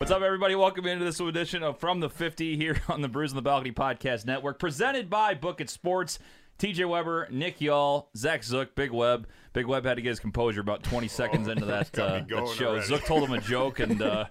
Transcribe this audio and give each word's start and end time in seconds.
What's 0.00 0.12
up, 0.12 0.22
everybody? 0.22 0.54
Welcome 0.54 0.86
into 0.86 1.04
this 1.04 1.18
edition 1.18 1.64
of 1.64 1.80
From 1.80 1.98
the 1.98 2.08
50 2.08 2.56
here 2.56 2.80
on 2.88 3.02
the 3.02 3.08
Brews 3.08 3.32
on 3.32 3.36
the 3.36 3.42
Balcony 3.42 3.72
Podcast 3.72 4.26
Network, 4.26 4.60
presented 4.60 5.10
by 5.10 5.34
Book 5.34 5.60
It 5.60 5.68
Sports. 5.68 6.20
TJ 6.60 6.88
Weber, 6.88 7.26
Nick 7.32 7.60
Y'all, 7.60 8.08
Zach 8.16 8.44
Zook, 8.44 8.76
Big 8.76 8.92
Web. 8.92 9.26
Big 9.52 9.66
Web 9.66 9.84
had 9.84 9.94
to 9.94 10.02
get 10.02 10.10
his 10.10 10.20
composure 10.20 10.60
about 10.60 10.82
20 10.82 11.08
seconds 11.08 11.48
into 11.48 11.64
that, 11.66 11.98
uh, 11.98 12.20
that 12.20 12.54
show. 12.56 12.68
already. 12.68 12.86
Zook 12.86 13.04
told 13.04 13.24
him 13.24 13.32
a 13.32 13.40
joke, 13.40 13.80
and 13.80 14.00
uh, 14.02 14.26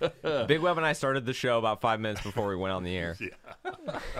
Big 0.46 0.60
Web 0.60 0.76
and 0.76 0.86
I 0.86 0.92
started 0.92 1.24
the 1.26 1.32
show 1.32 1.58
about 1.58 1.80
five 1.80 2.00
minutes 2.00 2.22
before 2.22 2.48
we 2.48 2.56
went 2.56 2.72
on 2.72 2.84
the 2.84 2.96
air. 2.96 3.16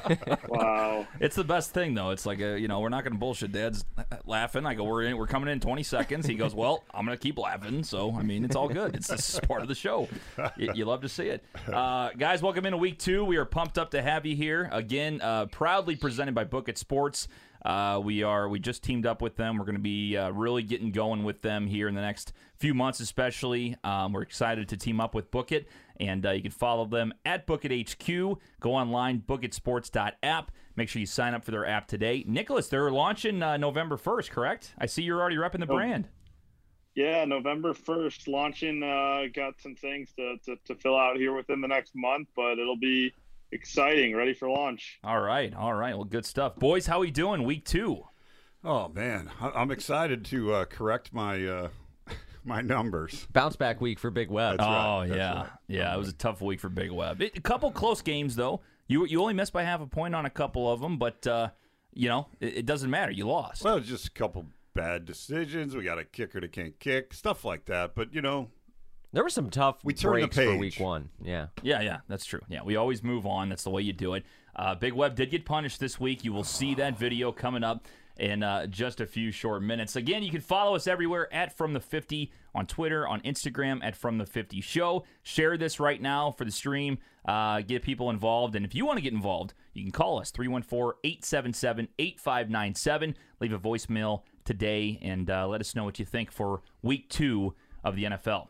Wow. 0.48 1.06
it's 1.20 1.36
the 1.36 1.44
best 1.44 1.72
thing, 1.72 1.94
though. 1.94 2.10
It's 2.10 2.24
like, 2.24 2.40
a, 2.40 2.58
you 2.58 2.68
know, 2.68 2.80
we're 2.80 2.88
not 2.88 3.02
going 3.04 3.12
to 3.12 3.18
bullshit. 3.18 3.52
Dad's 3.52 3.84
laughing. 4.24 4.64
I 4.64 4.74
go, 4.74 4.84
we're 4.84 5.02
in, 5.02 5.16
we're 5.16 5.26
coming 5.26 5.48
in 5.50 5.60
20 5.60 5.82
seconds. 5.82 6.26
He 6.26 6.34
goes, 6.34 6.54
well, 6.54 6.84
I'm 6.92 7.04
going 7.04 7.16
to 7.16 7.22
keep 7.22 7.38
laughing. 7.38 7.82
So, 7.82 8.14
I 8.14 8.22
mean, 8.22 8.44
it's 8.44 8.56
all 8.56 8.68
good. 8.68 8.94
It's 8.94 9.08
this 9.08 9.34
is 9.34 9.40
part 9.40 9.62
of 9.62 9.68
the 9.68 9.74
show. 9.74 10.08
You, 10.56 10.72
you 10.74 10.84
love 10.84 11.02
to 11.02 11.08
see 11.08 11.28
it. 11.28 11.44
Uh, 11.70 12.10
guys, 12.16 12.42
welcome 12.42 12.64
into 12.66 12.78
week 12.78 12.98
two. 12.98 13.24
We 13.24 13.36
are 13.36 13.44
pumped 13.44 13.76
up 13.78 13.90
to 13.90 14.02
have 14.02 14.24
you 14.24 14.36
here. 14.36 14.68
Again, 14.72 15.20
uh, 15.20 15.46
proudly 15.46 15.96
presented 15.96 16.34
by 16.34 16.44
Book 16.44 16.68
It 16.68 16.78
Sports. 16.78 17.28
Uh, 17.66 17.98
we 17.98 18.22
are 18.22 18.48
we 18.48 18.60
just 18.60 18.84
teamed 18.84 19.06
up 19.06 19.20
with 19.20 19.34
them. 19.34 19.58
We're 19.58 19.64
going 19.64 19.74
to 19.74 19.80
be 19.80 20.16
uh, 20.16 20.30
really 20.30 20.62
getting 20.62 20.92
going 20.92 21.24
with 21.24 21.42
them 21.42 21.66
here 21.66 21.88
in 21.88 21.96
the 21.96 22.00
next 22.00 22.32
few 22.54 22.74
months, 22.74 23.00
especially. 23.00 23.76
Um, 23.82 24.12
we're 24.12 24.22
excited 24.22 24.68
to 24.68 24.76
team 24.76 25.00
up 25.00 25.16
with 25.16 25.32
Book 25.32 25.50
It, 25.50 25.66
and 25.98 26.24
uh, 26.24 26.30
you 26.30 26.42
can 26.42 26.52
follow 26.52 26.84
them 26.84 27.12
at 27.24 27.44
Book 27.44 27.64
It 27.64 27.90
HQ. 27.90 28.38
Go 28.60 28.72
online, 28.72 29.20
bookitsports.app. 29.26 30.52
Make 30.76 30.88
sure 30.88 31.00
you 31.00 31.06
sign 31.06 31.34
up 31.34 31.44
for 31.44 31.50
their 31.50 31.66
app 31.66 31.88
today. 31.88 32.22
Nicholas, 32.28 32.68
they're 32.68 32.92
launching 32.92 33.42
uh, 33.42 33.56
November 33.56 33.96
first, 33.96 34.30
correct? 34.30 34.72
I 34.78 34.86
see 34.86 35.02
you're 35.02 35.20
already 35.20 35.36
repping 35.36 35.58
the 35.58 35.66
brand. 35.66 36.06
Yeah, 36.94 37.24
November 37.24 37.74
1st, 37.74 38.28
launching. 38.28 38.82
Uh, 38.82 39.24
got 39.34 39.60
some 39.60 39.74
things 39.74 40.12
to, 40.16 40.36
to, 40.44 40.56
to 40.66 40.74
fill 40.76 40.96
out 40.96 41.16
here 41.16 41.34
within 41.34 41.60
the 41.60 41.68
next 41.68 41.94
month, 41.94 42.28
but 42.36 42.58
it'll 42.58 42.78
be 42.78 43.12
exciting, 43.56 44.14
ready 44.14 44.32
for 44.34 44.48
launch. 44.48 44.98
All 45.02 45.20
right, 45.20 45.52
all 45.54 45.74
right. 45.74 45.94
Well, 45.96 46.04
good 46.04 46.24
stuff, 46.26 46.54
boys. 46.56 46.86
How 46.86 46.98
are 46.98 47.00
we 47.00 47.10
doing? 47.10 47.42
Week 47.42 47.64
two. 47.64 48.04
Oh 48.62 48.88
man, 48.88 49.30
I- 49.40 49.50
I'm 49.50 49.70
excited 49.70 50.24
to 50.26 50.52
uh, 50.52 50.64
correct 50.66 51.12
my 51.12 51.44
uh, 51.46 51.68
my 52.44 52.60
numbers. 52.60 53.26
Bounce 53.32 53.56
back 53.56 53.80
week 53.80 53.98
for 53.98 54.10
Big 54.10 54.30
Web. 54.30 54.58
That's 54.58 54.68
oh 54.68 54.72
right, 55.00 55.06
that's 55.08 55.18
yeah, 55.18 55.34
right. 55.34 55.50
yeah. 55.68 55.94
It 55.94 55.98
was 55.98 56.08
a 56.08 56.12
tough 56.12 56.40
week 56.40 56.60
for 56.60 56.68
Big 56.68 56.90
Web. 56.92 57.20
It, 57.22 57.36
a 57.36 57.40
couple 57.40 57.70
close 57.72 58.02
games 58.02 58.36
though. 58.36 58.60
You 58.86 59.06
you 59.06 59.20
only 59.20 59.34
missed 59.34 59.52
by 59.52 59.62
half 59.64 59.80
a 59.80 59.86
point 59.86 60.14
on 60.14 60.26
a 60.26 60.30
couple 60.30 60.70
of 60.70 60.80
them, 60.80 60.98
but 60.98 61.26
uh, 61.26 61.48
you 61.94 62.08
know 62.08 62.28
it, 62.40 62.58
it 62.58 62.66
doesn't 62.66 62.90
matter. 62.90 63.10
You 63.12 63.26
lost. 63.26 63.64
Well, 63.64 63.76
it's 63.76 63.88
just 63.88 64.08
a 64.08 64.12
couple 64.12 64.46
bad 64.74 65.04
decisions. 65.06 65.74
We 65.74 65.82
got 65.84 65.98
a 65.98 66.04
kicker 66.04 66.40
that 66.40 66.52
can't 66.52 66.78
kick, 66.78 67.14
stuff 67.14 67.44
like 67.44 67.64
that. 67.66 67.94
But 67.94 68.14
you 68.14 68.20
know, 68.22 68.50
There 69.16 69.24
were 69.24 69.30
some 69.30 69.48
tough 69.48 69.82
We 69.82 69.94
turned 69.94 70.24
the 70.24 70.26
breaks 70.26 70.36
for 70.36 70.58
week 70.58 70.78
one. 70.78 71.08
Yeah. 71.24 71.46
Yeah, 71.62 71.80
yeah, 71.80 72.00
that's 72.06 72.26
true. 72.26 72.42
Yeah, 72.50 72.62
we 72.62 72.76
always 72.76 73.02
move 73.02 73.24
on. 73.24 73.48
That's 73.48 73.64
the 73.64 73.70
way 73.70 73.80
you 73.80 73.94
do 73.94 74.12
it. 74.12 74.26
Uh, 74.54 74.74
Big 74.74 74.92
Web 74.92 75.14
did 75.14 75.30
get 75.30 75.46
punished 75.46 75.80
this 75.80 75.98
week. 75.98 76.22
You 76.22 76.34
will 76.34 76.44
see 76.44 76.74
that 76.74 76.98
video 76.98 77.32
coming 77.32 77.64
up 77.64 77.86
in 78.18 78.42
uh, 78.42 78.66
just 78.66 79.00
a 79.00 79.06
few 79.06 79.30
short 79.30 79.62
minutes. 79.62 79.96
Again, 79.96 80.22
you 80.22 80.30
can 80.30 80.42
follow 80.42 80.76
us 80.76 80.86
everywhere 80.86 81.32
at 81.32 81.56
From 81.56 81.72
the 81.72 81.80
50 81.80 82.30
on 82.54 82.66
Twitter, 82.66 83.08
on 83.08 83.22
Instagram 83.22 83.82
at 83.82 83.96
From 83.96 84.18
the 84.18 84.26
50 84.26 84.60
Show. 84.60 85.06
Share 85.22 85.56
this 85.56 85.80
right 85.80 86.02
now 86.02 86.30
for 86.30 86.44
the 86.44 86.52
stream. 86.52 86.98
Uh, 87.24 87.62
get 87.62 87.82
people 87.82 88.10
involved. 88.10 88.54
And 88.54 88.66
if 88.66 88.74
you 88.74 88.84
want 88.84 88.98
to 88.98 89.02
get 89.02 89.14
involved, 89.14 89.54
you 89.72 89.82
can 89.82 89.92
call 89.92 90.20
us 90.20 90.30
314 90.30 90.92
877 91.02 91.88
8597. 91.98 93.16
Leave 93.40 93.52
a 93.54 93.58
voicemail 93.58 94.24
today 94.44 94.98
and 95.00 95.30
uh, 95.30 95.48
let 95.48 95.62
us 95.62 95.74
know 95.74 95.84
what 95.84 95.98
you 95.98 96.04
think 96.04 96.30
for 96.30 96.60
week 96.82 97.08
two 97.08 97.54
of 97.82 97.96
the 97.96 98.04
NFL. 98.04 98.48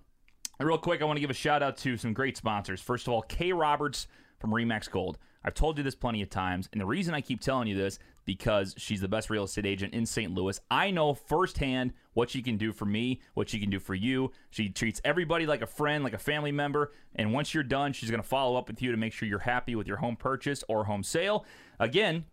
And 0.58 0.66
real 0.66 0.78
quick, 0.78 1.02
I 1.02 1.04
want 1.04 1.18
to 1.18 1.20
give 1.20 1.30
a 1.30 1.34
shout 1.34 1.62
out 1.62 1.76
to 1.78 1.96
some 1.96 2.12
great 2.12 2.36
sponsors. 2.36 2.80
First 2.80 3.06
of 3.06 3.12
all, 3.12 3.22
K 3.22 3.52
Roberts 3.52 4.08
from 4.38 4.50
Remax 4.50 4.90
Gold. 4.90 5.18
I've 5.44 5.54
told 5.54 5.78
you 5.78 5.84
this 5.84 5.94
plenty 5.94 6.22
of 6.22 6.30
times, 6.30 6.68
and 6.72 6.80
the 6.80 6.86
reason 6.86 7.14
I 7.14 7.20
keep 7.20 7.40
telling 7.40 7.68
you 7.68 7.76
this 7.76 8.00
because 8.24 8.74
she's 8.76 9.00
the 9.00 9.06
best 9.06 9.30
real 9.30 9.44
estate 9.44 9.64
agent 9.64 9.94
in 9.94 10.04
St. 10.04 10.34
Louis. 10.34 10.58
I 10.70 10.90
know 10.90 11.14
firsthand 11.14 11.92
what 12.14 12.30
she 12.30 12.42
can 12.42 12.56
do 12.56 12.72
for 12.72 12.84
me, 12.84 13.20
what 13.34 13.48
she 13.48 13.60
can 13.60 13.70
do 13.70 13.78
for 13.78 13.94
you. 13.94 14.32
She 14.50 14.68
treats 14.68 15.00
everybody 15.04 15.46
like 15.46 15.62
a 15.62 15.66
friend, 15.66 16.02
like 16.02 16.14
a 16.14 16.18
family 16.18 16.50
member, 16.50 16.92
and 17.14 17.32
once 17.32 17.54
you're 17.54 17.62
done, 17.62 17.92
she's 17.92 18.10
going 18.10 18.22
to 18.22 18.28
follow 18.28 18.56
up 18.58 18.66
with 18.68 18.82
you 18.82 18.90
to 18.90 18.96
make 18.96 19.12
sure 19.12 19.28
you're 19.28 19.38
happy 19.38 19.76
with 19.76 19.86
your 19.86 19.98
home 19.98 20.16
purchase 20.16 20.64
or 20.68 20.84
home 20.84 21.04
sale. 21.04 21.44
Again, 21.78 22.24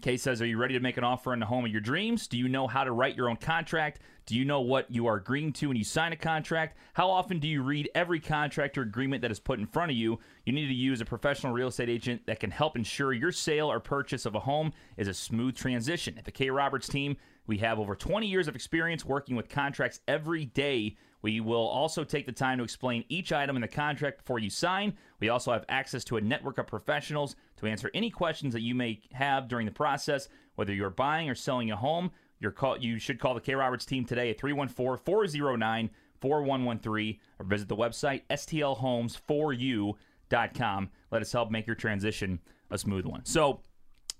Kay 0.00 0.16
says, 0.16 0.40
Are 0.42 0.46
you 0.46 0.58
ready 0.58 0.74
to 0.74 0.80
make 0.80 0.96
an 0.96 1.04
offer 1.04 1.32
on 1.32 1.40
the 1.40 1.46
home 1.46 1.64
of 1.64 1.70
your 1.70 1.80
dreams? 1.80 2.26
Do 2.26 2.38
you 2.38 2.48
know 2.48 2.66
how 2.66 2.84
to 2.84 2.92
write 2.92 3.16
your 3.16 3.28
own 3.28 3.36
contract? 3.36 4.00
Do 4.26 4.36
you 4.36 4.44
know 4.44 4.60
what 4.60 4.90
you 4.90 5.06
are 5.06 5.16
agreeing 5.16 5.52
to 5.54 5.68
when 5.68 5.76
you 5.76 5.84
sign 5.84 6.12
a 6.12 6.16
contract? 6.16 6.76
How 6.92 7.10
often 7.10 7.38
do 7.38 7.48
you 7.48 7.62
read 7.62 7.90
every 7.94 8.20
contract 8.20 8.78
or 8.78 8.82
agreement 8.82 9.22
that 9.22 9.30
is 9.30 9.40
put 9.40 9.58
in 9.58 9.66
front 9.66 9.90
of 9.90 9.96
you? 9.96 10.20
You 10.44 10.52
need 10.52 10.68
to 10.68 10.74
use 10.74 11.00
a 11.00 11.04
professional 11.04 11.52
real 11.52 11.68
estate 11.68 11.88
agent 11.88 12.26
that 12.26 12.40
can 12.40 12.50
help 12.50 12.76
ensure 12.76 13.12
your 13.12 13.32
sale 13.32 13.70
or 13.70 13.80
purchase 13.80 14.26
of 14.26 14.34
a 14.34 14.40
home 14.40 14.72
is 14.96 15.08
a 15.08 15.14
smooth 15.14 15.56
transition. 15.56 16.16
At 16.16 16.24
the 16.24 16.30
K 16.30 16.50
Roberts 16.50 16.88
team, 16.88 17.16
we 17.46 17.58
have 17.58 17.78
over 17.78 17.96
20 17.96 18.26
years 18.26 18.46
of 18.46 18.54
experience 18.54 19.04
working 19.04 19.34
with 19.34 19.48
contracts 19.48 20.00
every 20.06 20.44
day. 20.44 20.96
We 21.22 21.40
will 21.40 21.66
also 21.66 22.04
take 22.04 22.26
the 22.26 22.32
time 22.32 22.58
to 22.58 22.64
explain 22.64 23.04
each 23.08 23.32
item 23.32 23.56
in 23.56 23.62
the 23.62 23.68
contract 23.68 24.18
before 24.18 24.38
you 24.38 24.50
sign. 24.50 24.94
We 25.18 25.28
also 25.28 25.52
have 25.52 25.64
access 25.68 26.04
to 26.04 26.16
a 26.16 26.20
network 26.20 26.58
of 26.58 26.66
professionals 26.66 27.36
to 27.58 27.66
answer 27.66 27.90
any 27.94 28.10
questions 28.10 28.52
that 28.54 28.62
you 28.62 28.74
may 28.74 29.00
have 29.12 29.46
during 29.48 29.66
the 29.66 29.72
process. 29.72 30.28
Whether 30.54 30.72
you're 30.72 30.90
buying 30.90 31.28
or 31.28 31.34
selling 31.34 31.70
a 31.70 31.76
home, 31.76 32.10
call, 32.50 32.78
you 32.78 32.98
should 32.98 33.20
call 33.20 33.34
the 33.34 33.40
K 33.40 33.54
Roberts 33.54 33.84
team 33.84 34.06
today 34.06 34.30
at 34.30 34.38
314 34.38 35.04
409 35.04 35.90
4113 36.20 37.18
or 37.38 37.44
visit 37.44 37.68
the 37.68 37.76
website 37.76 38.22
stlhomes4u.com. 38.30 40.90
Let 41.10 41.22
us 41.22 41.32
help 41.32 41.50
make 41.50 41.66
your 41.66 41.76
transition 41.76 42.40
a 42.70 42.78
smooth 42.78 43.04
one. 43.04 43.24
So, 43.24 43.60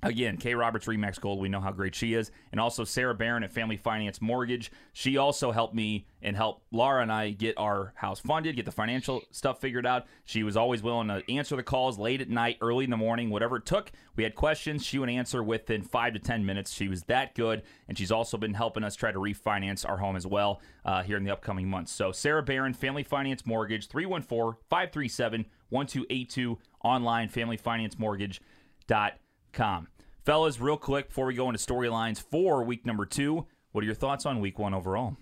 Again, 0.02 0.38
Kay 0.38 0.54
Roberts 0.54 0.86
Remax 0.86 1.20
Gold, 1.20 1.40
we 1.40 1.48
know 1.48 1.60
how 1.60 1.72
great 1.72 1.94
she 1.94 2.14
is. 2.14 2.30
And 2.52 2.60
also 2.60 2.84
Sarah 2.84 3.14
Barron 3.14 3.42
at 3.42 3.52
Family 3.52 3.76
Finance 3.76 4.22
Mortgage. 4.22 4.72
She 4.92 5.18
also 5.18 5.52
helped 5.52 5.74
me 5.74 6.06
and 6.22 6.36
helped 6.36 6.62
Laura 6.70 7.02
and 7.02 7.12
I 7.12 7.30
get 7.30 7.58
our 7.58 7.92
house 7.96 8.20
funded, 8.20 8.56
get 8.56 8.64
the 8.64 8.72
financial 8.72 9.20
stuff 9.30 9.60
figured 9.60 9.86
out. 9.86 10.06
She 10.24 10.42
was 10.42 10.56
always 10.56 10.82
willing 10.82 11.08
to 11.08 11.22
answer 11.30 11.54
the 11.54 11.62
calls 11.62 11.98
late 11.98 12.22
at 12.22 12.30
night, 12.30 12.56
early 12.62 12.84
in 12.84 12.90
the 12.90 12.96
morning, 12.96 13.28
whatever 13.28 13.56
it 13.56 13.66
took. 13.66 13.92
We 14.16 14.24
had 14.24 14.34
questions. 14.34 14.82
She 14.84 14.98
would 14.98 15.10
answer 15.10 15.42
within 15.42 15.82
five 15.82 16.14
to 16.14 16.18
10 16.18 16.46
minutes. 16.46 16.72
She 16.72 16.88
was 16.88 17.02
that 17.04 17.34
good. 17.34 17.62
And 17.88 17.98
she's 17.98 18.12
also 18.12 18.38
been 18.38 18.54
helping 18.54 18.84
us 18.84 18.96
try 18.96 19.12
to 19.12 19.18
refinance 19.18 19.86
our 19.88 19.98
home 19.98 20.16
as 20.16 20.26
well 20.26 20.62
uh, 20.84 21.02
here 21.02 21.18
in 21.18 21.24
the 21.24 21.32
upcoming 21.32 21.68
months. 21.68 21.92
So, 21.92 22.12
Sarah 22.12 22.42
Barron, 22.42 22.72
Family 22.72 23.02
Finance 23.02 23.44
Mortgage, 23.44 23.88
314 23.88 24.56
537 24.68 25.44
1282, 25.70 26.58
online, 26.82 27.28
familyfinancemortgage.com. 27.28 29.88
Fellas, 30.24 30.60
real 30.60 30.76
quick 30.76 31.08
before 31.08 31.26
we 31.26 31.34
go 31.34 31.48
into 31.48 31.58
storylines 31.58 32.20
for 32.22 32.62
week 32.62 32.84
number 32.84 33.06
two, 33.06 33.46
what 33.72 33.82
are 33.82 33.86
your 33.86 33.94
thoughts 33.94 34.26
on 34.26 34.40
week 34.40 34.58
one 34.58 34.74
overall? 34.74 35.16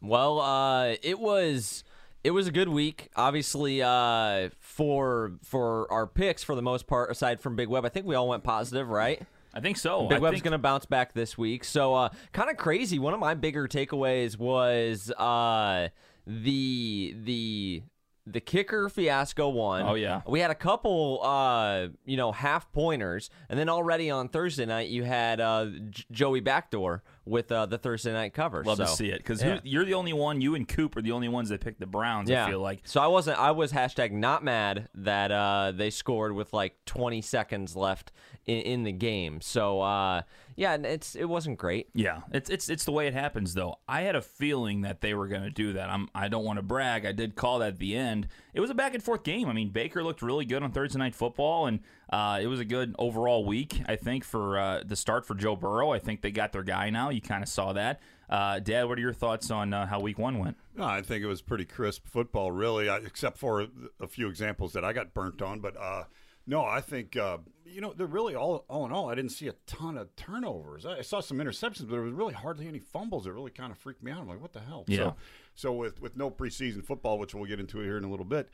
Well, 0.00 0.40
uh, 0.40 0.94
it 1.02 1.18
was 1.18 1.82
it 2.22 2.30
was 2.32 2.46
a 2.46 2.52
good 2.52 2.68
week. 2.68 3.08
Obviously, 3.16 3.82
uh, 3.82 4.50
for 4.60 5.32
for 5.42 5.90
our 5.90 6.06
picks 6.06 6.42
for 6.42 6.54
the 6.54 6.62
most 6.62 6.86
part, 6.86 7.10
aside 7.10 7.40
from 7.40 7.56
Big 7.56 7.68
Web, 7.68 7.84
I 7.84 7.88
think 7.88 8.06
we 8.06 8.14
all 8.14 8.28
went 8.28 8.44
positive, 8.44 8.88
right? 8.88 9.22
I 9.54 9.60
think 9.60 9.76
so. 9.76 10.08
Big 10.08 10.18
I 10.18 10.20
Web's 10.20 10.34
think- 10.34 10.44
going 10.44 10.52
to 10.52 10.58
bounce 10.58 10.84
back 10.84 11.12
this 11.14 11.38
week. 11.38 11.62
So, 11.64 11.94
uh, 11.94 12.08
kind 12.32 12.50
of 12.50 12.56
crazy. 12.56 12.98
One 12.98 13.14
of 13.14 13.20
my 13.20 13.34
bigger 13.34 13.68
takeaways 13.68 14.36
was 14.36 15.10
uh, 15.12 15.88
the 16.26 17.14
the 17.22 17.82
the 18.26 18.40
kicker 18.40 18.88
fiasco 18.88 19.48
one. 19.50 19.82
Oh, 19.82 19.94
yeah. 19.94 20.22
we 20.26 20.40
had 20.40 20.50
a 20.50 20.54
couple, 20.54 21.20
uh, 21.22 21.88
you 22.06 22.16
know, 22.16 22.32
half 22.32 22.72
pointers, 22.72 23.28
and 23.48 23.58
then 23.58 23.68
already 23.68 24.10
on 24.10 24.28
Thursday 24.28 24.64
night 24.64 24.88
you 24.88 25.02
had 25.02 25.40
uh, 25.40 25.66
J- 25.90 26.04
Joey 26.10 26.40
Backdoor 26.40 27.02
with 27.26 27.52
uh, 27.52 27.66
the 27.66 27.76
Thursday 27.76 28.12
night 28.12 28.32
cover. 28.32 28.64
Love 28.64 28.78
to 28.78 28.86
see 28.86 29.08
it 29.08 29.18
because 29.18 29.42
yeah. 29.42 29.60
you're 29.62 29.84
the 29.84 29.94
only 29.94 30.12
one. 30.12 30.40
You 30.40 30.54
and 30.54 30.66
Coop 30.66 30.96
are 30.96 31.02
the 31.02 31.12
only 31.12 31.28
ones 31.28 31.50
that 31.50 31.60
picked 31.60 31.80
the 31.80 31.86
Browns. 31.86 32.30
I 32.30 32.48
feel 32.48 32.60
like 32.60 32.80
So 32.84 33.00
I 33.00 33.06
wasn't. 33.08 33.38
I 33.38 33.50
was 33.50 33.72
hashtag 33.72 34.12
not 34.12 34.42
mad 34.42 34.88
that 34.94 35.30
uh, 35.30 35.72
they 35.74 35.90
scored 35.90 36.32
with 36.32 36.52
like 36.52 36.82
20 36.86 37.20
seconds 37.20 37.76
left 37.76 38.12
in, 38.46 38.60
in 38.60 38.82
the 38.84 38.92
game. 38.92 39.40
So 39.42 39.80
uh, 39.80 40.22
yeah, 40.56 40.74
and 40.74 40.86
it's 40.86 41.14
it 41.16 41.24
wasn't 41.24 41.58
great. 41.58 41.88
Yeah, 41.94 42.20
it's 42.32 42.50
it's 42.50 42.68
it's 42.68 42.84
the 42.84 42.92
way 42.92 43.06
it 43.06 43.14
happens 43.14 43.54
though. 43.54 43.76
I 43.88 44.02
had 44.02 44.16
a 44.16 44.22
feeling 44.22 44.82
that 44.82 45.00
they 45.00 45.14
were 45.14 45.26
going 45.26 45.42
to 45.42 45.50
do 45.50 45.72
that. 45.74 45.90
I'm 45.90 46.08
I 46.14 46.28
don't 46.28 46.44
want 46.44 46.58
to 46.58 46.62
brag. 46.62 47.04
I 47.06 47.12
did 47.12 47.34
call 47.34 47.58
that 47.60 47.68
at 47.68 47.78
the 47.78 47.96
end. 47.96 48.28
It 48.52 48.60
was 48.60 48.70
a 48.70 48.74
back 48.74 48.94
and 48.94 49.02
forth 49.02 49.24
game. 49.24 49.48
I 49.48 49.52
mean, 49.52 49.70
Baker 49.70 50.04
looked 50.04 50.22
really 50.22 50.44
good 50.44 50.62
on 50.62 50.70
Thursday 50.70 50.98
night 50.98 51.14
football, 51.14 51.66
and 51.66 51.80
uh, 52.10 52.38
it 52.40 52.46
was 52.46 52.60
a 52.60 52.64
good 52.64 52.94
overall 52.98 53.44
week. 53.44 53.82
I 53.86 53.96
think 53.96 54.24
for 54.24 54.58
uh, 54.58 54.82
the 54.84 54.96
start 54.96 55.26
for 55.26 55.34
Joe 55.34 55.56
Burrow. 55.56 55.90
I 55.90 55.98
think 55.98 56.22
they 56.22 56.30
got 56.30 56.52
their 56.52 56.62
guy 56.62 56.90
now. 56.90 57.10
You 57.10 57.20
kind 57.20 57.42
of 57.42 57.48
saw 57.48 57.72
that. 57.72 58.00
Uh, 58.28 58.58
Dad, 58.58 58.84
what 58.88 58.98
are 58.98 59.02
your 59.02 59.12
thoughts 59.12 59.50
on 59.50 59.72
uh, 59.74 59.86
how 59.86 60.00
Week 60.00 60.18
One 60.18 60.38
went? 60.38 60.56
No, 60.74 60.84
I 60.84 61.02
think 61.02 61.22
it 61.22 61.26
was 61.26 61.42
pretty 61.42 61.64
crisp 61.64 62.06
football, 62.06 62.50
really, 62.52 62.88
except 62.88 63.38
for 63.38 63.66
a 64.00 64.06
few 64.06 64.28
examples 64.28 64.72
that 64.72 64.84
I 64.84 64.92
got 64.92 65.14
burnt 65.14 65.42
on. 65.42 65.60
But 65.60 65.76
uh, 65.76 66.04
no, 66.46 66.64
I 66.64 66.80
think 66.80 67.16
uh, 67.16 67.38
you 67.64 67.80
know 67.80 67.92
they're 67.96 68.06
really 68.06 68.34
all 68.34 68.64
all 68.68 68.84
in 68.86 68.92
all. 68.92 69.08
I 69.08 69.14
didn't 69.14 69.32
see 69.32 69.48
a 69.48 69.54
ton 69.66 69.96
of 69.96 70.14
turnovers. 70.16 70.84
I 70.86 71.02
saw 71.02 71.20
some 71.20 71.38
interceptions, 71.38 71.80
but 71.80 71.90
there 71.90 72.02
was 72.02 72.12
really 72.12 72.34
hardly 72.34 72.68
any 72.68 72.78
fumbles. 72.78 73.26
It 73.26 73.32
really 73.32 73.50
kind 73.50 73.72
of 73.72 73.78
freaked 73.78 74.02
me 74.02 74.10
out. 74.10 74.20
I'm 74.20 74.28
like, 74.28 74.40
what 74.40 74.52
the 74.52 74.60
hell? 74.60 74.84
Yeah. 74.86 74.96
So, 74.96 75.16
so 75.54 75.72
with 75.72 76.00
with 76.00 76.16
no 76.16 76.30
preseason 76.30 76.84
football, 76.84 77.18
which 77.18 77.34
we'll 77.34 77.46
get 77.46 77.60
into 77.60 77.78
here 77.80 77.96
in 77.96 78.04
a 78.04 78.10
little 78.10 78.26
bit, 78.26 78.52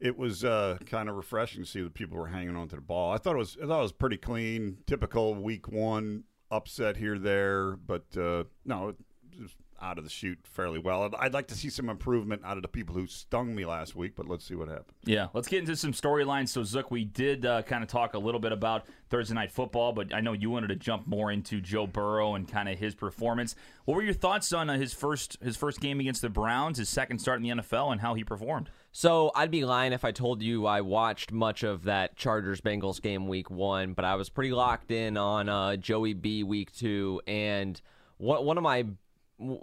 it 0.00 0.16
was 0.16 0.44
uh, 0.44 0.78
kind 0.86 1.08
of 1.08 1.16
refreshing 1.16 1.62
to 1.62 1.68
see 1.68 1.82
that 1.82 1.94
people 1.94 2.18
were 2.18 2.28
hanging 2.28 2.56
on 2.56 2.68
to 2.68 2.76
the 2.76 2.82
ball. 2.82 3.12
I 3.12 3.18
thought 3.18 3.34
it 3.34 3.38
was 3.38 3.56
I 3.62 3.66
thought 3.66 3.80
it 3.80 3.82
was 3.82 3.92
pretty 3.92 4.16
clean, 4.16 4.78
typical 4.86 5.34
week 5.34 5.68
one 5.68 6.24
upset 6.50 6.96
here 6.96 7.18
there, 7.18 7.76
but 7.76 8.04
uh, 8.16 8.44
no, 8.64 8.88
it 8.88 8.96
was 9.40 9.54
out 9.82 9.98
of 9.98 10.04
the 10.04 10.10
chute 10.10 10.38
fairly 10.44 10.78
well. 10.78 11.04
I'd, 11.04 11.14
I'd 11.14 11.34
like 11.34 11.48
to 11.48 11.54
see 11.54 11.70
some 11.70 11.88
improvement 11.88 12.42
out 12.44 12.56
of 12.56 12.62
the 12.62 12.68
people 12.68 12.94
who 12.94 13.06
stung 13.06 13.54
me 13.54 13.64
last 13.64 13.96
week, 13.96 14.12
but 14.16 14.28
let's 14.28 14.44
see 14.44 14.54
what 14.54 14.68
happens. 14.68 14.98
Yeah, 15.04 15.28
let's 15.32 15.48
get 15.48 15.60
into 15.60 15.76
some 15.76 15.92
storylines. 15.92 16.48
So, 16.48 16.64
Zook, 16.64 16.90
we 16.90 17.04
did 17.04 17.46
uh, 17.46 17.62
kind 17.62 17.82
of 17.82 17.88
talk 17.88 18.14
a 18.14 18.18
little 18.18 18.40
bit 18.40 18.52
about 18.52 18.86
Thursday 19.08 19.34
night 19.34 19.50
football, 19.50 19.92
but 19.92 20.14
I 20.14 20.20
know 20.20 20.32
you 20.32 20.50
wanted 20.50 20.68
to 20.68 20.76
jump 20.76 21.06
more 21.06 21.32
into 21.32 21.60
Joe 21.60 21.86
Burrow 21.86 22.34
and 22.34 22.46
kind 22.46 22.68
of 22.68 22.78
his 22.78 22.94
performance. 22.94 23.56
What 23.84 23.94
were 23.96 24.02
your 24.02 24.14
thoughts 24.14 24.52
on 24.52 24.70
uh, 24.70 24.78
his 24.78 24.92
first 24.92 25.38
his 25.42 25.56
first 25.56 25.80
game 25.80 26.00
against 26.00 26.22
the 26.22 26.28
Browns, 26.28 26.78
his 26.78 26.88
second 26.88 27.18
start 27.18 27.38
in 27.38 27.42
the 27.42 27.62
NFL, 27.62 27.92
and 27.92 28.00
how 28.00 28.14
he 28.14 28.24
performed? 28.24 28.70
So 28.92 29.30
I'd 29.34 29.50
be 29.50 29.64
lying 29.64 29.92
if 29.92 30.04
I 30.04 30.12
told 30.12 30.42
you 30.42 30.66
I 30.66 30.80
watched 30.80 31.32
much 31.32 31.62
of 31.62 31.84
that 31.84 32.16
Chargers 32.16 32.60
Bengals 32.60 33.00
game 33.00 33.28
week 33.28 33.50
one, 33.50 33.92
but 33.92 34.04
I 34.04 34.16
was 34.16 34.28
pretty 34.28 34.52
locked 34.52 34.90
in 34.90 35.16
on 35.16 35.48
uh, 35.48 35.76
Joey 35.76 36.14
B 36.14 36.42
week 36.42 36.72
two, 36.72 37.20
and 37.26 37.80
one 38.18 38.44
one 38.44 38.58
of 38.58 38.62
my 38.62 38.86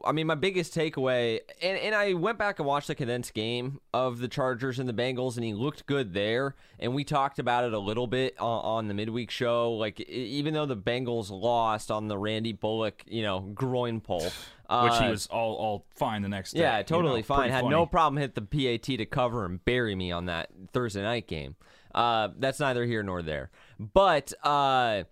I 0.03 0.12
mean, 0.12 0.25
my 0.25 0.35
biggest 0.35 0.74
takeaway, 0.74 1.39
and, 1.62 1.77
and 1.77 1.94
I 1.94 2.13
went 2.13 2.39
back 2.39 2.57
and 2.57 2.68
watched 2.68 2.88
the 2.88 2.95
condensed 2.95 3.33
game 3.33 3.79
of 3.94 4.19
the 4.19 4.27
Chargers 4.27 4.79
and 4.79 4.89
the 4.89 4.94
Bengals, 4.94 5.35
and 5.35 5.45
he 5.45 5.53
looked 5.53 5.85
good 5.85 6.13
there. 6.13 6.56
And 6.79 6.95
we 6.95 7.03
talked 7.03 7.38
about 7.38 7.63
it 7.63 7.74
a 7.74 7.79
little 7.79 8.07
bit 8.07 8.39
on, 8.39 8.65
on 8.65 8.88
the 8.88 8.95
midweek 8.95 9.29
show. 9.29 9.74
Like, 9.74 10.00
even 10.01 10.56
though 10.56 10.65
the 10.65 10.77
Bengals 10.77 11.29
lost 11.29 11.91
on 11.91 12.07
the 12.07 12.18
Randy 12.18 12.53
Bullock, 12.53 13.03
you 13.06 13.21
know, 13.21 13.39
groin 13.39 14.01
pull, 14.01 14.31
uh, 14.68 14.81
which 14.89 14.97
he 15.00 15.06
uh, 15.06 15.12
was 15.12 15.27
all 15.27 15.56
all 15.56 15.85
fine 15.95 16.23
the 16.23 16.30
next 16.30 16.53
day. 16.53 16.62
Yeah, 16.62 16.81
totally 16.81 17.18
you 17.18 17.21
know, 17.21 17.35
fine. 17.35 17.51
Had 17.51 17.62
funny. 17.62 17.75
no 17.75 17.85
problem 17.85 18.19
hit 18.19 18.33
the 18.33 18.41
PAT 18.41 18.83
to 18.97 19.06
cover 19.06 19.45
and 19.45 19.63
bury 19.63 19.94
me 19.94 20.12
on 20.12 20.25
that 20.25 20.50
Thursday 20.73 21.03
night 21.03 21.27
game. 21.27 21.56
Uh, 21.94 22.30
that's 22.38 22.59
neither 22.59 22.85
here 22.85 23.03
nor 23.03 23.21
there. 23.21 23.50
But 23.80 24.33
uh, 24.44 25.03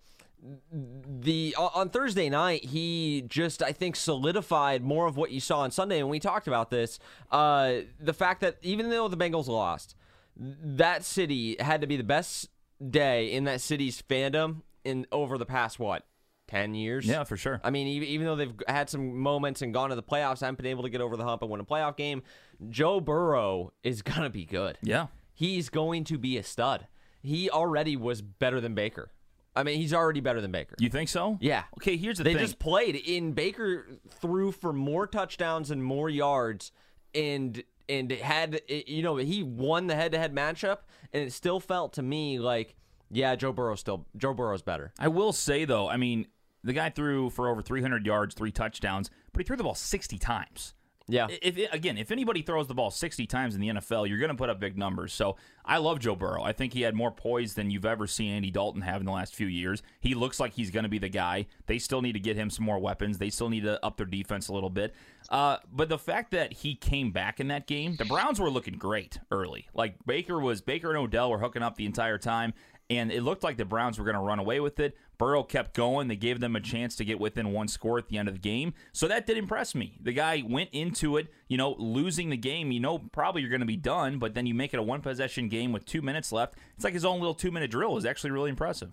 the 0.72 1.54
on 1.56 1.90
Thursday 1.90 2.28
night, 2.28 2.64
he 2.64 3.24
just 3.26 3.62
I 3.62 3.72
think 3.72 3.96
solidified 3.96 4.82
more 4.82 5.06
of 5.06 5.16
what 5.16 5.30
you 5.30 5.40
saw 5.40 5.60
on 5.60 5.70
Sunday, 5.70 5.98
and 5.98 6.08
we 6.08 6.20
talked 6.20 6.46
about 6.46 6.70
this. 6.70 6.98
Uh, 7.30 7.80
the 8.00 8.12
fact 8.12 8.40
that 8.40 8.56
even 8.62 8.90
though 8.90 9.08
the 9.08 9.16
Bengals 9.16 9.48
lost, 9.48 9.94
that 10.36 11.04
city 11.04 11.56
had 11.60 11.80
to 11.80 11.86
be 11.86 11.96
the 11.96 12.04
best 12.04 12.48
day 12.90 13.32
in 13.32 13.44
that 13.44 13.60
city's 13.60 14.02
fandom 14.02 14.62
in 14.84 15.06
over 15.10 15.38
the 15.38 15.46
past 15.46 15.78
what 15.78 16.04
10 16.48 16.74
years. 16.74 17.06
Yeah, 17.06 17.24
for 17.24 17.36
sure. 17.36 17.60
I 17.64 17.70
mean, 17.70 17.86
even, 17.88 18.08
even 18.08 18.26
though 18.26 18.36
they've 18.36 18.54
had 18.68 18.88
some 18.88 19.18
moments 19.18 19.62
and 19.62 19.74
gone 19.74 19.90
to 19.90 19.96
the 19.96 20.02
playoffs, 20.02 20.40
haven't 20.40 20.56
been 20.56 20.66
able 20.66 20.84
to 20.84 20.90
get 20.90 21.00
over 21.00 21.16
the 21.16 21.24
hump 21.24 21.42
and 21.42 21.50
win 21.50 21.60
a 21.60 21.64
playoff 21.64 21.96
game, 21.96 22.22
Joe 22.70 23.00
Burrow 23.00 23.72
is 23.82 24.02
going 24.02 24.22
to 24.22 24.30
be 24.30 24.44
good. 24.44 24.78
Yeah. 24.82 25.06
He's 25.34 25.68
going 25.68 26.04
to 26.04 26.18
be 26.18 26.38
a 26.38 26.42
stud. 26.42 26.86
He 27.22 27.50
already 27.50 27.96
was 27.96 28.22
better 28.22 28.60
than 28.60 28.74
Baker. 28.74 29.10
I 29.56 29.62
mean, 29.62 29.78
he's 29.80 29.94
already 29.94 30.20
better 30.20 30.40
than 30.40 30.52
Baker. 30.52 30.76
You 30.78 30.90
think 30.90 31.08
so? 31.08 31.38
Yeah. 31.40 31.64
Okay, 31.78 31.96
here's 31.96 32.18
the 32.18 32.24
they 32.24 32.30
thing. 32.30 32.36
They 32.36 32.44
just 32.44 32.58
played 32.58 32.94
in 32.94 33.32
Baker 33.32 33.86
threw 34.20 34.52
for 34.52 34.72
more 34.72 35.06
touchdowns 35.06 35.70
and 35.70 35.82
more 35.82 36.10
yards 36.10 36.72
and 37.14 37.62
and 37.88 38.10
had 38.10 38.60
you 38.68 39.02
know 39.02 39.16
he 39.16 39.42
won 39.42 39.86
the 39.86 39.94
head-to-head 39.94 40.34
matchup 40.34 40.78
and 41.12 41.22
it 41.22 41.32
still 41.32 41.60
felt 41.60 41.92
to 41.94 42.02
me 42.02 42.38
like 42.38 42.74
yeah 43.10 43.36
Joe 43.36 43.52
Burrow 43.52 43.76
still 43.76 44.06
Joe 44.16 44.34
Burrow's 44.34 44.62
better. 44.62 44.92
I 44.98 45.08
will 45.08 45.32
say 45.32 45.64
though, 45.64 45.88
I 45.88 45.96
mean, 45.96 46.26
the 46.62 46.72
guy 46.72 46.90
threw 46.90 47.30
for 47.30 47.48
over 47.48 47.62
300 47.62 48.04
yards, 48.04 48.34
three 48.34 48.52
touchdowns, 48.52 49.10
but 49.32 49.40
he 49.40 49.44
threw 49.44 49.56
the 49.56 49.64
ball 49.64 49.74
60 49.74 50.18
times. 50.18 50.74
Yeah. 51.08 51.28
If 51.30 51.72
again, 51.72 51.98
if 51.98 52.10
anybody 52.10 52.42
throws 52.42 52.66
the 52.66 52.74
ball 52.74 52.90
60 52.90 53.26
times 53.26 53.54
in 53.54 53.60
the 53.60 53.68
NFL, 53.68 54.08
you're 54.08 54.18
going 54.18 54.30
to 54.30 54.36
put 54.36 54.50
up 54.50 54.58
big 54.58 54.76
numbers. 54.76 55.12
So 55.12 55.36
I 55.64 55.78
love 55.78 56.00
Joe 56.00 56.16
Burrow. 56.16 56.42
I 56.42 56.52
think 56.52 56.72
he 56.72 56.82
had 56.82 56.94
more 56.94 57.12
poise 57.12 57.54
than 57.54 57.70
you've 57.70 57.84
ever 57.84 58.06
seen 58.06 58.32
Andy 58.32 58.50
Dalton 58.50 58.82
have 58.82 59.00
in 59.00 59.06
the 59.06 59.12
last 59.12 59.34
few 59.34 59.46
years. 59.46 59.82
He 60.00 60.14
looks 60.14 60.40
like 60.40 60.54
he's 60.54 60.70
going 60.70 60.82
to 60.82 60.88
be 60.88 60.98
the 60.98 61.08
guy. 61.08 61.46
They 61.66 61.78
still 61.78 62.02
need 62.02 62.14
to 62.14 62.20
get 62.20 62.36
him 62.36 62.50
some 62.50 62.64
more 62.64 62.78
weapons. 62.78 63.18
They 63.18 63.30
still 63.30 63.48
need 63.48 63.62
to 63.64 63.84
up 63.84 63.96
their 63.96 64.06
defense 64.06 64.48
a 64.48 64.52
little 64.52 64.70
bit. 64.70 64.94
Uh, 65.28 65.58
but 65.72 65.88
the 65.88 65.98
fact 65.98 66.32
that 66.32 66.52
he 66.52 66.74
came 66.74 67.12
back 67.12 67.40
in 67.40 67.48
that 67.48 67.66
game, 67.66 67.96
the 67.96 68.04
Browns 68.04 68.40
were 68.40 68.50
looking 68.50 68.74
great 68.74 69.18
early. 69.30 69.68
Like 69.74 69.94
Baker 70.06 70.40
was, 70.40 70.60
Baker 70.60 70.88
and 70.88 70.98
Odell 70.98 71.30
were 71.30 71.38
hooking 71.38 71.62
up 71.62 71.76
the 71.76 71.86
entire 71.86 72.18
time, 72.18 72.52
and 72.88 73.10
it 73.10 73.22
looked 73.22 73.42
like 73.42 73.56
the 73.56 73.64
Browns 73.64 73.98
were 73.98 74.04
going 74.04 74.16
to 74.16 74.22
run 74.22 74.38
away 74.38 74.60
with 74.60 74.78
it. 74.78 74.96
Burrow 75.18 75.42
kept 75.42 75.74
going. 75.74 76.08
They 76.08 76.16
gave 76.16 76.40
them 76.40 76.54
a 76.54 76.60
chance 76.60 76.94
to 76.96 77.04
get 77.04 77.18
within 77.18 77.52
one 77.52 77.68
score 77.68 77.98
at 77.98 78.08
the 78.08 78.18
end 78.18 78.28
of 78.28 78.34
the 78.34 78.40
game. 78.40 78.74
So 78.92 79.08
that 79.08 79.26
did 79.26 79.36
impress 79.36 79.74
me. 79.74 79.98
The 80.00 80.12
guy 80.12 80.42
went 80.46 80.70
into 80.72 81.16
it, 81.16 81.28
you 81.48 81.56
know, 81.56 81.74
losing 81.78 82.30
the 82.30 82.36
game. 82.36 82.70
You 82.70 82.80
know, 82.80 82.98
probably 82.98 83.40
you're 83.40 83.50
going 83.50 83.60
to 83.60 83.66
be 83.66 83.76
done, 83.76 84.18
but 84.18 84.34
then 84.34 84.46
you 84.46 84.54
make 84.54 84.74
it 84.74 84.78
a 84.78 84.82
one 84.82 85.00
possession 85.00 85.48
game 85.48 85.72
with 85.72 85.84
two 85.84 86.02
minutes 86.02 86.32
left. 86.32 86.54
It's 86.74 86.84
like 86.84 86.94
his 86.94 87.04
own 87.04 87.18
little 87.18 87.34
two 87.34 87.50
minute 87.50 87.70
drill 87.70 87.96
is 87.96 88.04
actually 88.04 88.30
really 88.30 88.50
impressive. 88.50 88.92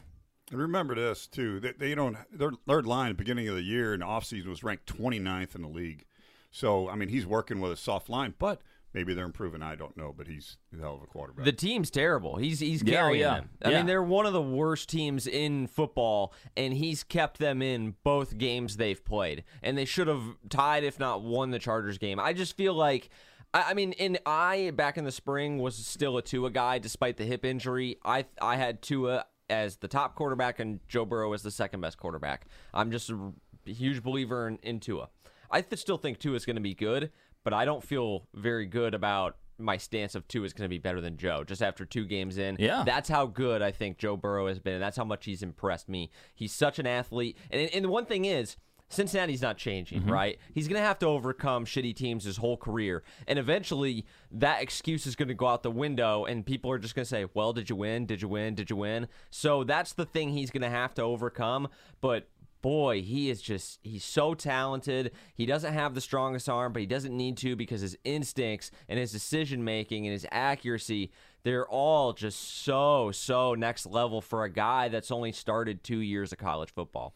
And 0.51 0.59
remember 0.59 0.95
this 0.95 1.27
too. 1.27 1.59
They, 1.59 1.73
they 1.73 1.95
don't 1.95 2.17
their 2.31 2.51
third 2.67 2.85
line 2.85 3.09
at 3.09 3.17
the 3.17 3.23
beginning 3.23 3.47
of 3.47 3.55
the 3.55 3.61
year 3.61 3.93
and 3.93 4.03
offseason 4.03 4.47
was 4.47 4.63
ranked 4.63 4.85
29th 4.85 5.55
in 5.55 5.61
the 5.61 5.67
league. 5.67 6.05
So 6.51 6.89
I 6.89 6.95
mean 6.95 7.09
he's 7.09 7.25
working 7.25 7.59
with 7.59 7.71
a 7.71 7.77
soft 7.77 8.09
line, 8.09 8.33
but 8.39 8.61
maybe 8.93 9.13
they're 9.13 9.25
improving. 9.25 9.61
I 9.61 9.75
don't 9.75 9.95
know, 9.97 10.13
but 10.15 10.27
he's 10.27 10.57
a 10.75 10.79
hell 10.81 10.95
of 10.95 11.01
a 11.03 11.05
quarterback. 11.07 11.45
The 11.45 11.51
team's 11.51 11.89
terrible. 11.89 12.37
He's 12.37 12.59
he's 12.59 12.83
Yeah, 12.83 12.95
carrying 12.95 13.21
yeah. 13.21 13.33
them. 13.35 13.49
I 13.63 13.69
Yeah. 13.71 13.77
mean, 13.77 13.85
they're 13.87 14.03
one 14.03 14.25
of 14.25 14.33
the 14.33 14.41
worst 14.41 14.89
teams 14.89 15.27
in 15.27 15.67
football, 15.67 16.33
and 16.57 16.73
he's 16.73 17.03
kept 17.03 17.37
them 17.39 17.61
in 17.61 17.95
both 18.03 18.37
games 18.37 18.77
they've 18.77 19.03
played. 19.03 19.43
And 19.61 19.77
they 19.77 19.85
should 19.85 20.07
have 20.07 20.23
tied, 20.49 20.83
if 20.83 20.99
not 20.99 21.21
won, 21.21 21.51
the 21.51 21.59
Chargers 21.59 21.97
game. 21.97 22.19
I 22.19 22.33
just 22.33 22.55
feel 22.57 22.73
like. 22.73 23.09
I 23.53 23.63
I 23.69 23.73
mean, 23.75 23.93
and 23.99 24.19
I 24.25 24.71
back 24.75 24.97
in 24.97 25.03
the 25.05 25.11
spring 25.11 25.59
was 25.59 25.75
still 25.75 26.17
a 26.17 26.21
Tua 26.23 26.49
guy 26.49 26.79
despite 26.79 27.17
the 27.17 27.25
hip 27.25 27.45
injury. 27.45 27.97
I 28.03 28.25
I 28.41 28.55
had 28.57 28.81
Tua 28.81 29.25
as 29.49 29.75
the 29.77 29.87
top 29.87 30.15
quarterback 30.15 30.59
and 30.59 30.79
Joe 30.87 31.05
Burrow 31.05 31.33
as 31.33 31.43
the 31.43 31.51
second 31.51 31.81
best 31.81 31.97
quarterback. 31.97 32.47
I'm 32.73 32.89
just 32.91 33.11
a 33.11 33.31
huge 33.65 34.01
believer 34.01 34.47
in, 34.47 34.57
in 34.63 34.79
Tua. 34.79 35.09
I 35.51 35.61
th- 35.61 35.79
still 35.79 35.97
think 35.97 36.17
Tua 36.17 36.35
is 36.35 36.45
going 36.45 36.55
to 36.55 36.61
be 36.61 36.73
good, 36.73 37.11
but 37.43 37.53
I 37.53 37.65
don't 37.65 37.83
feel 37.83 38.27
very 38.33 38.65
good 38.65 38.93
about 38.93 39.37
my 39.57 39.77
stance 39.77 40.15
of 40.15 40.27
Tua 40.27 40.45
is 40.45 40.53
going 40.53 40.65
to 40.65 40.69
be 40.69 40.79
better 40.79 41.01
than 41.01 41.17
Joe 41.17 41.43
just 41.43 41.61
after 41.61 41.85
two 41.85 42.05
games 42.05 42.37
in. 42.37 42.57
Yeah. 42.59 42.83
That's 42.85 43.09
how 43.09 43.25
good 43.25 43.61
I 43.61 43.71
think 43.71 43.97
Joe 43.97 44.17
Burrow 44.17 44.47
has 44.47 44.59
been, 44.59 44.73
and 44.73 44.83
that's 44.83 44.97
how 44.97 45.03
much 45.03 45.25
he's 45.25 45.43
impressed 45.43 45.89
me. 45.89 46.09
He's 46.33 46.51
such 46.51 46.79
an 46.79 46.87
athlete. 46.87 47.37
And, 47.51 47.69
and 47.73 47.85
the 47.85 47.89
one 47.89 48.05
thing 48.05 48.25
is, 48.25 48.57
Cincinnati's 48.89 49.41
not 49.41 49.57
changing, 49.57 50.01
mm-hmm. 50.01 50.11
right? 50.11 50.39
He's 50.53 50.67
going 50.67 50.79
to 50.79 50.85
have 50.85 50.99
to 50.99 51.07
overcome 51.07 51.65
shitty 51.65 51.95
teams 51.95 52.25
his 52.25 52.37
whole 52.37 52.57
career. 52.57 53.03
And 53.27 53.39
eventually, 53.39 54.05
that 54.31 54.61
excuse 54.61 55.07
is 55.07 55.15
going 55.15 55.29
to 55.29 55.33
go 55.33 55.47
out 55.47 55.63
the 55.63 55.71
window, 55.71 56.25
and 56.25 56.45
people 56.45 56.69
are 56.71 56.77
just 56.77 56.93
going 56.93 57.03
to 57.03 57.09
say, 57.09 57.25
Well, 57.33 57.53
did 57.53 57.69
you 57.69 57.75
win? 57.75 58.05
Did 58.05 58.21
you 58.21 58.27
win? 58.27 58.53
Did 58.53 58.69
you 58.69 58.75
win? 58.75 59.07
So 59.31 59.63
that's 59.63 59.93
the 59.93 60.05
thing 60.05 60.29
he's 60.29 60.51
going 60.51 60.61
to 60.61 60.69
have 60.69 60.93
to 60.95 61.01
overcome. 61.01 61.69
But 62.01 62.29
boy, 62.63 63.03
he 63.03 63.29
is 63.29 63.39
just 63.43 63.79
he's 63.83 64.03
so 64.03 64.33
talented. 64.33 65.11
He 65.35 65.45
doesn't 65.45 65.73
have 65.73 65.93
the 65.93 66.01
strongest 66.01 66.49
arm, 66.49 66.73
but 66.73 66.79
he 66.79 66.87
doesn't 66.87 67.15
need 67.15 67.37
to 67.37 67.55
because 67.55 67.81
his 67.81 67.95
instincts 68.03 68.71
and 68.89 68.97
his 68.97 69.11
decision 69.11 69.63
making 69.63 70.07
and 70.07 70.13
his 70.13 70.25
accuracy, 70.31 71.11
they're 71.43 71.67
all 71.67 72.13
just 72.13 72.63
so 72.63 73.11
so 73.11 73.53
next 73.53 73.85
level 73.85 74.19
for 74.19 74.45
a 74.45 74.49
guy 74.49 74.87
that's 74.87 75.11
only 75.11 75.31
started 75.31 75.83
2 75.83 75.99
years 75.99 76.31
of 76.31 76.39
college 76.39 76.71
football. 76.73 77.13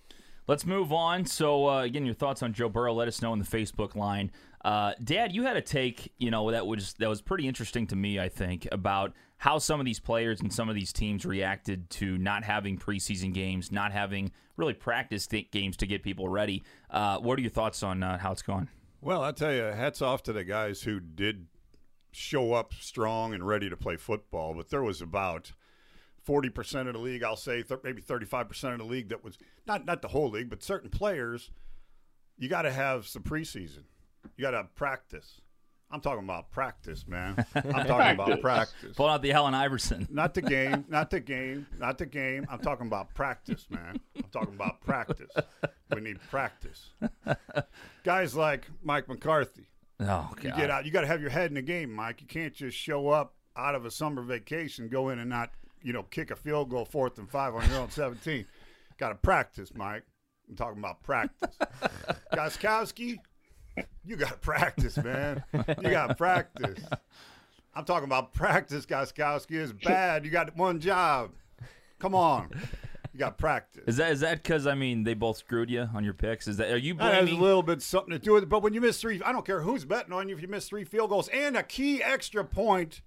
Let's 0.48 0.66
move 0.66 0.94
on. 0.94 1.25
So, 1.25 1.68
uh, 1.68 1.82
again, 1.82 2.06
your 2.06 2.16
thoughts 2.16 2.42
on 2.42 2.54
Joe 2.54 2.70
Burrow? 2.70 2.94
Let 2.94 3.10
us 3.10 3.22
know 3.22 3.34
in 3.34 3.39
the 3.39 3.46
Facebook 3.46 3.96
line. 3.96 4.32
Uh, 4.67 4.91
Dad, 5.01 5.33
you 5.33 5.43
had 5.43 5.55
a 5.55 5.62
take, 5.62 6.12
you 6.17 6.29
know, 6.29 6.51
that 6.51 6.67
was 6.67 6.93
that 6.95 7.07
was 7.07 7.21
pretty 7.21 7.47
interesting 7.47 7.88
to 7.88 7.95
me. 7.95 8.19
I 8.19 8.27
think 8.27 8.67
about 8.69 9.13
how 9.38 9.59
some 9.59 9.79
of 9.79 9.86
these 9.86 10.01
players 10.01 10.41
and 10.41 10.51
some 10.51 10.67
of 10.67 10.75
these 10.75 10.91
teams 10.91 11.25
reacted 11.25 11.89
to 11.91 12.17
not 12.17 12.43
having 12.43 12.77
preseason 12.77 13.33
games, 13.33 13.71
not 13.71 13.93
having 13.93 14.29
really 14.57 14.74
practice 14.74 15.25
th- 15.25 15.51
games 15.51 15.77
to 15.77 15.88
get 15.88 16.03
people 16.03 16.27
ready. 16.27 16.63
Uh, 16.89 17.17
what 17.19 17.39
are 17.39 17.41
your 17.41 17.50
thoughts 17.50 17.81
on 17.81 18.03
uh, 18.03 18.17
how 18.17 18.33
it's 18.33 18.41
gone? 18.41 18.67
well, 19.00 19.24
I 19.24 19.31
tell 19.31 19.53
you, 19.53 19.62
hats 19.62 20.01
off 20.01 20.21
to 20.24 20.33
the 20.33 20.43
guys 20.43 20.81
who 20.81 21.00
did 21.00 21.47
show 22.12 22.51
up 22.51 22.74
strong 22.74 23.33
and 23.33 23.47
ready 23.47 23.69
to 23.69 23.77
play 23.77 23.95
football. 23.95 24.53
But 24.53 24.69
there 24.69 24.83
was 24.83 25.01
about 25.01 25.53
forty 26.21 26.50
percent 26.50 26.89
of 26.89 26.93
the 26.93 27.00
league, 27.00 27.24
I'll 27.24 27.38
say, 27.38 27.63
th- 27.63 27.79
maybe 27.86 28.01
thirty-five 28.01 28.50
percent 28.50 28.74
of 28.74 28.79
the 28.79 28.86
league 28.86 29.07
that 29.07 29.24
was 29.24 29.38
not 29.65 29.86
not 29.86 30.01
the 30.01 30.09
whole 30.09 30.29
league, 30.29 30.50
but 30.50 30.62
certain 30.62 30.89
players. 30.89 31.51
You 32.38 32.50
got 32.50 32.63
to 32.63 32.71
have 32.71 33.07
some 33.07 33.24
preseason. 33.24 33.83
You 34.36 34.43
got 34.43 34.51
to 34.51 34.65
practice. 34.75 35.41
I'm 35.89 36.01
talking 36.01 36.24
about 36.24 36.51
practice, 36.51 37.07
man. 37.07 37.46
I'm 37.55 37.88
talking 37.88 38.19
about 38.19 38.41
practice. 38.41 38.96
Pull 38.96 39.07
out 39.07 39.22
the 39.22 39.31
Allen 39.31 39.53
Iverson. 39.53 40.05
Not 40.12 40.34
the 40.34 40.41
game, 40.41 40.84
not 40.89 41.10
the 41.10 41.22
game, 41.22 41.65
not 41.79 41.98
the 41.98 42.05
game. 42.05 42.46
I'm 42.50 42.60
talking 42.60 42.88
about 42.88 43.13
practice, 43.13 43.67
man. 43.69 44.00
I'm 44.17 44.29
talking 44.31 44.55
about 44.55 44.81
practice. 44.81 45.31
We 45.96 46.01
need 46.01 46.19
practice. 46.29 46.89
Guys 48.03 48.36
like 48.36 48.67
Mike 48.84 49.07
McCarthy. 49.07 49.67
Oh 50.01 50.29
God. 50.36 50.43
You 50.43 50.51
get 50.51 50.69
out. 50.69 50.86
You 50.86 50.91
got 50.91 51.01
to 51.01 51.07
have 51.07 51.22
your 51.22 51.29
head 51.29 51.51
in 51.51 51.55
the 51.55 51.62
game, 51.62 51.91
Mike. 51.91 52.22
You 52.22 52.27
can't 52.27 52.53
just 52.53 52.77
show 52.77 53.07
up 53.07 53.36
out 53.55 53.75
of 53.75 53.86
a 53.86 53.91
summer 53.91 54.22
vacation, 54.22 54.88
go 54.89 55.10
in 55.10 55.19
and 55.19 55.29
not, 55.29 55.51
you 55.81 55.93
know, 55.93 56.03
kick 56.03 56.31
a 56.31 56.36
field 56.36 56.69
goal 56.69 56.86
fourth 56.86 57.17
and 57.17 57.29
five 57.29 57.55
on 57.55 57.67
your 57.69 57.79
own 57.79 57.89
17. 57.89 58.46
Got 58.98 59.10
to 59.10 59.15
practice, 59.15 59.74
Mike. 59.74 60.03
I'm 60.50 60.55
talking 60.55 60.79
about 60.79 61.01
practice. 61.03 61.57
Gostkowski, 62.34 63.17
you 64.05 64.15
got 64.15 64.29
to 64.29 64.38
practice, 64.38 64.98
man. 64.98 65.43
You 65.53 65.89
got 65.89 66.07
to 66.07 66.15
practice. 66.15 66.79
I'm 67.75 67.86
talking 67.86 68.05
about 68.05 68.34
practice, 68.34 68.86
Gostkowski 68.86 69.51
is 69.53 69.74
bad. 69.74 70.25
You 70.25 70.31
got 70.31 70.55
one 70.55 70.79
job. 70.79 71.31
Come 72.00 72.15
on. 72.15 72.50
You 73.13 73.19
got 73.19 73.38
practice. 73.38 73.84
Is 73.88 73.98
that 73.98 74.12
is 74.12 74.19
that 74.19 74.43
because 74.43 74.67
I 74.67 74.75
mean 74.75 75.03
they 75.03 75.13
both 75.15 75.38
screwed 75.38 75.69
you 75.72 75.88
on 75.93 76.03
your 76.03 76.13
picks? 76.13 76.48
Is 76.48 76.57
that 76.57 76.69
are 76.72 76.77
you 76.77 76.93
That 76.96 77.13
has 77.15 77.29
a 77.29 77.36
little 77.36 77.63
bit 77.63 77.81
something 77.81 78.12
to 78.12 78.19
do 78.19 78.34
with 78.34 78.43
it. 78.43 78.50
But 78.50 78.62
when 78.62 78.74
you 78.74 78.81
miss 78.81 79.00
three, 79.01 79.22
I 79.24 79.31
don't 79.31 79.46
care 79.46 79.62
who's 79.62 79.86
betting 79.86 80.13
on 80.13 80.29
you. 80.29 80.36
If 80.36 80.41
you 80.41 80.48
miss 80.48 80.67
three 80.69 80.84
field 80.84 81.10
goals 81.10 81.27
and 81.29 81.57
a 81.57 81.63
key 81.63 82.03
extra 82.03 82.43
point, 82.43 83.01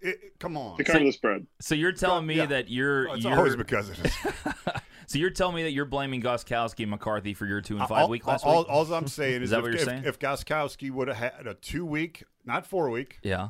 it, 0.00 0.38
come 0.38 0.56
on. 0.56 0.76
To 0.78 0.84
cover 0.84 1.00
the 1.00 1.12
spread. 1.12 1.46
So 1.60 1.74
you're 1.74 1.92
telling 1.92 2.26
me 2.26 2.36
Yeah. 2.36 2.46
that 2.46 2.68
you're 2.70 3.10
Oh, 3.10 3.12
it's 3.14 3.24
you're 3.24 3.36
always 3.36 3.56
because 3.56 3.90
of 3.90 4.02
this. 4.02 4.16
so 5.08 5.18
you're 5.18 5.30
telling 5.30 5.56
me 5.56 5.62
that 5.62 5.72
you're 5.72 5.86
blaming 5.86 6.20
Gostkowski 6.20 6.80
and 6.80 6.90
McCarthy 6.90 7.32
for 7.32 7.46
your 7.46 7.62
two 7.62 7.78
and 7.78 7.88
five 7.88 8.02
all, 8.02 8.08
week 8.10 8.26
last 8.26 8.44
all, 8.44 8.58
week? 8.58 8.66
all 8.68 8.92
I'm 8.92 9.08
saying 9.08 9.42
is, 9.42 9.50
that 9.50 9.64
if, 9.64 9.74
if, 9.74 9.80
saying? 9.80 10.02
if 10.04 10.18
Gostkowski 10.18 10.90
would 10.90 11.08
have 11.08 11.16
had 11.16 11.46
a 11.46 11.54
two 11.54 11.86
week, 11.86 12.24
not 12.44 12.66
four 12.66 12.90
week, 12.90 13.18
yeah. 13.22 13.48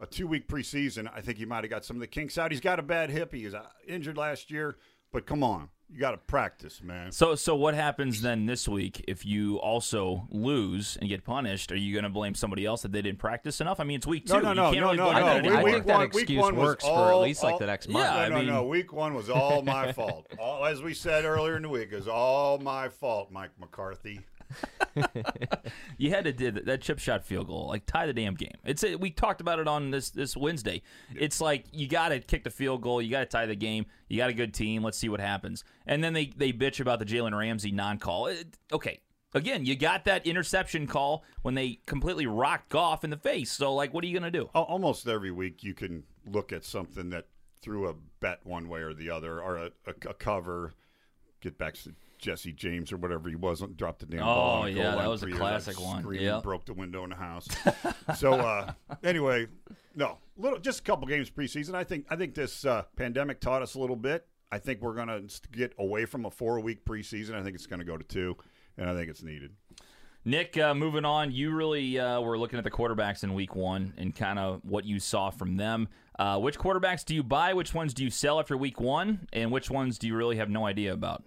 a 0.00 0.06
two 0.06 0.26
week 0.26 0.48
preseason, 0.48 1.06
I 1.14 1.20
think 1.20 1.36
he 1.36 1.44
might 1.44 1.62
have 1.62 1.70
got 1.70 1.84
some 1.84 1.96
of 1.96 2.00
the 2.00 2.06
kinks 2.06 2.38
out. 2.38 2.52
He's 2.52 2.62
got 2.62 2.78
a 2.78 2.82
bad 2.82 3.10
hip. 3.10 3.34
He 3.34 3.44
was 3.44 3.52
uh, 3.52 3.66
injured 3.86 4.16
last 4.16 4.50
year. 4.50 4.78
But 5.12 5.26
come 5.26 5.44
on, 5.44 5.68
you 5.92 6.00
got 6.00 6.12
to 6.12 6.16
practice, 6.18 6.82
man. 6.82 7.12
So 7.12 7.34
so 7.34 7.54
what 7.54 7.74
happens 7.74 8.20
then 8.22 8.46
this 8.46 8.66
week 8.68 9.04
if 9.06 9.24
you 9.24 9.56
also 9.58 10.26
lose 10.30 10.96
and 11.00 11.08
get 11.08 11.24
punished? 11.24 11.70
Are 11.72 11.76
you 11.76 11.92
going 11.92 12.04
to 12.04 12.10
blame 12.10 12.34
somebody 12.34 12.64
else 12.66 12.82
that 12.82 12.92
they 12.92 13.02
didn't 13.02 13.18
practice 13.20 13.60
enough? 13.60 13.78
I 13.80 13.84
mean, 13.84 13.96
it's 13.96 14.06
week 14.06 14.26
two. 14.26 14.34
No, 14.40 14.40
no, 14.40 14.48
You 14.50 14.54
no, 14.54 14.62
can't 14.62 14.80
no, 14.80 14.86
really 14.86 14.96
no, 14.96 15.04
no. 15.12 15.26
I 15.26 15.40
think, 15.42 15.54
I 15.54 15.62
Week 15.62 15.74
think 15.74 15.86
that 15.86 15.92
one- 15.94 16.00
week 16.10 16.14
excuse 16.22 16.40
one 16.42 16.56
was 16.56 16.64
works 16.66 16.84
for 16.84 17.10
at 17.12 17.16
least 17.20 17.42
like 17.42 17.58
the 17.58 17.66
next 17.66 17.86
Yeah, 17.88 17.92
month. 17.94 18.08
I 18.10 18.28
no, 18.28 18.34
no, 18.34 18.36
mean- 18.40 18.46
no. 18.46 18.64
Week 18.66 18.92
one 18.92 19.14
was 19.14 19.30
all 19.30 19.62
my 19.62 19.92
fault. 19.92 20.26
All, 20.38 20.64
as 20.64 20.82
we 20.82 20.94
said 20.94 21.24
earlier 21.24 21.56
in 21.56 21.62
the 21.62 21.68
week, 21.68 21.92
is 21.92 22.08
all 22.08 22.58
my 22.58 22.88
fault, 22.88 23.30
Mike 23.30 23.50
McCarthy. 23.60 24.20
You 25.96 26.10
had 26.10 26.24
to 26.24 26.32
did 26.32 26.66
that 26.66 26.80
chip 26.80 26.98
shot 26.98 27.24
field 27.24 27.46
goal, 27.46 27.68
like 27.68 27.86
tie 27.86 28.06
the 28.06 28.12
damn 28.12 28.34
game. 28.34 28.56
It's 28.64 28.84
we 28.98 29.10
talked 29.10 29.40
about 29.40 29.58
it 29.58 29.68
on 29.68 29.90
this 29.90 30.10
this 30.10 30.36
Wednesday. 30.36 30.82
It's 31.14 31.40
like 31.40 31.66
you 31.72 31.86
got 31.88 32.08
to 32.08 32.20
kick 32.20 32.44
the 32.44 32.50
field 32.50 32.82
goal, 32.82 33.00
you 33.00 33.10
got 33.10 33.20
to 33.20 33.26
tie 33.26 33.46
the 33.46 33.54
game. 33.54 33.86
You 34.08 34.18
got 34.18 34.30
a 34.30 34.34
good 34.34 34.52
team. 34.52 34.82
Let's 34.82 34.98
see 34.98 35.08
what 35.08 35.20
happens. 35.20 35.64
And 35.86 36.02
then 36.02 36.12
they 36.12 36.26
they 36.36 36.52
bitch 36.52 36.80
about 36.80 36.98
the 36.98 37.04
Jalen 37.04 37.36
Ramsey 37.36 37.70
non 37.70 37.98
call. 37.98 38.32
Okay, 38.72 39.00
again, 39.34 39.64
you 39.64 39.76
got 39.76 40.04
that 40.06 40.26
interception 40.26 40.86
call 40.86 41.24
when 41.42 41.54
they 41.54 41.80
completely 41.86 42.26
rocked 42.26 42.70
Goff 42.70 43.04
in 43.04 43.10
the 43.10 43.16
face. 43.16 43.52
So 43.52 43.74
like, 43.74 43.94
what 43.94 44.04
are 44.04 44.06
you 44.08 44.18
gonna 44.18 44.30
do? 44.30 44.50
Almost 44.54 45.06
every 45.06 45.30
week, 45.30 45.62
you 45.62 45.74
can 45.74 46.04
look 46.26 46.52
at 46.52 46.64
something 46.64 47.10
that 47.10 47.26
threw 47.62 47.88
a 47.88 47.94
bet 48.20 48.40
one 48.44 48.68
way 48.68 48.80
or 48.80 48.92
the 48.92 49.10
other, 49.10 49.40
or 49.40 49.56
a, 49.56 49.70
a, 49.86 50.10
a 50.10 50.14
cover. 50.14 50.74
Get 51.40 51.56
back 51.58 51.74
to 51.74 51.94
Jesse 52.24 52.52
James 52.52 52.90
or 52.90 52.96
whatever 52.96 53.28
he 53.28 53.36
was, 53.36 53.62
dropped 53.76 54.00
the 54.00 54.06
damn 54.06 54.20
ball. 54.20 54.62
Oh, 54.62 54.66
yeah, 54.66 54.94
that 54.94 55.08
was 55.08 55.22
a 55.22 55.26
years, 55.26 55.38
classic 55.38 55.78
one. 55.78 56.06
Yep. 56.10 56.42
broke 56.42 56.64
the 56.64 56.72
window 56.72 57.04
in 57.04 57.10
the 57.10 57.16
house. 57.16 57.46
so 58.16 58.32
uh, 58.32 58.72
anyway, 59.02 59.46
no, 59.94 60.16
little 60.38 60.58
just 60.58 60.80
a 60.80 60.82
couple 60.82 61.06
games 61.06 61.28
preseason. 61.28 61.74
I 61.74 61.84
think 61.84 62.06
I 62.08 62.16
think 62.16 62.34
this 62.34 62.64
uh, 62.64 62.84
pandemic 62.96 63.40
taught 63.40 63.60
us 63.60 63.74
a 63.74 63.78
little 63.78 63.94
bit. 63.94 64.26
I 64.50 64.58
think 64.58 64.80
we're 64.80 64.94
going 64.94 65.08
to 65.08 65.40
get 65.52 65.74
away 65.78 66.06
from 66.06 66.24
a 66.24 66.30
four 66.30 66.60
week 66.60 66.86
preseason. 66.86 67.34
I 67.34 67.42
think 67.42 67.56
it's 67.56 67.66
going 67.66 67.80
to 67.80 67.84
go 67.84 67.98
to 67.98 68.04
two, 68.04 68.36
and 68.78 68.88
I 68.88 68.94
think 68.94 69.10
it's 69.10 69.22
needed. 69.22 69.50
Nick, 70.24 70.56
uh, 70.56 70.72
moving 70.72 71.04
on, 71.04 71.30
you 71.30 71.54
really 71.54 71.98
uh, 71.98 72.18
were 72.22 72.38
looking 72.38 72.58
at 72.58 72.64
the 72.64 72.70
quarterbacks 72.70 73.22
in 73.22 73.34
week 73.34 73.54
one 73.54 73.92
and 73.98 74.16
kind 74.16 74.38
of 74.38 74.60
what 74.64 74.86
you 74.86 74.98
saw 74.98 75.28
from 75.28 75.58
them. 75.58 75.88
Uh, 76.18 76.38
which 76.38 76.58
quarterbacks 76.58 77.04
do 77.04 77.14
you 77.14 77.22
buy? 77.22 77.52
Which 77.52 77.74
ones 77.74 77.92
do 77.92 78.02
you 78.02 78.08
sell 78.08 78.40
after 78.40 78.56
week 78.56 78.80
one? 78.80 79.28
And 79.34 79.50
which 79.50 79.70
ones 79.70 79.98
do 79.98 80.06
you 80.06 80.16
really 80.16 80.36
have 80.36 80.48
no 80.48 80.64
idea 80.64 80.94
about? 80.94 81.24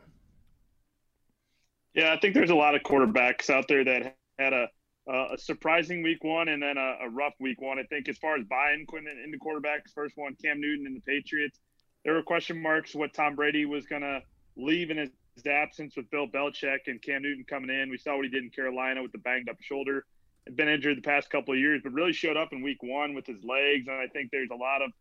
Yeah, 1.94 2.14
I 2.14 2.20
think 2.20 2.34
there's 2.34 2.50
a 2.50 2.56
lot 2.56 2.76
of 2.76 2.82
quarterbacks 2.84 3.50
out 3.50 3.68
there 3.68 3.84
that 3.84 4.16
had 4.38 4.54
a 4.54 4.68
a 5.10 5.38
surprising 5.38 6.04
week 6.04 6.24
one 6.24 6.50
and 6.50 6.62
then 6.62 6.78
a, 6.78 7.06
a 7.06 7.10
rough 7.10 7.34
week 7.40 7.62
one. 7.62 7.80
I 7.80 7.84
think 7.84 8.10
as 8.10 8.18
far 8.18 8.36
as 8.36 8.44
buying 8.50 8.86
Quinn 8.86 9.06
into 9.08 9.38
quarterbacks, 9.38 9.94
first 9.96 10.18
one 10.18 10.36
Cam 10.44 10.60
Newton 10.60 10.86
and 10.86 10.96
the 10.98 11.02
Patriots, 11.02 11.60
there 12.04 12.14
were 12.14 12.24
question 12.24 12.62
marks 12.62 12.94
what 12.94 13.14
Tom 13.14 13.36
Brady 13.36 13.66
was 13.66 13.86
going 13.86 14.02
to 14.02 14.22
leave 14.58 14.92
in 14.92 14.98
his 14.98 15.12
absence 15.46 15.96
with 15.96 16.10
Bill 16.10 16.28
Belichick 16.28 16.88
and 16.88 17.02
Cam 17.02 17.22
Newton 17.22 17.46
coming 17.48 17.70
in. 17.70 17.90
We 17.90 17.98
saw 17.98 18.16
what 18.16 18.26
he 18.26 18.32
did 18.32 18.44
in 18.44 18.50
Carolina 18.50 19.02
with 19.02 19.12
the 19.12 19.20
banged 19.20 19.50
up 19.50 19.58
shoulder. 19.62 20.06
Had 20.46 20.56
been 20.56 20.68
injured 20.68 20.98
the 20.98 21.02
past 21.02 21.30
couple 21.30 21.54
of 21.54 21.60
years, 21.60 21.82
but 21.84 21.94
really 21.94 22.14
showed 22.14 22.38
up 22.38 22.50
in 22.52 22.62
week 22.62 22.82
one 22.82 23.14
with 23.14 23.26
his 23.26 23.44
legs. 23.44 23.88
And 23.88 23.98
I 23.98 24.08
think 24.08 24.32
there's 24.32 24.50
a 24.52 24.56
lot 24.56 24.82
of 24.82 24.92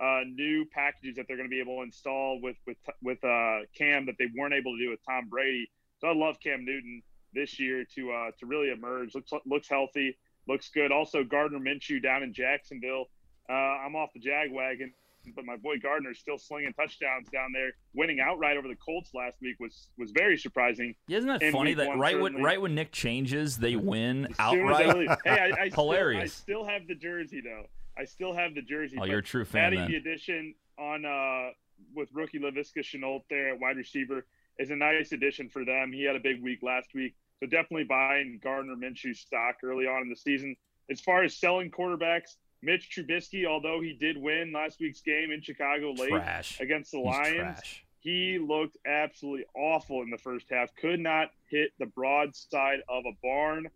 uh, 0.00 0.24
new 0.26 0.66
packages 0.72 1.16
that 1.16 1.26
they're 1.28 1.36
going 1.36 1.48
to 1.48 1.54
be 1.54 1.60
able 1.60 1.76
to 1.76 1.82
install 1.82 2.40
with 2.42 2.56
with 2.66 2.78
with 3.02 3.22
uh, 3.24 3.60
Cam 3.76 4.06
that 4.06 4.16
they 4.18 4.26
weren't 4.36 4.54
able 4.54 4.76
to 4.76 4.84
do 4.84 4.90
with 4.90 5.00
Tom 5.08 5.28
Brady. 5.28 5.70
So 6.04 6.10
I 6.10 6.14
love 6.14 6.36
Cam 6.38 6.66
Newton 6.66 7.02
this 7.32 7.58
year 7.58 7.82
to 7.94 8.12
uh, 8.12 8.30
to 8.38 8.44
really 8.44 8.70
emerge. 8.70 9.14
Looks 9.14 9.32
looks 9.46 9.68
healthy, 9.70 10.14
looks 10.46 10.68
good. 10.68 10.92
Also 10.92 11.24
Gardner 11.24 11.58
Minshew 11.58 12.02
down 12.02 12.22
in 12.22 12.34
Jacksonville. 12.34 13.06
Uh, 13.48 13.54
I'm 13.54 13.96
off 13.96 14.10
the 14.12 14.20
Jag 14.20 14.52
wagon, 14.52 14.92
but 15.34 15.46
my 15.46 15.56
boy 15.56 15.78
Gardner's 15.82 16.18
still 16.18 16.36
slinging 16.36 16.74
touchdowns 16.74 17.30
down 17.30 17.52
there. 17.54 17.70
Winning 17.94 18.20
outright 18.20 18.58
over 18.58 18.68
the 18.68 18.76
Colts 18.76 19.12
last 19.14 19.38
week 19.40 19.56
was 19.58 19.88
was 19.96 20.10
very 20.10 20.36
surprising. 20.36 20.94
Isn't 21.08 21.26
that 21.26 21.42
In 21.42 21.52
funny 21.52 21.72
that 21.72 21.88
one, 21.88 21.98
right 21.98 22.20
when 22.20 22.42
right 22.42 22.60
when 22.60 22.74
Nick 22.74 22.92
changes, 22.92 23.56
they 23.56 23.76
win 23.76 24.26
As 24.38 24.50
soon 24.50 24.68
as 24.68 24.80
outright? 24.80 25.18
Hey, 25.24 25.54
I, 25.56 25.62
I 25.62 25.70
Hilarious. 25.70 26.34
Still, 26.34 26.64
I 26.64 26.64
still 26.64 26.66
have 26.66 26.86
the 26.86 26.96
jersey 26.96 27.40
though. 27.40 27.64
I 27.96 28.04
still 28.04 28.34
have 28.34 28.54
the 28.54 28.60
jersey. 28.60 28.98
Oh, 29.00 29.04
you're 29.04 29.20
a 29.20 29.22
true 29.22 29.46
fan 29.46 29.64
adding 29.68 29.78
then. 29.78 29.90
the 29.90 29.96
addition 29.96 30.54
on 30.78 31.06
uh, 31.06 31.52
with 31.96 32.10
rookie 32.12 32.40
Laviska 32.40 32.80
Shenault 32.80 33.22
there 33.30 33.54
at 33.54 33.60
wide 33.60 33.78
receiver 33.78 34.26
is 34.58 34.70
a 34.70 34.76
nice 34.76 35.12
addition 35.12 35.48
for 35.48 35.64
them. 35.64 35.92
He 35.92 36.04
had 36.04 36.16
a 36.16 36.20
big 36.20 36.42
week 36.42 36.60
last 36.62 36.94
week, 36.94 37.14
so 37.40 37.46
definitely 37.46 37.84
buying 37.84 38.40
Gardner 38.42 38.76
Minshew 38.76 39.16
stock 39.16 39.56
early 39.62 39.86
on 39.86 40.02
in 40.02 40.08
the 40.10 40.16
season. 40.16 40.56
As 40.90 41.00
far 41.00 41.24
as 41.24 41.36
selling 41.36 41.70
quarterbacks, 41.70 42.36
Mitch 42.62 42.90
Trubisky, 42.96 43.46
although 43.46 43.80
he 43.80 43.92
did 43.94 44.16
win 44.16 44.52
last 44.52 44.80
week's 44.80 45.00
game 45.02 45.30
in 45.30 45.42
Chicago 45.42 45.92
late 45.92 46.08
Trash. 46.10 46.60
against 46.60 46.92
the 46.92 46.98
He's 46.98 47.06
Lions, 47.06 47.36
trash. 47.36 47.84
he 48.00 48.38
looked 48.38 48.76
absolutely 48.86 49.44
awful 49.56 50.02
in 50.02 50.10
the 50.10 50.18
first 50.18 50.46
half. 50.50 50.70
Could 50.80 51.00
not 51.00 51.30
hit 51.50 51.70
the 51.78 51.86
broad 51.86 52.34
side 52.34 52.80
of 52.88 53.04
a 53.06 53.12
barn. 53.22 53.68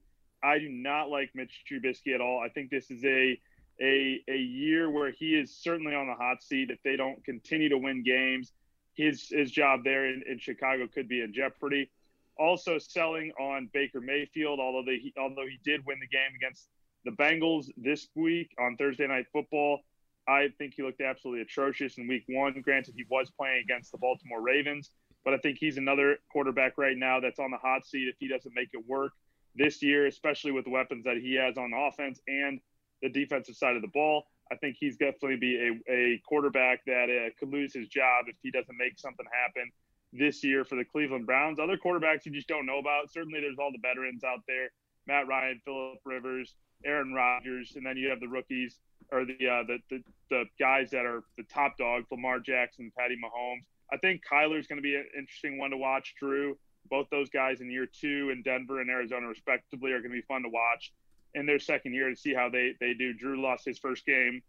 I 0.43 0.59
do 0.59 0.69
not 0.69 1.11
like 1.11 1.31
Mitch 1.35 1.65
Trubisky 1.71 2.15
at 2.15 2.21
all. 2.21 2.41
I 2.41 2.49
think 2.49 2.71
this 2.71 2.91
is 2.91 3.05
a 3.05 3.39
a 3.81 4.21
a 4.29 4.37
year 4.37 4.91
where 4.91 5.11
he 5.13 5.35
is 5.35 5.55
certainly 5.55 5.95
on 5.95 6.07
the 6.07 6.15
hot 6.15 6.43
seat. 6.43 6.71
If 6.71 6.83
they 6.83 6.97
don't 6.97 7.23
continue 7.25 7.69
to 7.71 7.79
win 7.79 8.03
games, 8.05 8.53
his 8.99 9.29
his 9.31 9.51
job 9.51 9.85
there 9.85 10.07
in, 10.07 10.23
in 10.29 10.39
Chicago 10.39 10.87
could 10.93 11.09
be 11.09 11.23
in 11.23 11.33
jeopardy. 11.33 11.89
Also 12.37 12.79
selling 12.79 13.33
on 13.41 13.71
Baker 13.73 14.01
Mayfield, 14.01 14.61
although 14.61 14.85
they 14.85 15.13
although 15.17 15.47
he 15.47 15.59
did 15.65 15.87
win 15.87 15.99
the 16.01 16.09
game 16.09 16.35
against 16.37 16.69
the 17.05 17.13
Bengals 17.13 17.71
this 17.77 18.09
week 18.17 18.51
on 18.59 18.77
Thursday 18.77 19.07
Night 19.07 19.27
Football. 19.33 19.81
I 20.27 20.49
think 20.59 20.75
he 20.75 20.83
looked 20.83 21.01
absolutely 21.01 21.41
atrocious 21.43 21.97
in 21.97 22.07
week 22.07 22.25
one. 22.29 22.61
Granted, 22.61 22.95
he 22.97 23.05
was 23.09 23.31
playing 23.31 23.63
against 23.65 23.93
the 23.93 23.99
Baltimore 23.99 24.43
Ravens, 24.43 24.91
but 25.25 25.33
I 25.33 25.39
think 25.39 25.59
he's 25.59 25.79
another 25.79 26.19
quarterback 26.31 26.77
right 26.77 26.97
now 26.97 27.19
that's 27.19 27.39
on 27.39 27.51
the 27.51 27.57
hot 27.57 27.87
seat 27.87 28.09
if 28.09 28.17
he 28.19 28.29
doesn't 28.29 28.53
make 28.55 28.69
it 28.75 28.87
work 28.87 29.13
this 29.55 29.83
year, 29.83 30.07
especially 30.07 30.53
with 30.53 30.65
the 30.65 30.71
weapons 30.71 31.05
that 31.05 31.17
he 31.17 31.35
has 31.37 31.57
on 31.57 31.73
offense 31.73 32.21
and 32.27 32.61
the 33.01 33.09
defensive 33.09 33.57
side 33.57 33.77
of 33.77 33.83
the 33.83 33.89
ball. 33.89 34.25
I 34.51 34.57
think 34.57 34.77
he's 34.79 34.97
definitely 34.97 35.37
be 35.37 35.57
a, 35.57 35.93
a 35.93 36.23
quarterback 36.27 36.85
that 36.87 37.09
uh, 37.11 37.31
could 37.39 37.51
lose 37.51 37.75
his 37.75 37.89
job 37.89 38.27
if 38.29 38.37
he 38.43 38.51
doesn't 38.51 38.77
make 38.77 38.99
something 38.99 39.27
happen 39.31 39.71
this 40.13 40.43
year 40.43 40.65
for 40.65 40.77
the 40.77 40.85
Cleveland 40.85 41.27
Browns. 41.27 41.59
Other 41.59 41.77
quarterbacks 41.77 42.25
you 42.25 42.33
just 42.33 42.49
don't 42.49 42.67
know 42.67 42.79
about. 42.79 43.11
Certainly, 43.13 43.41
there's 43.41 43.59
all 43.59 43.73
the 43.73 43.79
veterans 43.83 44.25
out 44.25 44.41
there: 44.47 44.71
Matt 45.07 45.29
Ryan, 45.29 45.61
Philip 45.65 45.99
Rivers, 46.05 46.55
Aaron 46.85 47.13
Rodgers, 47.13 47.75
and 47.77 47.85
then 47.85 47.97
you 47.97 48.09
have 48.09 48.21
the 48.21 48.29
rookies 48.29 48.79
or 49.13 49.25
the 49.25 49.35
uh, 49.35 49.63
the, 49.67 49.79
the 49.91 50.03
the 50.31 50.45
guys 50.59 50.91
that 50.91 51.05
are 51.05 51.25
the 51.37 51.45
top 51.45 51.77
dogs: 51.77 52.07
Lamar 52.11 52.41
Jackson, 52.41 52.91
Patty 52.97 53.17
Mahomes. 53.17 53.65
I 53.93 53.97
think 53.99 54.23
Kyler's 54.31 54.67
going 54.67 54.79
to 54.79 54.83
be 54.83 54.97
an 54.97 55.07
interesting 55.17 55.59
one 55.59 55.71
to 55.71 55.77
watch. 55.77 56.15
Drew, 56.19 56.59
both 56.91 57.09
those 57.11 57.31
guys 57.31 57.61
in 57.61 57.71
year 57.71 57.87
two 57.87 58.31
in 58.33 58.43
Denver 58.43 58.81
and 58.81 58.91
Arizona, 58.91 59.29
respectively, 59.29 59.93
are 59.93 60.01
going 60.01 60.11
to 60.11 60.21
be 60.21 60.27
fun 60.27 60.43
to 60.43 60.49
watch 60.49 60.93
in 61.35 61.47
their 61.47 61.59
second 61.59 61.95
year 61.95 62.11
to 62.11 62.17
see 62.17 62.35
how 62.35 62.49
they 62.49 62.75
they 62.81 62.95
do. 62.95 63.13
Drew 63.13 63.41
lost 63.41 63.65
his 63.65 63.79
first 63.79 64.05
game 64.07 64.43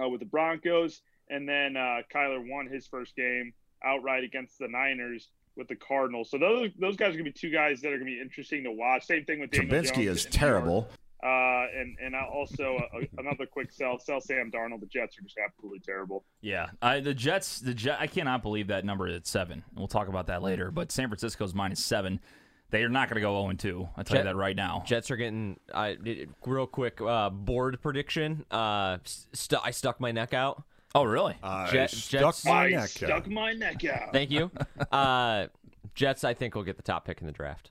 uh, 0.00 0.08
with 0.08 0.20
the 0.20 0.26
Broncos, 0.26 1.02
and 1.30 1.48
then 1.48 1.76
uh, 1.76 2.02
Kyler 2.14 2.48
won 2.48 2.66
his 2.66 2.86
first 2.86 3.16
game 3.16 3.52
outright 3.84 4.24
against 4.24 4.58
the 4.58 4.68
Niners 4.68 5.28
with 5.56 5.68
the 5.68 5.76
Cardinals. 5.76 6.30
So 6.30 6.38
those 6.38 6.70
those 6.78 6.96
guys 6.96 7.08
are 7.08 7.18
going 7.18 7.24
to 7.24 7.30
be 7.30 7.32
two 7.32 7.50
guys 7.50 7.80
that 7.82 7.88
are 7.88 7.98
going 7.98 8.06
to 8.06 8.16
be 8.16 8.20
interesting 8.20 8.64
to 8.64 8.72
watch. 8.72 9.06
Same 9.06 9.24
thing 9.24 9.40
with 9.40 9.50
Daniel 9.50 9.70
Trubinsky 9.82 10.04
Jones 10.04 10.18
is 10.18 10.26
in 10.26 10.30
New 10.30 10.38
York. 10.38 10.52
terrible. 10.52 10.88
Uh, 11.20 11.66
and 11.76 11.96
and 12.00 12.14
also 12.14 12.76
uh, 12.94 13.00
another 13.18 13.44
quick 13.44 13.72
sell 13.72 13.98
sell 13.98 14.20
Sam 14.20 14.52
Darnold. 14.52 14.80
The 14.80 14.86
Jets 14.86 15.18
are 15.18 15.22
just 15.22 15.36
absolutely 15.44 15.80
terrible. 15.80 16.24
Yeah, 16.40 16.68
I, 16.80 17.00
the 17.00 17.12
Jets. 17.12 17.58
The 17.58 17.74
Jet. 17.74 17.98
I 17.98 18.06
cannot 18.06 18.40
believe 18.40 18.68
that 18.68 18.84
number 18.84 19.08
at 19.08 19.26
seven. 19.26 19.64
We'll 19.74 19.88
talk 19.88 20.06
about 20.06 20.28
that 20.28 20.42
later. 20.42 20.70
But 20.70 20.92
San 20.92 21.08
Francisco's 21.08 21.54
minus 21.54 21.84
seven. 21.84 22.20
They 22.70 22.82
are 22.84 22.88
not 22.90 23.08
going 23.08 23.14
to 23.16 23.20
go 23.22 23.32
zero 23.40 23.48
and 23.48 23.58
two. 23.58 23.88
I 23.96 24.02
tell 24.02 24.18
you 24.18 24.24
that 24.24 24.36
right 24.36 24.54
now. 24.56 24.82
Jets 24.86 25.10
are 25.10 25.16
getting 25.16 25.58
I 25.74 25.96
real 26.44 26.66
quick 26.66 27.00
uh, 27.00 27.30
board 27.30 27.80
prediction. 27.80 28.44
Uh, 28.50 28.98
st- 29.04 29.62
I 29.64 29.70
stuck 29.70 30.00
my 30.00 30.12
neck 30.12 30.34
out. 30.34 30.62
Oh, 30.94 31.04
really? 31.04 31.34
I 31.42 31.70
Jet- 31.70 31.90
stuck 31.90 32.20
Jets- 32.34 32.44
my 32.44 32.66
I 32.66 32.70
neck 32.70 32.88
stuck 32.88 33.10
out. 33.10 33.28
my 33.28 33.52
neck 33.52 33.84
out. 33.84 34.12
Thank 34.12 34.30
you. 34.30 34.50
uh, 34.92 35.46
Jets, 35.94 36.24
I 36.24 36.34
think 36.34 36.54
will 36.54 36.62
get 36.62 36.76
the 36.76 36.82
top 36.82 37.04
pick 37.06 37.20
in 37.20 37.26
the 37.26 37.32
draft. 37.32 37.70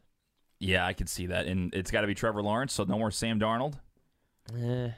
yeah, 0.59 0.85
I 0.85 0.93
can 0.93 1.05
see 1.07 1.27
that. 1.27 1.45
And 1.45 1.73
it's 1.75 1.91
got 1.91 2.01
to 2.01 2.07
be 2.07 2.15
Trevor 2.15 2.41
Lawrence. 2.41 2.73
So 2.73 2.83
no 2.83 2.97
more 2.97 3.11
Sam 3.11 3.39
Darnold. 3.39 3.75
Eh, 4.55 4.89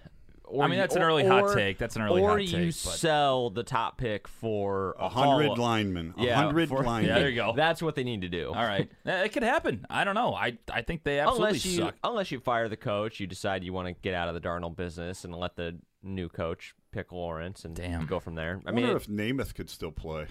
or 0.49 0.63
I 0.63 0.67
mean, 0.67 0.75
you- 0.77 0.81
that's 0.83 0.95
an 0.95 1.01
or- 1.01 1.07
early 1.07 1.25
hot 1.25 1.53
take. 1.55 1.77
That's 1.77 1.95
an 1.95 2.01
early 2.01 2.21
or 2.21 2.29
hot 2.31 2.41
you 2.41 2.47
take, 2.47 2.65
but- 2.67 2.73
sell 2.73 3.49
the 3.49 3.63
top 3.63 3.97
pick 3.97 4.27
for 4.27 4.95
A 4.99 5.07
hundred 5.09 5.57
linemen. 5.57 6.13
A 6.17 6.23
Yeah, 6.23 6.35
hundred 6.35 6.69
linemen. 6.71 7.05
Yeah, 7.05 7.19
there 7.19 7.29
you 7.29 7.35
go. 7.35 7.53
That's 7.55 7.81
what 7.81 7.95
they 7.95 8.03
need 8.03 8.21
to 8.21 8.29
do. 8.29 8.47
All 8.49 8.53
right, 8.65 8.89
it 9.05 9.31
could 9.33 9.43
happen. 9.43 9.85
I 9.89 10.03
don't 10.03 10.15
know. 10.15 10.33
I 10.33 10.57
I 10.71 10.81
think 10.81 11.03
they 11.03 11.19
absolutely 11.19 11.47
unless 11.49 11.65
you 11.65 11.77
suck. 11.77 11.95
unless 12.03 12.31
you 12.31 12.39
fire 12.39 12.67
the 12.67 12.77
coach, 12.77 13.19
you 13.19 13.27
decide 13.27 13.63
you 13.63 13.73
want 13.73 13.87
to 13.87 13.93
get 14.01 14.13
out 14.13 14.27
of 14.27 14.33
the 14.33 14.41
Darnold 14.41 14.75
business 14.75 15.23
and 15.23 15.33
let 15.35 15.55
the 15.55 15.77
new 16.03 16.29
coach 16.29 16.73
pick 16.91 17.11
Lawrence 17.11 17.65
and 17.65 17.75
Damn. 17.75 18.05
go 18.05 18.19
from 18.19 18.35
there. 18.35 18.61
I 18.65 18.69
I 18.69 18.71
mean, 18.73 18.85
wonder 18.85 18.97
it- 18.97 19.01
if 19.03 19.07
Namath 19.07 19.53
could 19.53 19.69
still 19.69 19.91
play. 19.91 20.25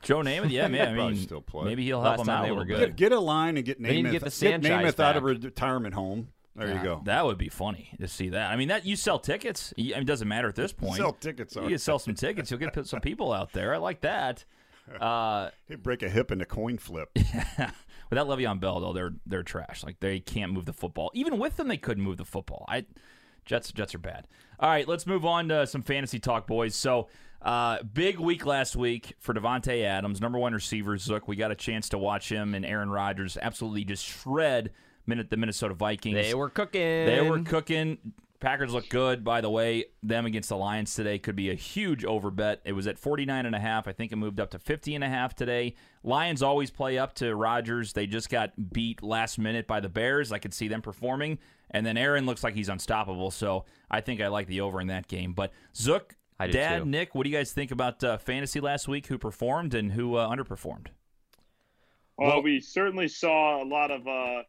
Joe 0.00 0.18
Namath, 0.20 0.50
yeah, 0.50 0.68
man. 0.68 0.96
I 0.98 1.08
mean, 1.08 1.16
still 1.16 1.40
play. 1.40 1.64
maybe 1.64 1.84
he'll 1.84 1.98
Last 1.98 2.08
help 2.08 2.20
him 2.20 2.26
time 2.26 2.36
out 2.38 2.44
they 2.46 2.52
were 2.52 2.64
good. 2.64 2.78
Get, 2.78 2.96
get 2.96 3.12
a 3.12 3.18
line 3.18 3.56
and 3.56 3.66
get 3.66 3.82
Namath. 3.82 4.04
They 4.04 4.10
get 4.12 4.22
the 4.24 4.30
Sanchez 4.30 4.70
Namath 4.70 5.00
out 5.00 5.16
of 5.16 5.24
retirement 5.24 5.94
home. 5.94 6.28
There 6.58 6.74
you 6.76 6.82
go. 6.82 7.00
That 7.04 7.24
would 7.24 7.38
be 7.38 7.48
funny 7.48 7.90
to 8.00 8.08
see 8.08 8.30
that. 8.30 8.50
I 8.50 8.56
mean, 8.56 8.68
that 8.68 8.84
you 8.84 8.96
sell 8.96 9.18
tickets. 9.18 9.72
You- 9.76 9.94
I 9.94 9.98
mean, 9.98 10.02
it 10.02 10.06
doesn't 10.06 10.28
matter 10.28 10.48
at 10.48 10.54
this 10.56 10.72
point. 10.72 10.96
Sell 10.96 11.12
tickets. 11.12 11.54
You 11.56 11.68
can 11.68 11.78
sell 11.78 11.98
some 11.98 12.14
tickets. 12.14 12.50
You'll 12.50 12.60
get 12.60 12.72
put 12.72 12.86
some 12.88 13.00
people 13.00 13.32
out 13.32 13.52
there. 13.52 13.74
I 13.74 13.78
like 13.78 14.00
that. 14.02 14.44
Uh, 15.02 15.50
Hey, 15.68 15.74
break 15.74 16.02
a 16.02 16.08
hip 16.08 16.30
in 16.32 16.40
a 16.40 16.46
coin 16.46 16.78
flip. 16.78 17.10
without 18.10 18.26
Le'Veon 18.26 18.58
Bell, 18.58 18.80
though, 18.80 18.94
they're 18.94 19.12
they're 19.26 19.42
trash. 19.42 19.84
Like 19.84 20.00
they 20.00 20.18
can't 20.18 20.50
move 20.52 20.64
the 20.64 20.72
football. 20.72 21.10
Even 21.12 21.38
with 21.38 21.56
them, 21.56 21.68
they 21.68 21.76
couldn't 21.76 22.02
move 22.02 22.16
the 22.16 22.24
football. 22.24 22.64
I 22.68 22.86
Jets 23.44 23.70
Jets 23.70 23.94
are 23.94 23.98
bad. 23.98 24.26
All 24.58 24.70
right, 24.70 24.88
let's 24.88 25.06
move 25.06 25.26
on 25.26 25.48
to 25.48 25.66
some 25.66 25.82
fantasy 25.82 26.18
talk, 26.18 26.46
boys. 26.46 26.74
So. 26.74 27.08
Uh, 27.40 27.80
big 27.84 28.18
week 28.18 28.44
last 28.44 28.74
week 28.74 29.14
for 29.20 29.32
Davante 29.32 29.84
Adams, 29.84 30.20
number 30.20 30.40
one 30.40 30.52
receiver. 30.52 30.98
Zook, 30.98 31.28
we 31.28 31.36
got 31.36 31.52
a 31.52 31.54
chance 31.54 31.88
to 31.90 31.98
watch 31.98 32.28
him 32.32 32.52
and 32.52 32.66
Aaron 32.66 32.90
Rodgers 32.90 33.38
absolutely 33.40 33.84
just 33.84 34.04
shred 34.04 34.72
the 35.08 35.36
Minnesota 35.36 35.74
Vikings. 35.74 36.14
they 36.16 36.34
were 36.34 36.50
cooking. 36.50 36.80
They 37.06 37.20
were 37.28 37.40
cooking. 37.40 37.98
Packers 38.40 38.72
look 38.72 38.88
good, 38.88 39.24
by 39.24 39.40
the 39.40 39.50
way. 39.50 39.86
Them 40.00 40.24
against 40.24 40.48
the 40.48 40.56
Lions 40.56 40.94
today 40.94 41.18
could 41.18 41.34
be 41.34 41.50
a 41.50 41.54
huge 41.54 42.04
over 42.04 42.30
bet. 42.30 42.60
It 42.64 42.72
was 42.72 42.86
at 42.86 42.96
49 42.96 43.46
and 43.46 43.54
a 43.54 43.58
half. 43.58 43.88
I 43.88 43.92
think 43.92 44.12
it 44.12 44.16
moved 44.16 44.38
up 44.38 44.50
to 44.52 44.60
50 44.60 44.94
and 44.94 45.02
a 45.02 45.08
half 45.08 45.34
today. 45.34 45.74
Lions 46.04 46.40
always 46.40 46.70
play 46.70 46.98
up 46.98 47.14
to 47.16 47.34
Rodgers. 47.34 47.94
They 47.94 48.06
just 48.06 48.30
got 48.30 48.52
beat 48.72 49.02
last 49.02 49.38
minute 49.40 49.66
by 49.66 49.80
the 49.80 49.88
Bears. 49.88 50.30
I 50.30 50.38
could 50.38 50.54
see 50.54 50.68
them 50.68 50.82
performing. 50.82 51.38
And 51.72 51.84
then 51.84 51.96
Aaron 51.96 52.26
looks 52.26 52.44
like 52.44 52.54
he's 52.54 52.68
unstoppable. 52.68 53.32
So 53.32 53.64
I 53.90 54.00
think 54.00 54.20
I 54.20 54.28
like 54.28 54.46
the 54.46 54.60
over 54.60 54.80
in 54.80 54.86
that 54.86 55.08
game. 55.08 55.32
But 55.32 55.50
Zook, 55.74 56.14
I 56.38 56.46
Dad, 56.46 56.78
too. 56.78 56.84
Nick, 56.84 57.16
what 57.16 57.24
do 57.24 57.30
you 57.30 57.36
guys 57.36 57.52
think 57.52 57.72
about 57.72 58.04
uh, 58.04 58.18
fantasy 58.18 58.60
last 58.60 58.86
week? 58.86 59.08
Who 59.08 59.18
performed 59.18 59.74
and 59.74 59.90
who 59.92 60.14
uh, 60.14 60.28
underperformed? 60.32 60.86
Well, 62.16 62.28
Well- 62.28 62.42
we 62.44 62.60
certainly 62.60 63.08
saw 63.08 63.60
a 63.60 63.66
lot 63.66 63.90
of 63.90 64.06
uh, 64.06 64.42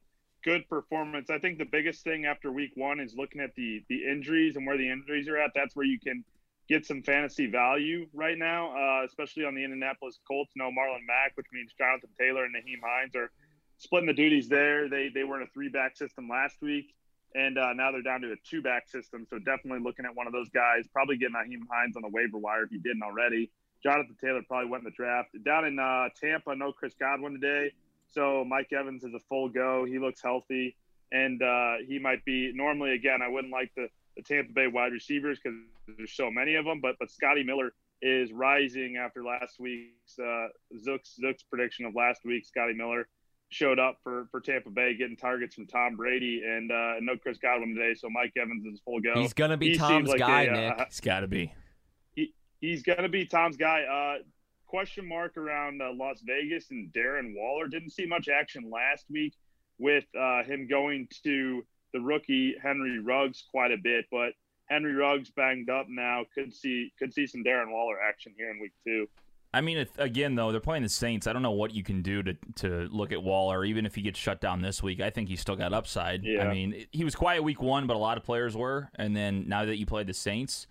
good 0.43 0.67
performance. 0.69 1.29
I 1.29 1.39
think 1.39 1.58
the 1.58 1.65
biggest 1.65 2.03
thing 2.03 2.25
after 2.25 2.51
week 2.51 2.72
one 2.75 3.00
is 3.00 3.15
looking 3.15 3.41
at 3.41 3.55
the 3.55 3.84
the 3.89 4.05
injuries 4.05 4.55
and 4.55 4.65
where 4.65 4.77
the 4.77 4.89
injuries 4.89 5.27
are 5.27 5.38
at. 5.38 5.51
That's 5.55 5.75
where 5.75 5.86
you 5.86 6.00
can 6.00 6.24
get 6.67 6.86
some 6.86 7.01
fantasy 7.01 7.48
value 7.48 8.08
right 8.13 8.38
now, 8.38 8.72
uh, 8.75 9.05
especially 9.05 9.46
on 9.46 9.55
the 9.55 9.63
Indianapolis 9.63 10.19
Colts. 10.27 10.51
No 10.55 10.65
Marlon 10.65 11.05
Mack, 11.08 11.31
which 11.36 11.48
means 11.51 11.74
Jonathan 11.77 12.10
Taylor 12.19 12.46
and 12.46 12.55
Nyheim 12.55 12.81
Hines 12.84 13.15
are 13.15 13.31
splitting 13.77 14.08
the 14.08 14.13
duties 14.13 14.48
there. 14.48 14.89
They 14.89 15.10
they 15.13 15.24
were 15.24 15.38
in 15.38 15.43
a 15.43 15.51
three 15.53 15.69
back 15.69 15.98
system 15.98 16.29
last 16.29 16.62
week. 16.62 16.93
And 17.36 17.60
uh, 17.60 17.74
now 17.74 17.91
they're 17.91 18.01
down 18.01 18.22
to 18.22 18.31
a 18.31 18.36
two 18.43 18.62
back 18.62 18.88
system. 18.88 19.25
So 19.29 19.38
definitely 19.38 19.81
looking 19.84 20.05
at 20.05 20.15
one 20.15 20.25
of 20.25 20.34
those 20.34 20.50
guys. 20.50 20.88
Probably 20.91 21.17
getting 21.17 21.36
Nyheim 21.36 21.67
Hines 21.72 21.96
on 21.96 22.01
the 22.01 22.10
waiver 22.10 22.38
wire 22.38 22.63
if 22.63 22.72
you 22.72 22.79
didn't 22.79 23.03
already. 23.03 23.51
Jonathan 23.84 24.15
Taylor 24.19 24.41
probably 24.48 24.69
went 24.69 24.84
in 24.84 24.86
the 24.86 24.96
draft. 24.96 25.29
Down 25.46 25.65
in 25.65 25.79
uh, 25.79 26.10
Tampa, 26.19 26.55
no 26.55 26.72
Chris 26.72 26.96
Godwin 27.00 27.34
today. 27.34 27.72
So 28.09 28.43
Mike 28.45 28.71
Evans 28.71 29.03
is 29.03 29.13
a 29.13 29.19
full 29.29 29.49
go. 29.49 29.85
He 29.85 29.99
looks 29.99 30.21
healthy. 30.21 30.75
And 31.11 31.41
uh, 31.41 31.77
he 31.87 31.97
might 31.97 32.23
be 32.23 32.51
normally, 32.53 32.93
again, 32.93 33.21
I 33.23 33.27
wouldn't 33.29 33.51
like 33.51 33.71
the, 33.75 33.87
the 34.15 34.21
Tampa 34.21 34.53
Bay 34.53 34.67
wide 34.67 34.91
receivers 34.91 35.39
because 35.43 35.57
there's 35.97 36.13
so 36.13 36.29
many 36.29 36.55
of 36.55 36.65
them. 36.65 36.81
But 36.81 36.97
but 36.99 37.09
Scotty 37.09 37.43
Miller 37.43 37.73
is 38.01 38.31
rising 38.31 38.97
after 38.97 39.23
last 39.23 39.59
week's 39.59 40.19
uh, 40.19 40.47
Zook's, 40.77 41.17
Zook's 41.21 41.43
prediction 41.43 41.85
of 41.85 41.95
last 41.95 42.22
week. 42.25 42.45
Scotty 42.45 42.74
Miller 42.74 43.07
showed 43.50 43.79
up 43.79 43.98
for, 44.03 44.27
for 44.29 44.39
Tampa 44.39 44.69
Bay, 44.69 44.95
getting 44.95 45.17
targets 45.17 45.55
from 45.55 45.65
Tom 45.65 45.95
Brady. 45.95 46.43
And 46.45 46.72
uh, 46.72 46.93
no 47.01 47.17
Chris 47.17 47.39
Godwin 47.39 47.74
today. 47.75 47.95
So 47.95 48.07
Mike 48.09 48.33
Evans 48.39 48.63
is 48.65 48.79
full 48.85 49.01
go. 49.01 49.19
He's 49.19 49.33
gonna 49.33 49.57
be 49.57 49.69
He 49.69 49.74
seems 49.74 49.89
Tom's 49.89 50.09
like 50.09 50.19
guy, 50.19 50.43
a, 50.43 50.51
uh, 50.51 50.55
Nick. 50.55 50.75
It's 50.81 51.00
got 51.00 51.22
to 51.22 51.27
be. 51.27 51.51
He, 52.15 52.33
he's 52.61 52.83
going 52.83 53.01
to 53.01 53.09
be 53.09 53.25
Tom's 53.25 53.57
guy. 53.57 53.81
Uh, 53.81 54.24
question 54.70 55.08
mark 55.08 55.36
around 55.36 55.82
uh, 55.82 55.92
Las 55.96 56.22
Vegas 56.24 56.72
and 56.72 56.94
Darren 56.94 57.34
Waller. 57.36 57.68
Didn't 57.68 57.90
see 57.90 58.05
much 58.05 58.29
action 58.29 58.70
last 58.70 59.05
week 59.10 59.34
with 59.79 60.05
uh, 60.18 60.44
him 60.44 60.68
going 60.70 61.08
to 61.24 61.66
the 61.94 62.00
rookie 62.00 62.55
Henry 62.62 63.00
Ruggs 63.00 63.44
quite 63.50 63.72
a 63.72 63.77
bit, 63.77 64.05
but 64.12 64.34
Henry 64.70 64.94
Ruggs 64.94 65.32
banged 65.32 65.70
up 65.70 65.88
now. 65.90 66.24
Could 66.36 66.53
see 66.53 66.94
could 67.00 67.14
see 67.14 67.25
some 67.25 67.44
Darren 67.44 67.72
Waller 67.72 67.98
action 68.00 68.34
here 68.38 68.51
in 68.51 68.60
week 68.60 68.74
two. 68.86 69.08
I 69.51 69.62
mean, 69.62 69.88
again, 69.98 70.36
though 70.36 70.51
they're 70.51 70.62
playing 70.62 70.84
the 70.84 70.90
Saints. 70.90 71.25
I 71.25 71.34
don't 71.34 71.42
know 71.42 71.51
what 71.51 71.74
you 71.74 71.84
can 71.84 72.03
do 72.03 72.22
to 72.22 72.38
to 72.58 72.88
look 72.92 73.12
at 73.12 73.24
Waller. 73.24 73.66
Even 73.66 73.88
if 73.88 73.96
he 73.96 74.03
gets 74.03 74.20
shut 74.20 74.40
down 74.40 74.62
this 74.62 74.84
week, 74.84 75.01
I 75.01 75.10
think 75.10 75.27
he's 75.27 75.42
still 75.42 75.55
got 75.55 75.74
upside. 75.74 76.24
Yeah. 76.24 76.44
I 76.48 76.53
mean, 76.53 76.86
he 76.92 77.03
was 77.03 77.16
quiet 77.16 77.44
week 77.44 77.62
one, 77.62 77.88
but 77.88 77.96
a 77.96 78.00
lot 78.00 78.18
of 78.18 78.24
players 78.24 78.55
were. 78.55 78.92
And 78.96 79.16
then 79.16 79.48
now 79.48 79.66
that 79.66 79.77
you 79.77 79.88
play 79.88 80.03
the 80.03 80.14
Saints, 80.14 80.68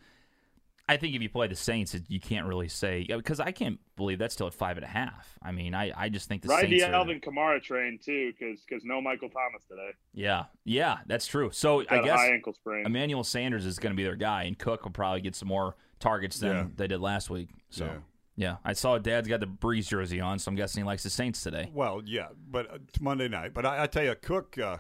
I 0.89 0.97
think 0.97 1.15
if 1.15 1.21
you 1.21 1.29
play 1.29 1.47
the 1.49 1.55
Saints, 1.55 1.95
you 2.09 2.19
can't 2.19 2.47
really 2.47 2.69
say 2.69 3.07
because 3.09 3.41
I 3.41 3.53
can't 3.53 3.79
believe 3.97 4.19
that's 4.19 4.33
still 4.35 4.47
at 4.47 4.55
five 4.55 4.77
and 4.79 4.85
a 4.85 4.89
half. 4.89 5.39
I 5.43 5.53
mean, 5.53 5.75
I, 5.75 5.93
I 5.97 6.09
just 6.09 6.29
think 6.29 6.43
the 6.43 6.49
Ride 6.49 6.63
Saints 6.63 6.83
the 6.83 6.91
are. 6.91 6.95
Alvin 6.95 7.21
Kamara 7.21 7.63
train 7.63 7.99
too, 8.03 8.33
because 8.33 8.65
because 8.67 8.85
no 8.85 9.01
Michael 9.01 9.29
Thomas 9.29 9.63
today. 9.69 9.91
Yeah, 10.15 10.45
yeah, 10.65 10.99
that's 11.07 11.27
true. 11.27 11.51
So 11.53 11.83
I 11.83 11.85
Got 11.85 11.99
a 11.99 12.03
guess 12.05 12.19
high 12.19 12.29
ankle 12.33 12.55
sprain. 12.55 12.87
Emmanuel 12.87 13.23
Sanders 13.25 13.67
is 13.67 13.79
going 13.79 13.93
to 13.93 13.97
be 13.97 14.05
their 14.05 14.17
guy, 14.17 14.45
and 14.45 14.59
Cook 14.59 14.85
will 14.85 14.91
probably 14.93 15.21
get 15.21 15.35
some 15.37 15.49
more 15.49 15.77
targets 16.01 16.39
than 16.39 16.57
Yeah. 16.57 16.67
they 16.77 16.87
did 16.87 17.01
last 17.01 17.29
week. 17.31 17.51
So. 17.71 17.85
Yeah. 17.85 17.93
Yeah, 18.41 18.59
I 18.65 18.75
saw 18.75 18.97
Dad's 18.99 19.27
got 19.27 19.41
the 19.41 19.47
Brees 19.49 19.89
jersey 19.89 20.21
on, 20.21 20.39
so 20.39 20.49
I'm 20.49 20.55
guessing 20.55 20.85
he 20.85 20.87
likes 20.87 21.03
the 21.03 21.11
Saints 21.11 21.43
today. 21.43 21.73
Well, 21.75 22.03
yeah, 22.07 22.29
but 22.49 22.71
uh, 22.73 22.79
it's 22.87 23.01
Monday 23.01 23.27
night. 23.27 23.53
But 23.53 23.67
I, 23.67 23.83
I 23.83 23.87
tell 23.89 24.05
you, 24.05 24.15
Cook, 24.15 24.57
uh, 24.59 24.77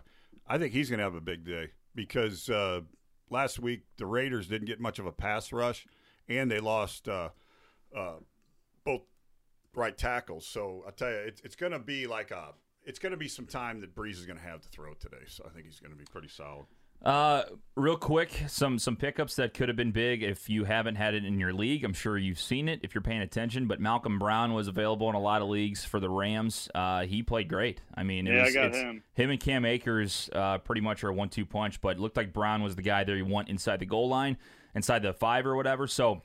I 0.47 0.59
think 0.59 0.73
he's 0.73 0.89
going 0.89 0.99
to 0.99 1.03
have 1.03 1.17
a 1.17 1.21
big 1.21 1.45
day 1.45 1.71
because 1.93 2.49
uh, 2.49 2.83
last 3.31 3.59
week 3.59 3.81
the 3.97 4.07
Raiders 4.07 4.47
didn't 4.47 4.67
get 4.69 4.79
much 4.79 5.01
of 5.01 5.07
a 5.07 5.11
pass 5.11 5.53
rush, 5.53 5.89
and 6.29 6.51
they 6.51 6.61
lost 6.61 7.09
uh, 7.09 7.31
uh, 7.97 8.15
both 8.85 9.03
right 9.75 9.97
tackles. 9.97 10.47
So 10.47 10.85
I 10.87 10.91
tell 10.91 11.11
you, 11.11 11.17
it's, 11.17 11.41
it's 11.43 11.57
going 11.57 11.73
to 11.73 11.79
be 11.79 12.07
like 12.07 12.31
a. 12.31 12.53
It's 12.85 12.99
going 12.99 13.11
to 13.13 13.19
be 13.19 13.29
some 13.29 13.45
time 13.45 13.81
that 13.83 13.95
Brees 13.95 14.13
is 14.13 14.25
going 14.25 14.39
to 14.39 14.45
have 14.45 14.63
to 14.63 14.69
throw 14.69 14.95
today, 14.95 15.25
so 15.27 15.45
I 15.47 15.51
think 15.53 15.67
he's 15.67 15.79
going 15.79 15.91
to 15.93 15.99
be 15.99 16.07
pretty 16.11 16.29
solid. 16.29 16.65
Uh, 17.05 17.43
real 17.77 17.97
quick, 17.97 18.45
some 18.49 18.79
some 18.79 18.97
pickups 18.97 19.37
that 19.37 19.53
could 19.55 19.69
have 19.69 19.77
been 19.77 19.93
big 19.93 20.23
if 20.23 20.49
you 20.49 20.65
haven't 20.65 20.95
had 20.97 21.15
it 21.15 21.25
in 21.25 21.39
your 21.39 21.53
league. 21.53 21.85
I'm 21.85 21.93
sure 21.93 22.17
you've 22.19 22.41
seen 22.41 22.67
it 22.69 22.81
if 22.83 22.95
you're 22.95 23.03
paying 23.03 23.21
attention. 23.21 23.67
But 23.69 23.79
Malcolm 23.79 24.19
Brown 24.19 24.53
was 24.55 24.67
available 24.69 25.09
in 25.11 25.15
a 25.15 25.21
lot 25.21 25.41
of 25.43 25.49
leagues 25.49 25.85
for 25.85 26.01
the 26.01 26.09
Rams. 26.11 26.69
Uh, 26.75 27.03
he 27.05 27.23
played 27.23 27.49
great. 27.49 27.83
I 27.95 28.03
mean, 28.05 28.27
it 28.27 28.35
Yeah, 28.35 28.43
I 28.45 28.53
got 28.53 28.65
it's- 28.67 28.83
him. 28.83 29.03
Him 29.13 29.31
and 29.31 29.39
Cam 29.39 29.65
Akers 29.65 30.29
uh, 30.33 30.59
pretty 30.59 30.81
much 30.81 31.05
are 31.05 31.11
a 31.11 31.15
one-two 31.15 31.47
punch. 31.47 31.81
But 31.81 31.99
it 31.99 32.01
looked 32.01 32.17
like 32.17 32.33
Brown 32.33 32.63
was 32.65 32.75
the 32.75 32.83
guy 32.83 33.05
that 33.05 33.15
you 33.17 33.27
want 33.27 33.49
inside 33.49 33.79
the 33.81 33.87
goal 33.87 34.09
line, 34.09 34.37
inside 34.79 35.03
the 35.03 35.13
five 35.13 35.47
or 35.47 35.55
whatever. 35.57 35.87
So, 35.87 36.23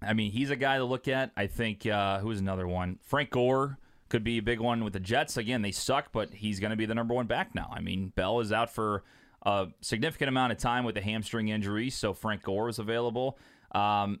I 0.00 0.12
mean, 0.12 0.30
he's 0.30 0.50
a 0.50 0.56
guy 0.56 0.76
to 0.76 0.84
look 0.84 1.08
at. 1.08 1.32
I 1.36 1.46
think 1.48 1.86
uh, 1.86 2.20
who's 2.20 2.38
another 2.38 2.68
one? 2.68 2.98
Frank 3.02 3.30
Gore 3.30 3.78
could 4.08 4.22
be 4.22 4.38
a 4.38 4.42
big 4.42 4.60
one 4.60 4.84
with 4.84 4.92
the 4.92 5.00
Jets. 5.00 5.36
Again, 5.36 5.62
they 5.62 5.72
suck, 5.72 6.12
but 6.12 6.32
he's 6.32 6.60
going 6.60 6.70
to 6.70 6.76
be 6.76 6.86
the 6.86 6.94
number 6.94 7.14
one 7.14 7.26
back 7.26 7.54
now. 7.54 7.70
I 7.72 7.80
mean, 7.80 8.12
Bell 8.14 8.40
is 8.40 8.52
out 8.52 8.70
for 8.70 9.02
a 9.42 9.68
significant 9.80 10.28
amount 10.28 10.52
of 10.52 10.58
time 10.58 10.84
with 10.84 10.96
a 10.96 11.00
hamstring 11.00 11.48
injury, 11.48 11.90
so 11.90 12.12
Frank 12.12 12.42
Gore 12.42 12.68
is 12.68 12.78
available. 12.78 13.38
Um, 13.72 14.20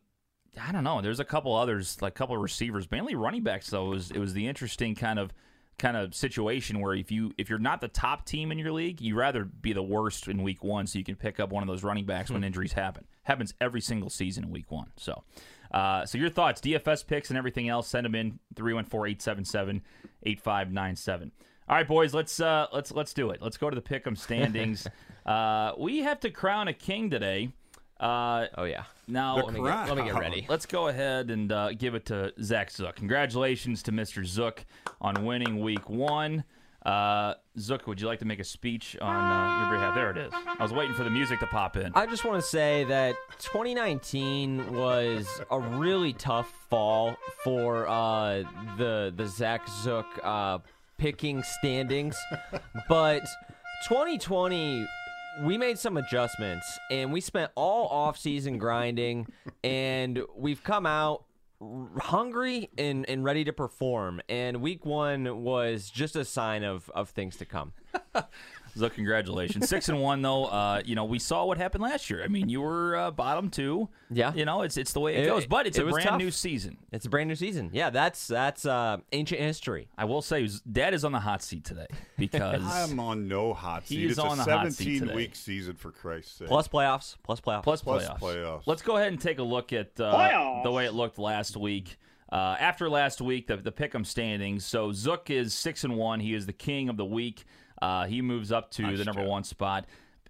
I 0.60 0.72
don't 0.72 0.84
know. 0.84 1.00
There's 1.02 1.20
a 1.20 1.24
couple 1.24 1.54
others, 1.54 2.00
like 2.00 2.12
a 2.12 2.14
couple 2.14 2.34
of 2.34 2.42
receivers, 2.42 2.90
mainly 2.90 3.14
running 3.14 3.42
backs. 3.42 3.68
Though 3.68 3.86
it 3.86 3.90
was 3.90 4.10
it 4.10 4.18
was 4.18 4.32
the 4.32 4.48
interesting 4.48 4.94
kind 4.94 5.18
of 5.18 5.32
kind 5.78 5.96
of 5.96 6.14
situation 6.14 6.80
where 6.80 6.94
if 6.94 7.10
you 7.12 7.32
if 7.36 7.50
you're 7.50 7.58
not 7.58 7.80
the 7.80 7.88
top 7.88 8.24
team 8.24 8.50
in 8.50 8.58
your 8.58 8.72
league, 8.72 9.00
you'd 9.00 9.16
rather 9.16 9.44
be 9.44 9.72
the 9.72 9.82
worst 9.82 10.28
in 10.28 10.42
week 10.42 10.64
one, 10.64 10.86
so 10.86 10.98
you 10.98 11.04
can 11.04 11.16
pick 11.16 11.38
up 11.38 11.50
one 11.50 11.62
of 11.62 11.66
those 11.68 11.82
running 11.82 12.06
backs 12.06 12.30
when 12.30 12.42
injuries 12.42 12.72
happen. 12.72 13.04
Happens 13.26 13.54
every 13.60 13.80
single 13.80 14.10
season 14.10 14.44
in 14.44 14.50
week 14.50 14.70
one. 14.70 14.88
So, 14.96 15.24
uh, 15.72 16.06
so 16.06 16.16
your 16.16 16.30
thoughts, 16.30 16.60
DFS 16.60 17.06
picks, 17.06 17.28
and 17.28 17.36
everything 17.36 17.68
else, 17.68 17.88
send 17.88 18.04
them 18.04 18.14
in 18.14 18.38
314-877-8597. 18.54 21.30
All 21.68 21.74
right, 21.76 21.88
boys, 21.88 22.14
let's 22.14 22.38
uh, 22.38 22.66
let's 22.72 22.92
let's 22.92 23.12
do 23.12 23.30
it. 23.30 23.42
Let's 23.42 23.56
go 23.56 23.68
to 23.68 23.74
the 23.74 23.82
pick'em 23.82 24.16
standings. 24.16 24.86
uh, 25.26 25.72
we 25.76 25.98
have 25.98 26.20
to 26.20 26.30
crown 26.30 26.68
a 26.68 26.72
king 26.72 27.10
today. 27.10 27.50
Uh, 27.98 28.46
Oh 28.56 28.64
yeah. 28.64 28.84
now, 29.08 29.36
Let 29.36 29.54
me 29.54 29.62
get, 29.62 29.88
let 29.88 29.96
me 29.96 30.04
get 30.04 30.18
ready. 30.18 30.46
Let's 30.48 30.66
go 30.66 30.88
ahead 30.88 31.30
and 31.30 31.50
uh, 31.50 31.72
give 31.72 31.94
it 31.96 32.04
to 32.06 32.32
Zach 32.42 32.70
Zook. 32.70 32.96
Congratulations 32.96 33.82
to 33.84 33.92
Mr. 33.92 34.24
Zook 34.24 34.64
on 35.00 35.24
winning 35.24 35.60
week 35.60 35.88
one. 35.88 36.44
Uh, 36.86 37.34
Zook, 37.58 37.88
would 37.88 38.00
you 38.00 38.06
like 38.06 38.20
to 38.20 38.24
make 38.24 38.38
a 38.38 38.44
speech 38.44 38.96
on 39.02 39.12
uh, 39.12 39.60
your 39.68 39.76
behalf? 39.76 39.94
There 39.96 40.10
it 40.12 40.18
is. 40.18 40.32
I 40.32 40.62
was 40.62 40.72
waiting 40.72 40.94
for 40.94 41.02
the 41.02 41.10
music 41.10 41.40
to 41.40 41.46
pop 41.46 41.76
in. 41.76 41.90
I 41.96 42.06
just 42.06 42.24
want 42.24 42.40
to 42.40 42.46
say 42.46 42.84
that 42.84 43.16
2019 43.40 44.72
was 44.72 45.26
a 45.50 45.58
really 45.58 46.12
tough 46.12 46.48
fall 46.70 47.16
for 47.42 47.88
uh, 47.88 48.44
the 48.78 49.12
the 49.16 49.26
Zach 49.26 49.66
Zook 49.82 50.06
uh, 50.22 50.58
picking 50.96 51.42
standings, 51.42 52.16
but 52.88 53.22
2020 53.88 54.86
we 55.42 55.58
made 55.58 55.78
some 55.78 55.96
adjustments 55.98 56.78
and 56.90 57.12
we 57.12 57.20
spent 57.20 57.50
all 57.56 57.88
off 57.88 58.16
season 58.16 58.56
grinding 58.56 59.26
and 59.62 60.22
we've 60.34 60.64
come 60.64 60.86
out 60.86 61.24
r- 61.24 61.35
hungry 61.98 62.70
and, 62.76 63.08
and 63.08 63.24
ready 63.24 63.44
to 63.44 63.52
perform. 63.52 64.20
And 64.28 64.60
week 64.60 64.84
one 64.84 65.42
was 65.42 65.90
just 65.90 66.16
a 66.16 66.24
sign 66.24 66.64
of, 66.64 66.90
of 66.94 67.10
things 67.10 67.36
to 67.36 67.44
come 67.44 67.72
So 68.78 68.90
congratulations, 68.90 69.70
six 69.70 69.88
and 69.88 70.02
one 70.02 70.20
though. 70.20 70.44
Uh, 70.44 70.82
you 70.84 70.94
know 70.94 71.06
we 71.06 71.18
saw 71.18 71.46
what 71.46 71.56
happened 71.56 71.82
last 71.82 72.10
year. 72.10 72.22
I 72.22 72.28
mean 72.28 72.50
you 72.50 72.60
were 72.60 72.94
uh, 72.94 73.10
bottom 73.10 73.48
two. 73.48 73.88
Yeah. 74.10 74.34
You 74.34 74.44
know 74.44 74.60
it's 74.62 74.76
it's 74.76 74.92
the 74.92 75.00
way 75.00 75.14
it, 75.16 75.24
It- 75.24 75.28
goes. 75.28 75.46
But 75.46 75.66
it's 75.66 75.78
it 75.78 75.86
a 75.86 75.90
brand 75.90 76.06
tough. 76.06 76.18
new 76.18 76.30
season. 76.30 76.76
it's 76.92 77.06
a 77.06 77.08
brand 77.08 77.28
new 77.28 77.36
season 77.36 77.70
yeah 77.72 77.88
that's 77.88 78.26
that's 78.26 78.66
uh, 78.66 78.98
ancient 79.12 79.40
history 79.40 79.88
I 79.96 80.04
will 80.04 80.20
say, 80.20 80.46
Dad 80.70 80.92
is 80.92 81.06
on 81.06 81.12
the 81.12 81.20
hot 81.20 81.42
seat 81.42 81.64
today 81.64 81.86
because 82.18 82.62
I'm 82.66 83.00
on 83.00 83.28
no 83.28 83.54
hot 83.54 83.86
seat. 83.86 84.00
He's 84.00 84.10
it's 84.10 84.18
on 84.20 84.38
a 84.38 84.44
the 84.44 84.52
hot 84.58 84.66
seat 84.72 84.98
17 84.98 85.00
today. 85.00 85.14
week 85.14 85.36
season 85.36 85.74
for 85.76 85.90
Christ's 85.90 86.32
sake. 86.36 86.48
plus 86.48 86.68
playoffs 86.68 87.16
plus 87.22 87.40
playoffs 87.40 87.62
plus 87.62 87.80
Plus 87.80 88.06
playoffs. 88.06 88.18
playoffs. 88.20 88.62
Let's 88.66 88.82
go 88.82 88.98
ahead 88.98 89.08
and 89.08 89.18
take 89.18 89.38
a 89.38 89.42
look 89.42 89.72
at 89.72 89.98
uh, 89.98 90.60
the 90.62 90.70
way 90.70 90.84
it 90.84 90.92
looked 90.92 91.18
last 91.18 91.56
week. 91.56 91.96
Uh, 92.30 92.56
after 92.60 92.90
last 92.90 93.22
week, 93.22 93.46
the 93.46 93.56
the 93.56 93.72
pick'em 93.72 94.04
standings. 94.04 94.66
So 94.66 94.92
Zook 94.92 95.30
is 95.30 95.54
six 95.54 95.82
and 95.84 95.96
one. 95.96 96.20
He 96.20 96.34
is 96.34 96.44
the 96.44 96.52
king 96.52 96.90
of 96.90 96.96
the 96.98 97.04
week. 97.06 97.44
Uh, 97.80 98.06
he 98.06 98.22
moves 98.22 98.52
up 98.52 98.70
to 98.72 98.82
Nice 98.82 98.98
the 98.98 99.04
number 99.04 99.22
job. 99.22 99.30
one 99.30 99.44
spot. 99.44 99.86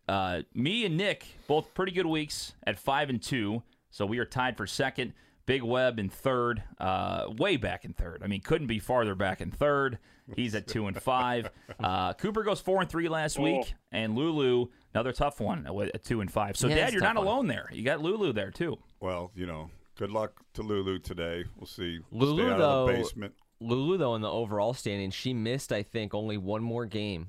Uh, 0.08 0.42
me 0.54 0.84
and 0.84 0.96
Nick 0.96 1.26
both 1.48 1.74
pretty 1.74 1.92
good 1.92 2.06
weeks 2.06 2.54
at 2.66 2.78
five 2.78 3.10
and 3.10 3.20
two. 3.22 3.62
So 3.90 4.06
we 4.06 4.18
are 4.18 4.24
tied 4.24 4.56
for 4.56 4.66
second. 4.66 5.12
Big 5.46 5.62
Web 5.62 6.00
in 6.00 6.08
third, 6.08 6.62
uh, 6.80 7.26
way 7.38 7.56
back 7.56 7.84
in 7.84 7.92
third. 7.92 8.20
I 8.24 8.26
mean, 8.26 8.40
couldn't 8.40 8.66
be 8.66 8.80
farther 8.80 9.14
back 9.14 9.40
in 9.40 9.52
third. 9.52 9.98
He's 10.34 10.56
at 10.56 10.66
two 10.66 10.86
and 10.88 11.00
five. 11.00 11.50
Uh, 11.78 12.14
Cooper 12.14 12.42
goes 12.42 12.58
four 12.60 12.80
and 12.80 12.90
three 12.90 13.08
last 13.08 13.38
week, 13.38 13.74
and 13.92 14.16
Lulu 14.16 14.68
another 14.94 15.12
tough 15.12 15.40
one 15.40 15.66
at 15.66 16.02
two 16.04 16.20
and 16.22 16.30
five. 16.32 16.56
So 16.56 16.66
Yeah, 16.68 16.76
Dad, 16.76 16.92
you're 16.94 17.02
not 17.02 17.16
one. 17.16 17.26
alone 17.26 17.46
there. 17.48 17.68
You 17.70 17.82
got 17.84 18.00
Lulu 18.00 18.32
there 18.32 18.50
too. 18.50 18.78
Well, 18.98 19.30
you 19.36 19.46
know, 19.46 19.70
good 19.98 20.10
luck 20.10 20.32
to 20.54 20.62
Lulu 20.62 20.98
today. 20.98 21.44
We'll 21.56 21.66
see. 21.66 22.00
Lulu, 22.10 22.42
Stay 22.44 22.52
out 22.52 22.58
though- 22.58 22.88
of 22.88 22.96
the 22.96 23.02
basement. 23.02 23.34
Lulu, 23.60 23.98
though, 23.98 24.14
in 24.14 24.22
the 24.22 24.30
overall 24.30 24.74
standing, 24.74 25.10
she 25.10 25.32
missed, 25.34 25.70
I 25.72 25.82
think, 25.82 26.12
only 26.14 26.36
one 26.38 26.62
more 26.62 26.86
game 26.86 27.28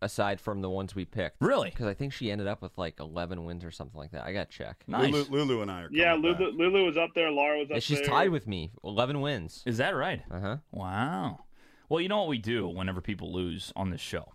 aside 0.00 0.40
from 0.40 0.60
the 0.60 0.70
ones 0.70 0.94
we 0.94 1.04
picked. 1.04 1.36
Really? 1.40 1.70
Because 1.70 1.86
I 1.86 1.94
think 1.94 2.12
she 2.12 2.30
ended 2.30 2.46
up 2.46 2.62
with 2.62 2.76
like 2.78 3.00
11 3.00 3.44
wins 3.44 3.64
or 3.64 3.70
something 3.70 3.98
like 3.98 4.12
that. 4.12 4.24
I 4.24 4.32
got 4.32 4.50
to 4.50 4.56
check. 4.56 4.82
Nice. 4.86 5.12
Lulu, 5.12 5.26
Lulu 5.30 5.62
and 5.62 5.70
I 5.70 5.82
are. 5.82 5.88
Yeah, 5.90 6.14
Lulu, 6.14 6.34
back. 6.34 6.58
Lulu 6.58 6.84
was 6.86 6.96
up 6.96 7.10
there. 7.14 7.30
Laura 7.30 7.58
was 7.58 7.70
up 7.70 7.74
Yeah, 7.76 7.80
she's 7.80 7.98
there. 7.98 8.08
tied 8.08 8.30
with 8.30 8.46
me. 8.46 8.70
11 8.84 9.20
wins. 9.20 9.62
Is 9.66 9.78
that 9.78 9.90
right? 9.96 10.22
Uh 10.30 10.40
huh. 10.40 10.56
Wow. 10.70 11.40
Well, 11.88 12.00
you 12.00 12.08
know 12.08 12.18
what 12.18 12.28
we 12.28 12.38
do 12.38 12.68
whenever 12.68 13.00
people 13.00 13.32
lose 13.32 13.72
on 13.74 13.90
this 13.90 14.00
show? 14.00 14.32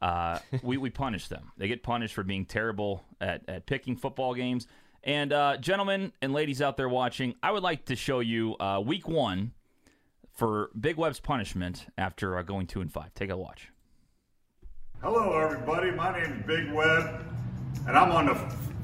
Uh, 0.00 0.38
we, 0.62 0.76
we 0.76 0.90
punish 0.90 1.28
them. 1.28 1.52
They 1.56 1.68
get 1.68 1.82
punished 1.82 2.14
for 2.14 2.22
being 2.22 2.44
terrible 2.44 3.04
at, 3.20 3.42
at 3.48 3.66
picking 3.66 3.96
football 3.96 4.34
games. 4.34 4.66
And, 5.04 5.32
uh, 5.32 5.56
gentlemen 5.56 6.12
and 6.22 6.32
ladies 6.32 6.62
out 6.62 6.76
there 6.76 6.88
watching, 6.88 7.34
I 7.42 7.50
would 7.50 7.62
like 7.64 7.86
to 7.86 7.96
show 7.96 8.20
you 8.20 8.56
uh, 8.60 8.80
week 8.84 9.08
one 9.08 9.52
for 10.32 10.70
Big 10.78 10.96
Web's 10.96 11.18
punishment 11.18 11.86
after 11.98 12.38
uh, 12.38 12.42
going 12.42 12.66
two 12.68 12.80
and 12.80 12.92
five. 12.92 13.12
Take 13.14 13.30
a 13.30 13.36
watch. 13.36 13.71
Hello, 15.02 15.36
everybody. 15.36 15.90
My 15.90 16.16
name 16.16 16.32
is 16.32 16.46
Big 16.46 16.72
Web, 16.72 17.24
and 17.88 17.98
I'm 17.98 18.12
on 18.12 18.26
the 18.26 18.36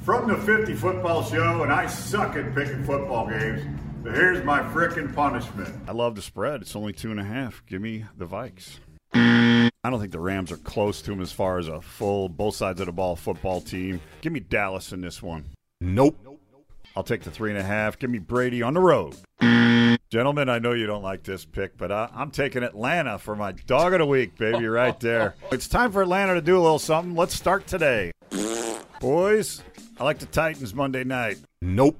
From 0.02 0.28
the 0.28 0.36
50 0.36 0.74
Football 0.74 1.22
Show, 1.22 1.62
and 1.62 1.72
I 1.72 1.86
suck 1.86 2.34
at 2.34 2.56
picking 2.56 2.82
football 2.82 3.28
games. 3.28 3.62
But 4.02 4.14
here's 4.14 4.44
my 4.44 4.58
frickin' 4.62 5.14
punishment. 5.14 5.72
I 5.86 5.92
love 5.92 6.16
the 6.16 6.22
spread. 6.22 6.62
It's 6.62 6.74
only 6.74 6.92
two 6.92 7.12
and 7.12 7.20
a 7.20 7.24
half. 7.24 7.62
Give 7.66 7.80
me 7.80 8.04
the 8.16 8.26
Vikes. 8.26 8.80
I 9.14 9.70
don't 9.84 10.00
think 10.00 10.10
the 10.10 10.18
Rams 10.18 10.50
are 10.50 10.56
close 10.56 11.00
to 11.02 11.12
them 11.12 11.20
as 11.20 11.30
far 11.30 11.56
as 11.60 11.68
a 11.68 11.80
full, 11.80 12.28
both 12.28 12.56
sides 12.56 12.80
of 12.80 12.86
the 12.86 12.92
ball 12.92 13.14
football 13.14 13.60
team. 13.60 14.00
Give 14.20 14.32
me 14.32 14.40
Dallas 14.40 14.90
in 14.92 15.00
this 15.00 15.22
one. 15.22 15.44
Nope. 15.80 16.18
I'll 16.96 17.04
take 17.04 17.22
the 17.22 17.30
three 17.30 17.50
and 17.50 17.60
a 17.60 17.62
half. 17.62 17.96
Give 17.96 18.10
me 18.10 18.18
Brady 18.18 18.60
on 18.60 18.74
the 18.74 18.80
road. 18.80 19.14
Gentlemen, 20.10 20.48
I 20.48 20.58
know 20.58 20.72
you 20.72 20.86
don't 20.86 21.02
like 21.02 21.22
this 21.22 21.44
pick, 21.44 21.76
but 21.76 21.92
I, 21.92 22.08
I'm 22.14 22.30
taking 22.30 22.62
Atlanta 22.62 23.18
for 23.18 23.36
my 23.36 23.52
dog 23.52 23.92
of 23.92 23.98
the 23.98 24.06
week, 24.06 24.38
baby, 24.38 24.66
right 24.66 24.98
there. 25.00 25.34
It's 25.52 25.68
time 25.68 25.92
for 25.92 26.00
Atlanta 26.00 26.34
to 26.34 26.40
do 26.40 26.58
a 26.58 26.62
little 26.62 26.78
something. 26.78 27.14
Let's 27.14 27.34
start 27.34 27.66
today. 27.66 28.12
Boys, 29.00 29.62
I 30.00 30.04
like 30.04 30.18
the 30.18 30.26
Titans 30.26 30.74
Monday 30.74 31.04
night. 31.04 31.38
Nope. 31.60 31.98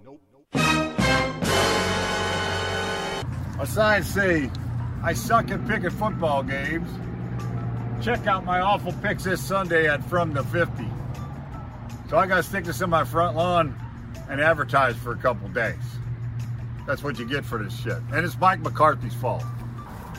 My 3.59 3.65
signs 3.67 4.07
say 4.07 4.51
I 5.03 5.13
suck 5.13 5.51
at 5.51 5.67
picking 5.69 5.91
football 5.91 6.43
games. 6.43 6.89
Check 8.03 8.27
out 8.27 8.45
my 8.45 8.61
awful 8.61 8.95
picks 9.03 9.25
this 9.25 9.43
Sunday 9.43 9.87
at 9.87 10.03
From 10.09 10.33
the 10.33 10.45
50. 10.45 10.87
So 12.09 12.17
I 12.17 12.27
got 12.27 12.37
to 12.37 12.43
stick 12.43 12.65
this 12.65 12.81
in 12.81 12.89
my 12.89 13.05
front 13.05 13.37
lawn 13.37 13.79
and 14.31 14.41
advertise 14.41 14.97
for 14.97 15.13
a 15.13 15.17
couple 15.17 15.49
days. 15.49 15.98
That's 16.89 17.03
what 17.05 17.19
you 17.19 17.27
get 17.27 17.45
for 17.45 17.63
this 17.63 17.79
shit. 17.79 17.99
And 18.15 18.25
it's 18.25 18.41
Mike 18.41 18.61
McCarthy's 18.61 19.13
fault. 19.13 19.45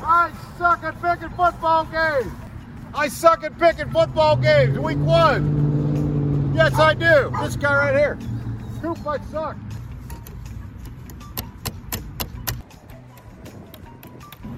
I 0.03 0.31
suck 0.59 0.83
at 0.83 1.01
picking 1.01 1.35
football 1.35 1.85
games. 1.85 2.31
I 2.93 3.07
suck 3.07 3.43
at 3.43 3.57
picking 3.57 3.89
football 3.89 4.35
games. 4.35 4.77
Week 4.77 4.99
one. 4.99 6.53
Yes, 6.55 6.75
I 6.75 6.93
do. 6.93 7.33
This 7.41 7.55
guy 7.55 7.75
right 7.75 7.95
here. 7.97 8.19
Scoop, 8.77 8.99
I 9.07 9.17
suck. 9.31 9.57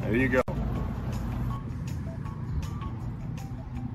There 0.02 0.16
you 0.18 0.28
go. 0.28 0.42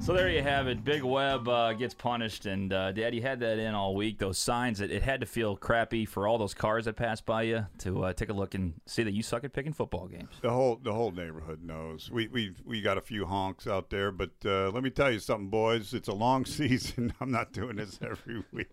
So 0.06 0.12
there 0.12 0.28
you 0.28 0.40
have 0.40 0.68
it. 0.68 0.84
Big 0.84 1.02
Web 1.02 1.48
uh, 1.48 1.72
gets 1.72 1.92
punished, 1.92 2.46
and 2.46 2.72
uh, 2.72 2.92
Dad, 2.92 3.12
you 3.12 3.22
had 3.22 3.40
that 3.40 3.58
in 3.58 3.74
all 3.74 3.96
week. 3.96 4.18
Those 4.20 4.38
signs, 4.38 4.80
it, 4.80 4.92
it 4.92 5.02
had 5.02 5.18
to 5.18 5.26
feel 5.26 5.56
crappy 5.56 6.04
for 6.04 6.28
all 6.28 6.38
those 6.38 6.54
cars 6.54 6.84
that 6.84 6.94
passed 6.94 7.26
by 7.26 7.42
you 7.42 7.66
to 7.78 8.04
uh, 8.04 8.12
take 8.12 8.28
a 8.28 8.32
look 8.32 8.54
and 8.54 8.74
see 8.86 9.02
that 9.02 9.14
you 9.14 9.24
suck 9.24 9.42
at 9.42 9.52
picking 9.52 9.72
football 9.72 10.06
games. 10.06 10.28
The 10.42 10.50
whole 10.50 10.78
the 10.80 10.92
whole 10.92 11.10
neighborhood 11.10 11.60
knows. 11.60 12.08
We 12.08 12.28
we 12.28 12.52
we 12.64 12.82
got 12.82 12.98
a 12.98 13.00
few 13.00 13.26
honks 13.26 13.66
out 13.66 13.90
there, 13.90 14.12
but 14.12 14.30
uh, 14.44 14.70
let 14.70 14.84
me 14.84 14.90
tell 14.90 15.10
you 15.10 15.18
something, 15.18 15.48
boys. 15.48 15.92
It's 15.92 16.06
a 16.06 16.14
long 16.14 16.44
season. 16.44 17.12
I'm 17.20 17.32
not 17.32 17.52
doing 17.52 17.74
this 17.74 17.98
every 18.00 18.44
week. 18.52 18.70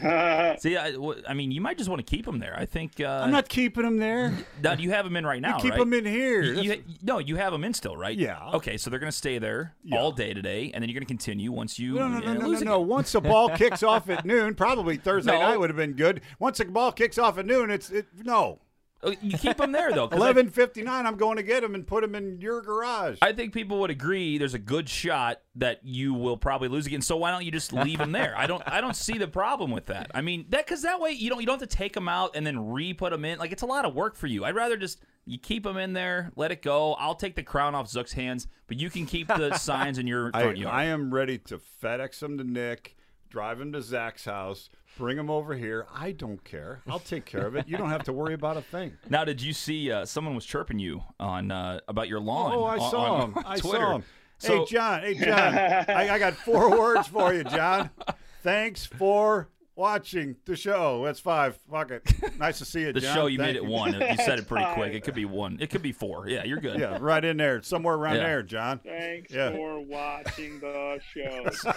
See, 0.60 0.78
I, 0.78 0.96
I, 1.28 1.34
mean, 1.34 1.50
you 1.50 1.60
might 1.60 1.76
just 1.76 1.90
want 1.90 1.98
to 2.04 2.10
keep 2.10 2.24
them 2.24 2.38
there. 2.38 2.56
I 2.56 2.64
think. 2.64 3.02
Uh, 3.02 3.20
I'm 3.22 3.32
not 3.32 3.50
keeping 3.50 3.82
them 3.82 3.98
there. 3.98 4.32
Now, 4.62 4.72
you 4.72 4.92
have 4.92 5.04
them 5.04 5.14
in 5.16 5.26
right 5.26 5.42
now, 5.42 5.58
keep 5.58 5.72
right? 5.72 5.80
them 5.80 5.92
in 5.92 6.06
here. 6.06 6.42
You, 6.42 6.62
you- 6.72 6.84
no, 7.02 7.18
you 7.18 7.36
have 7.36 7.52
them 7.52 7.64
in 7.64 7.74
still, 7.74 7.98
right? 7.98 8.16
Yeah. 8.16 8.52
Okay, 8.54 8.78
so 8.78 8.88
they're 8.88 8.98
going 8.98 9.12
to 9.12 9.16
stay 9.16 9.38
there 9.38 9.74
Yeah. 9.84 9.98
all 9.98 10.10
day 10.12 10.21
today, 10.32 10.70
and 10.72 10.82
then 10.82 10.88
you're 10.88 10.94
going 10.94 11.06
to 11.06 11.12
continue 11.12 11.50
once 11.52 11.78
you 11.78 11.94
No, 11.94 12.08
no, 12.08 12.16
uh, 12.18 12.20
no, 12.20 12.32
no, 12.34 12.50
no, 12.52 12.58
no. 12.60 12.80
Once 12.80 13.12
the 13.12 13.20
ball 13.20 13.50
kicks 13.50 13.82
off 13.82 14.08
at 14.08 14.24
noon, 14.26 14.54
probably 14.54 14.96
Thursday 14.96 15.32
No. 15.32 15.40
night 15.40 15.58
would 15.58 15.70
have 15.70 15.76
been 15.76 15.92
good. 15.94 16.20
Once 16.38 16.58
the 16.58 16.64
ball 16.64 16.92
kicks 16.92 17.18
off 17.18 17.36
at 17.38 17.46
noon, 17.46 17.70
it's 17.70 17.90
it 17.90 18.06
no. 18.22 18.58
Uh, 19.02 19.12
You 19.20 19.36
keep 19.36 19.56
them 19.56 19.72
there 19.72 19.92
though. 19.92 20.08
Eleven 20.08 20.48
fifty 20.48 20.82
nine. 20.82 21.06
I'm 21.06 21.16
going 21.16 21.36
to 21.36 21.42
get 21.42 21.62
them 21.62 21.74
and 21.74 21.86
put 21.86 22.02
them 22.02 22.14
in 22.14 22.40
your 22.40 22.62
garage. 22.62 23.18
I 23.20 23.32
think 23.32 23.52
people 23.52 23.80
would 23.80 23.90
agree 23.90 24.38
there's 24.38 24.54
a 24.54 24.58
good 24.58 24.88
shot 24.88 25.40
that 25.56 25.80
you 25.82 26.14
will 26.14 26.36
probably 26.36 26.68
lose 26.68 26.86
again. 26.86 27.02
So 27.02 27.16
why 27.16 27.30
don't 27.30 27.44
you 27.44 27.50
just 27.50 27.72
leave 27.72 27.98
them 27.98 28.12
there? 28.12 28.34
I 28.36 28.46
don't 28.46 28.62
I 28.66 28.80
don't 28.80 28.96
see 28.96 29.18
the 29.18 29.28
problem 29.28 29.70
with 29.70 29.86
that. 29.86 30.10
I 30.14 30.20
mean, 30.20 30.46
that 30.50 30.66
cuz 30.66 30.82
that 30.82 31.00
way 31.00 31.10
you 31.10 31.30
don't 31.30 31.40
you 31.40 31.46
don't 31.46 31.60
have 31.60 31.68
to 31.68 31.76
take 31.76 31.94
them 31.94 32.08
out 32.08 32.36
and 32.36 32.46
then 32.46 32.70
re-put 32.70 33.10
them 33.10 33.24
in. 33.24 33.38
Like 33.38 33.52
it's 33.52 33.62
a 33.62 33.66
lot 33.66 33.84
of 33.84 33.94
work 33.94 34.14
for 34.16 34.26
you. 34.28 34.44
I'd 34.44 34.54
rather 34.54 34.76
just 34.76 35.00
you 35.24 35.38
keep 35.38 35.62
them 35.62 35.76
in 35.76 35.92
there, 35.92 36.32
let 36.36 36.50
it 36.50 36.62
go. 36.62 36.94
I'll 36.94 37.14
take 37.14 37.36
the 37.36 37.42
crown 37.44 37.74
off 37.74 37.88
Zook's 37.88 38.12
hands, 38.12 38.48
but 38.66 38.78
you 38.80 38.90
can 38.90 39.06
keep 39.06 39.28
the 39.28 39.54
signs 39.58 39.98
in 39.98 40.06
your 40.06 40.30
I, 40.34 40.50
yard. 40.52 40.64
I 40.66 40.84
am 40.84 41.14
ready 41.14 41.38
to 41.38 41.60
FedEx 41.82 42.18
them 42.20 42.38
to 42.38 42.44
Nick, 42.44 42.96
drive 43.32 43.58
him 43.58 43.72
to 43.72 43.80
Zach's 43.80 44.26
house, 44.26 44.68
bring 44.98 45.16
him 45.16 45.30
over 45.30 45.54
here. 45.54 45.86
I 45.92 46.12
don't 46.12 46.44
care. 46.44 46.82
I'll 46.86 46.98
take 46.98 47.24
care 47.24 47.46
of 47.46 47.56
it. 47.56 47.66
You 47.66 47.78
don't 47.78 47.88
have 47.88 48.04
to 48.04 48.12
worry 48.12 48.34
about 48.34 48.58
a 48.58 48.60
thing. 48.62 48.92
now, 49.08 49.24
did 49.24 49.40
you 49.40 49.54
see 49.54 49.90
uh, 49.90 50.04
someone 50.04 50.34
was 50.34 50.44
chirping 50.44 50.78
you 50.78 51.02
on 51.18 51.50
uh, 51.50 51.80
about 51.88 52.08
your 52.08 52.20
lawn? 52.20 52.52
Oh, 52.54 52.64
I 52.64 52.76
on- 52.76 52.90
saw 52.90 53.14
on 53.14 53.32
him. 53.32 53.42
I 53.46 53.56
saw 53.56 53.96
him. 53.96 54.04
So- 54.36 54.58
hey, 54.58 54.64
John. 54.66 55.00
Hey, 55.02 55.14
John. 55.14 55.54
I, 55.58 56.14
I 56.14 56.18
got 56.18 56.34
four 56.34 56.78
words 56.78 57.08
for 57.08 57.32
you, 57.32 57.42
John. 57.44 57.88
Thanks 58.42 58.84
for 58.84 59.48
watching 59.76 60.36
the 60.44 60.56
show. 60.56 61.04
That's 61.04 61.20
five. 61.20 61.58
Fuck 61.70 61.90
it. 61.90 62.02
Nice 62.38 62.58
to 62.58 62.64
see 62.64 62.80
you, 62.80 62.92
The 62.92 63.00
John. 63.00 63.14
show 63.14 63.26
you 63.26 63.38
Thank 63.38 63.48
made 63.50 63.56
it 63.56 63.64
one. 63.64 63.92
You 63.94 64.16
said 64.16 64.38
it 64.40 64.48
pretty 64.48 64.66
quick. 64.74 64.94
It 64.94 65.04
could 65.04 65.14
be 65.14 65.24
one. 65.24 65.58
It 65.60 65.70
could 65.70 65.82
be 65.82 65.92
four. 65.92 66.28
Yeah, 66.28 66.42
you're 66.44 66.58
good. 66.60 66.80
Yeah, 66.80 66.98
right 67.00 67.24
in 67.24 67.36
there, 67.36 67.62
somewhere 67.62 67.94
around 67.94 68.16
Yeah. 68.16 68.22
there, 68.24 68.42
John. 68.42 68.80
Thanks 68.80 69.32
Yeah. 69.32 69.52
for 69.52 69.80
watching 69.80 70.58
the 70.60 70.98
show. 71.14 71.48
So, 71.52 71.72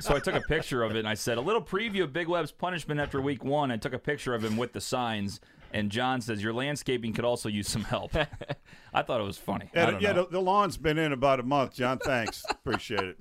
so 0.00 0.14
I 0.14 0.20
took 0.20 0.34
a 0.34 0.40
picture 0.42 0.82
of 0.84 0.92
it 0.94 0.98
and 0.98 1.08
I 1.08 1.14
said, 1.14 1.36
a 1.38 1.40
little 1.40 1.62
preview 1.62 2.02
of 2.04 2.12
Big 2.12 2.28
Web's 2.28 2.52
punishment 2.52 3.00
after 3.00 3.20
week 3.20 3.42
one. 3.44 3.70
I 3.72 3.76
took 3.76 3.92
a 3.92 3.98
picture 3.98 4.34
of 4.34 4.44
him 4.44 4.56
with 4.56 4.72
the 4.72 4.80
signs. 4.80 5.40
And 5.72 5.90
John 5.90 6.20
says, 6.20 6.40
Your 6.40 6.52
landscaping 6.52 7.12
could 7.14 7.24
also 7.24 7.48
use 7.48 7.68
some 7.68 7.82
help. 7.82 8.14
I 8.94 9.02
thought 9.02 9.20
it 9.20 9.24
was 9.24 9.38
funny. 9.38 9.70
I 9.74 9.78
Yeah, 9.78 9.90
don't 9.90 10.00
yeah 10.02 10.12
know. 10.12 10.22
the, 10.26 10.32
the 10.32 10.40
lawn's 10.40 10.76
been 10.76 10.98
in 10.98 11.12
about 11.12 11.40
a 11.40 11.42
month, 11.42 11.74
John. 11.74 11.98
Thanks. 11.98 12.44
Appreciate 12.48 13.00
it. 13.02 13.18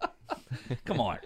Come 0.86 0.99
on. 0.99 1.17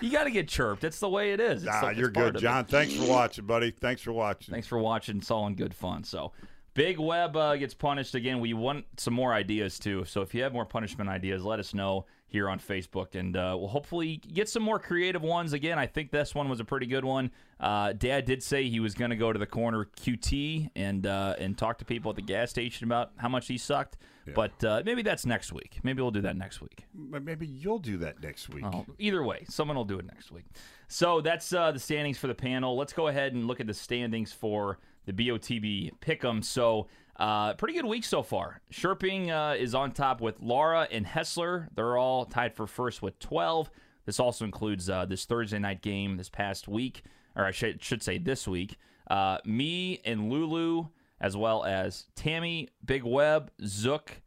You 0.00 0.10
got 0.10 0.24
to 0.24 0.30
get 0.30 0.48
chirped. 0.48 0.84
It's 0.84 1.00
the 1.00 1.08
way 1.08 1.32
it 1.32 1.40
is. 1.40 1.62
It's 1.64 1.72
Nah, 1.72 1.90
the- 1.92 1.94
you're 1.98 2.10
good. 2.10 2.38
John. 2.38 2.64
Thanks 2.64 2.94
for 2.94 3.06
watching, 3.08 3.46
buddy. 3.46 3.70
Thanks 3.70 4.02
for 4.02 4.12
watching. 4.12 4.52
Thanks 4.52 4.66
for 4.66 4.78
watching. 4.78 5.18
It's 5.18 5.30
all 5.30 5.46
in 5.46 5.54
good 5.54 5.74
fun. 5.74 6.04
So, 6.04 6.32
Big 6.74 6.98
Web 6.98 7.36
uh, 7.36 7.56
gets 7.56 7.74
punished 7.74 8.14
again. 8.14 8.40
We 8.40 8.54
want 8.54 8.84
some 8.96 9.12
more 9.12 9.34
ideas 9.34 9.78
too. 9.78 10.04
So 10.04 10.22
if 10.22 10.34
you 10.34 10.42
have 10.44 10.52
more 10.52 10.64
punishment 10.64 11.10
ideas, 11.10 11.44
let 11.44 11.58
us 11.58 11.74
know 11.74 12.06
here 12.28 12.48
on 12.48 12.60
Facebook, 12.60 13.16
and 13.16 13.36
uh, 13.36 13.56
we'll 13.58 13.66
hopefully 13.68 14.18
get 14.32 14.48
some 14.48 14.62
more 14.62 14.78
creative 14.78 15.20
ones. 15.20 15.52
Again, 15.52 15.80
I 15.80 15.86
think 15.88 16.12
this 16.12 16.32
one 16.32 16.48
was 16.48 16.60
a 16.60 16.64
pretty 16.64 16.86
good 16.86 17.04
one. 17.04 17.32
Uh, 17.58 17.92
Dad 17.92 18.24
did 18.24 18.40
say 18.40 18.68
he 18.68 18.78
was 18.78 18.94
going 18.94 19.10
to 19.10 19.16
go 19.16 19.32
to 19.32 19.38
the 19.38 19.46
corner 19.48 19.84
QT 20.00 20.70
and 20.76 21.06
uh, 21.08 21.34
and 21.40 21.58
talk 21.58 21.78
to 21.78 21.84
people 21.84 22.10
at 22.10 22.16
the 22.16 22.22
gas 22.22 22.50
station 22.50 22.84
about 22.86 23.10
how 23.16 23.28
much 23.28 23.48
he 23.48 23.58
sucked. 23.58 23.98
But 24.34 24.64
uh, 24.64 24.82
maybe 24.84 25.02
that's 25.02 25.26
next 25.26 25.52
week. 25.52 25.78
Maybe 25.82 26.00
we'll 26.02 26.10
do 26.10 26.20
that 26.22 26.36
next 26.36 26.60
week. 26.60 26.84
M- 26.94 27.24
Maybe 27.24 27.46
you'll 27.46 27.78
do 27.78 27.96
that 27.98 28.22
next 28.22 28.48
week. 28.48 28.64
Oh, 28.64 28.86
either 28.98 29.22
way, 29.24 29.44
someone 29.48 29.76
will 29.76 29.84
do 29.84 29.98
it 29.98 30.06
next 30.06 30.30
week. 30.30 30.44
So 30.88 31.20
that's 31.20 31.52
uh, 31.52 31.72
the 31.72 31.78
standings 31.78 32.18
for 32.18 32.26
the 32.26 32.34
panel. 32.34 32.76
Let's 32.76 32.92
go 32.92 33.08
ahead 33.08 33.32
and 33.32 33.46
look 33.46 33.60
at 33.60 33.66
the 33.66 33.74
standings 33.74 34.32
for 34.32 34.78
the 35.06 35.12
BOTB 35.12 35.92
Pick'em. 36.00 36.44
So 36.44 36.86
uh, 37.16 37.54
pretty 37.54 37.74
good 37.74 37.86
week 37.86 38.04
so 38.04 38.22
far. 38.22 38.60
Sherping 38.72 39.30
uh, 39.30 39.56
is 39.56 39.74
on 39.74 39.92
top 39.92 40.20
with 40.20 40.40
Laura 40.40 40.86
and 40.90 41.06
Hessler. 41.06 41.68
They're 41.74 41.96
all 41.96 42.24
tied 42.24 42.54
for 42.54 42.66
first 42.66 43.02
with 43.02 43.18
12. 43.18 43.70
This 44.06 44.18
also 44.20 44.44
includes 44.44 44.88
uh, 44.90 45.04
this 45.06 45.24
Thursday 45.24 45.58
night 45.58 45.82
game 45.82 46.16
this 46.16 46.28
past 46.28 46.66
week, 46.68 47.02
or 47.36 47.44
I 47.44 47.50
should, 47.52 47.82
should 47.82 48.02
say 48.02 48.18
this 48.18 48.46
week. 48.48 48.76
Uh, 49.08 49.38
me 49.44 50.00
and 50.04 50.30
Lulu, 50.30 50.86
as 51.20 51.36
well 51.36 51.64
as 51.64 52.06
Tammy, 52.14 52.68
Big 52.84 53.04
Web, 53.04 53.50
Zook, 53.64 54.22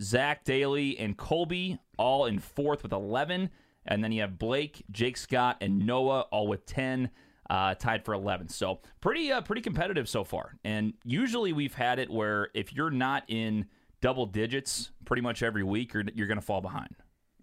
Zach 0.00 0.44
Daly, 0.44 0.98
and 0.98 1.16
Colby 1.16 1.78
all 1.98 2.26
in 2.26 2.38
fourth 2.38 2.82
with 2.82 2.92
11. 2.92 3.50
And 3.86 4.04
then 4.04 4.12
you 4.12 4.20
have 4.22 4.38
Blake, 4.38 4.84
Jake 4.90 5.16
Scott, 5.16 5.56
and 5.60 5.86
Noah 5.86 6.22
all 6.30 6.46
with 6.46 6.66
10, 6.66 7.10
uh, 7.48 7.74
tied 7.74 8.04
for 8.04 8.14
11. 8.14 8.48
So 8.48 8.80
pretty 9.00 9.32
uh, 9.32 9.40
pretty 9.40 9.62
competitive 9.62 10.08
so 10.08 10.24
far. 10.24 10.56
And 10.64 10.94
usually 11.04 11.52
we've 11.52 11.74
had 11.74 11.98
it 11.98 12.10
where 12.10 12.48
if 12.54 12.72
you're 12.72 12.90
not 12.90 13.24
in 13.28 13.66
double 14.00 14.26
digits 14.26 14.90
pretty 15.04 15.22
much 15.22 15.42
every 15.42 15.62
week, 15.62 15.92
you're, 15.92 16.04
you're 16.14 16.26
going 16.26 16.38
to 16.38 16.44
fall 16.44 16.60
behind. 16.60 16.94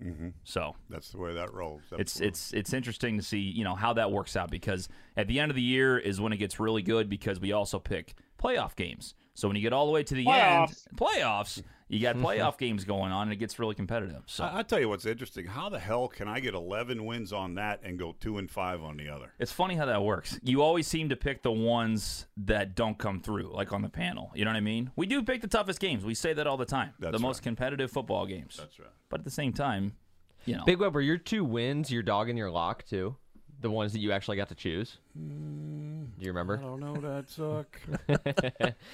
Mm-hmm. 0.03 0.29
So 0.43 0.75
That's 0.89 1.09
the 1.09 1.17
way 1.17 1.33
that 1.33 1.53
rolls. 1.53 1.81
it's 1.97 2.19
it's 2.21 2.53
it's 2.53 2.73
interesting 2.73 3.17
to 3.17 3.23
see 3.23 3.39
you 3.39 3.63
know 3.63 3.75
how 3.75 3.93
that 3.93 4.11
works 4.11 4.35
out 4.35 4.51
because 4.51 4.89
at 5.15 5.27
the 5.27 5.39
end 5.39 5.51
of 5.51 5.55
the 5.55 5.61
year 5.61 5.97
is 5.97 6.21
when 6.21 6.33
it 6.33 6.37
gets 6.37 6.59
really 6.59 6.81
good 6.81 7.09
because 7.09 7.39
we 7.39 7.51
also 7.51 7.79
pick 7.79 8.15
playoff 8.41 8.75
games. 8.75 9.15
So 9.33 9.47
when 9.47 9.55
you 9.55 9.61
get 9.61 9.73
all 9.73 9.85
the 9.85 9.91
way 9.91 10.03
to 10.03 10.13
the 10.15 10.25
Playoffs. 10.25 10.87
end, 10.87 10.97
playoffs, 10.97 11.63
you 11.89 11.99
got 11.99 12.15
mm-hmm. 12.15 12.25
playoff 12.25 12.57
games 12.57 12.83
going 12.83 13.11
on 13.11 13.23
and 13.23 13.33
it 13.33 13.37
gets 13.37 13.59
really 13.59 13.75
competitive. 13.75 14.23
So 14.25 14.43
I, 14.43 14.59
I 14.59 14.63
tell 14.63 14.79
you 14.79 14.89
what's 14.89 15.05
interesting. 15.05 15.45
How 15.45 15.69
the 15.69 15.79
hell 15.79 16.07
can 16.07 16.27
I 16.27 16.39
get 16.39 16.53
11 16.53 17.05
wins 17.05 17.31
on 17.31 17.55
that 17.55 17.79
and 17.83 17.97
go 17.97 18.15
two 18.19 18.37
and 18.37 18.49
five 18.49 18.81
on 18.81 18.97
the 18.97 19.09
other? 19.09 19.33
it's 19.39 19.51
funny 19.51 19.75
how 19.75 19.85
that 19.85 20.03
works. 20.03 20.39
You 20.43 20.61
always 20.61 20.87
seem 20.87 21.09
to 21.09 21.15
pick 21.15 21.43
the 21.43 21.51
ones 21.51 22.27
that 22.37 22.75
don't 22.75 22.97
come 22.97 23.21
through, 23.21 23.53
like 23.53 23.71
on 23.71 23.81
the 23.81 23.89
panel. 23.89 24.31
You 24.35 24.45
know 24.45 24.51
what 24.51 24.57
I 24.57 24.61
mean? 24.61 24.91
We 24.95 25.05
do 25.05 25.23
pick 25.23 25.41
the 25.41 25.47
toughest 25.47 25.79
games. 25.79 26.03
We 26.03 26.15
say 26.15 26.33
that 26.33 26.47
all 26.47 26.57
the 26.57 26.65
time. 26.65 26.93
That's 26.99 27.13
the 27.13 27.19
most 27.19 27.37
right. 27.37 27.43
competitive 27.43 27.91
football 27.91 28.25
games. 28.25 28.57
That's 28.57 28.79
right. 28.79 28.89
But 29.09 29.21
at 29.21 29.25
the 29.25 29.31
same 29.31 29.53
time, 29.53 29.93
you 30.45 30.55
know, 30.55 30.63
Big 30.65 30.79
Web, 30.79 30.93
were 30.93 31.01
your 31.01 31.17
two 31.17 31.43
wins 31.43 31.91
your 31.91 32.03
dog 32.03 32.29
and 32.29 32.37
your 32.37 32.49
lock 32.49 32.85
too? 32.85 33.15
The 33.59 33.71
ones 33.71 33.91
that 33.93 33.99
you 33.99 34.11
actually 34.11 34.37
got 34.37 34.49
to 34.49 34.55
choose? 34.55 34.97
Mm, 35.19 36.05
Do 36.19 36.25
you 36.25 36.27
remember? 36.27 36.59
I 36.59 36.61
don't 36.61 36.79
know 36.79 36.95
that 36.97 37.27
suck. 37.29 37.79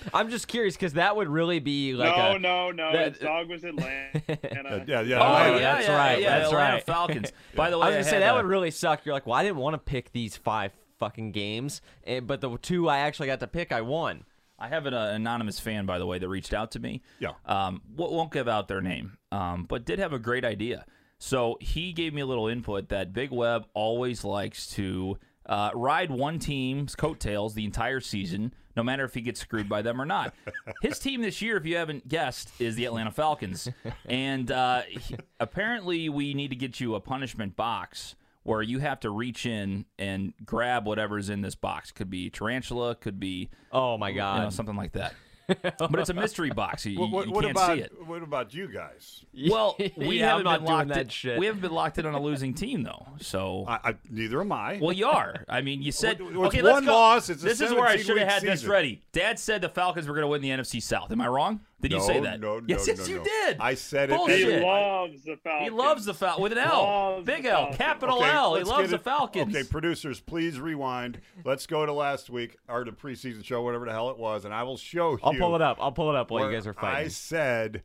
I'm 0.13 0.29
just 0.29 0.47
curious 0.47 0.75
because 0.75 0.93
that 0.93 1.15
would 1.17 1.27
really 1.27 1.59
be 1.59 1.93
like 1.93 2.15
no, 2.15 2.35
a. 2.35 2.39
no, 2.39 2.71
no. 2.71 2.93
that- 2.93 3.09
His 3.13 3.19
dog 3.19 3.49
was 3.49 3.63
Atlanta. 3.65 4.21
yeah, 4.87 5.01
yeah. 5.01 5.19
Oh, 5.19 5.23
I- 5.23 5.49
yeah, 5.49 5.59
that's 5.59 5.87
yeah, 5.87 5.97
right, 5.97 6.21
Yeah, 6.21 6.39
that's 6.39 6.51
Atlanta 6.51 6.73
right. 6.75 6.85
Falcons. 6.85 7.31
By 7.55 7.69
the 7.71 7.77
way, 7.77 7.87
I 7.87 7.89
was 7.89 7.95
gonna 7.95 8.03
say 8.09 8.19
that 8.19 8.31
uh, 8.33 8.35
would 8.37 8.45
really 8.45 8.71
suck. 8.71 9.05
You're 9.05 9.13
like, 9.13 9.27
well, 9.27 9.35
I 9.35 9.43
didn't 9.43 9.57
want 9.57 9.73
to 9.73 9.79
pick 9.79 10.13
these 10.13 10.37
five 10.37 10.71
fucking 10.97 11.33
games, 11.33 11.81
eh, 12.05 12.21
but 12.21 12.39
the 12.39 12.57
two 12.57 12.87
I 12.87 12.99
actually 12.99 13.27
got 13.27 13.41
to 13.41 13.47
pick, 13.47 13.73
I 13.73 13.81
won. 13.81 14.23
I 14.57 14.69
have 14.69 14.85
an 14.85 14.93
uh, 14.93 15.11
anonymous 15.13 15.59
fan, 15.59 15.85
by 15.85 15.99
the 15.99 16.05
way, 16.05 16.19
that 16.19 16.29
reached 16.29 16.53
out 16.53 16.71
to 16.71 16.79
me. 16.79 17.01
Yeah. 17.19 17.31
Um, 17.45 17.81
won't 17.97 18.31
give 18.31 18.47
out 18.47 18.69
their 18.69 18.79
name, 18.81 19.17
um, 19.31 19.65
but 19.65 19.83
did 19.83 19.99
have 19.99 20.13
a 20.13 20.19
great 20.19 20.45
idea. 20.45 20.85
So 21.25 21.57
he 21.61 21.93
gave 21.93 22.13
me 22.13 22.19
a 22.19 22.25
little 22.25 22.49
input 22.49 22.89
that 22.89 23.13
Big 23.13 23.31
Web 23.31 23.65
always 23.73 24.25
likes 24.25 24.67
to 24.71 25.17
uh, 25.45 25.69
ride 25.73 26.11
one 26.11 26.37
team's 26.37 26.95
coattails 26.97 27.53
the 27.53 27.63
entire 27.63 28.01
season, 28.01 28.53
no 28.75 28.83
matter 28.83 29.05
if 29.05 29.13
he 29.13 29.21
gets 29.21 29.39
screwed 29.39 29.69
by 29.69 29.81
them 29.81 30.01
or 30.01 30.05
not. 30.05 30.33
His 30.81 30.99
team 30.99 31.21
this 31.21 31.41
year, 31.41 31.55
if 31.55 31.65
you 31.65 31.77
haven't 31.77 32.09
guessed, 32.09 32.49
is 32.59 32.75
the 32.75 32.83
Atlanta 32.83 33.09
Falcons, 33.09 33.69
and 34.05 34.51
uh, 34.51 34.81
he- 34.81 35.15
apparently 35.39 36.09
we 36.09 36.33
need 36.33 36.49
to 36.49 36.57
get 36.57 36.81
you 36.81 36.93
a 36.95 36.99
punishment 36.99 37.55
box 37.55 38.15
where 38.43 38.61
you 38.61 38.79
have 38.79 38.99
to 38.99 39.09
reach 39.09 39.45
in 39.45 39.85
and 39.97 40.33
grab 40.45 40.85
whatever's 40.85 41.29
in 41.29 41.39
this 41.39 41.55
box. 41.55 41.93
Could 41.93 42.09
be 42.09 42.29
tarantula, 42.31 42.95
could 42.95 43.17
be 43.17 43.49
Oh 43.71 43.97
my 43.97 44.09
you 44.09 44.15
god! 44.17 44.43
know, 44.43 44.49
something 44.49 44.75
like 44.75 44.91
that. 44.91 45.13
but 45.77 45.95
it's 45.99 46.09
a 46.09 46.13
mystery 46.13 46.49
box. 46.51 46.85
You, 46.85 46.99
What, 46.99 47.11
what, 47.11 47.27
you 47.27 47.33
can't 47.33 47.51
about 47.51 47.75
see 47.77 47.81
it. 47.83 47.91
what 48.07 48.23
about 48.23 48.53
you 48.53 48.67
guys? 48.67 49.25
Well, 49.49 49.75
we 49.97 50.19
Yeah, 50.19 50.29
haven't 50.37 50.45
been 50.45 50.53
doing 50.59 50.65
locked 50.65 50.87
that 50.89 50.97
in, 51.01 51.07
shit. 51.09 51.39
We 51.39 51.45
haven't 51.47 51.61
been 51.61 51.71
locked 51.73 51.97
in 51.97 52.05
on 52.05 52.13
a 52.13 52.21
losing 52.21 52.53
team 52.53 52.83
though. 52.83 53.05
So, 53.19 53.65
I, 53.67 53.79
I 53.83 53.95
neither 54.09 54.39
am 54.41 54.51
I. 54.51 54.79
well, 54.81 54.93
you 54.93 55.07
are. 55.07 55.43
I 55.49 55.61
mean, 55.61 55.81
you 55.81 55.91
said 55.91 56.19
Well, 56.21 56.29
it's 56.45 56.55
okay. 56.55 56.61
Let's 56.61 56.73
one 56.75 56.85
go. 56.85 56.91
loss, 56.93 57.29
it's 57.29 57.41
a 57.41 57.45
this 57.45 57.59
is 57.61 57.71
where 57.71 57.85
I 57.85 57.97
should 57.97 58.17
have 58.17 58.27
had 58.29 58.41
this 58.43 58.63
ready. 58.65 59.01
Dad 59.11 59.37
said 59.39 59.61
the 59.61 59.69
Falcons 59.69 60.07
were 60.07 60.13
going 60.13 60.23
to 60.23 60.27
win 60.29 60.41
the 60.41 60.49
NFC 60.49 60.81
South. 60.81 61.11
Am 61.11 61.19
I 61.21 61.27
wrong? 61.27 61.61
Did 61.83 61.91
you 61.91 62.01
say 62.01 62.19
that? 62.21 62.39
no, 62.39 62.59
no, 62.59 62.65
yes, 62.67 62.87
no, 62.87 62.93
yes, 62.93 63.09
you 63.09 63.17
no. 63.17 63.23
did. 63.23 63.57
I 63.59 63.75
said 63.75 64.09
it. 64.09 64.17
Bullshit. 64.17 64.39
he 64.39 64.59
loves 64.65 65.23
the 65.23 65.35
Falcons. 65.43 65.63
He 65.63 65.69
loves 65.69 66.05
the 66.05 66.13
Falcons 66.13 66.41
with 66.43 66.51
an 66.53 66.57
L, 66.57 66.83
Loves 66.83 67.25
big 67.25 67.45
L, 67.45 67.57
Falcons. 67.57 67.77
capital 67.77 68.17
Okay, 68.19 68.29
L. 68.31 68.55
He 68.55 68.63
loves 68.63 68.89
the 68.89 68.95
it- 68.95 69.03
Falcons. 69.03 69.55
Okay, 69.55 69.67
producers, 69.67 70.19
please 70.19 70.59
rewind. 70.59 71.19
Let's 71.43 71.67
go 71.67 71.85
to 71.85 71.93
last 71.93 72.29
week 72.29 72.57
or 72.69 72.83
the 72.85 72.91
preseason 72.91 73.43
show, 73.43 73.61
whatever 73.61 73.85
the 73.85 73.91
hell 73.91 74.09
it 74.09 74.17
was, 74.17 74.45
and 74.45 74.53
I 74.53 74.63
will 74.63 74.77
show 74.77 75.11
you. 75.11 75.19
I'll 75.23 75.33
pull 75.33 75.55
it 75.55 75.61
up. 75.61 75.77
I'll 75.79 75.91
pull 75.91 76.09
it 76.09 76.15
up 76.15 76.31
while 76.31 76.45
you 76.49 76.55
guys 76.55 76.65
are 76.65 76.73
fighting. 76.73 77.05
I 77.05 77.07
said, 77.09 77.83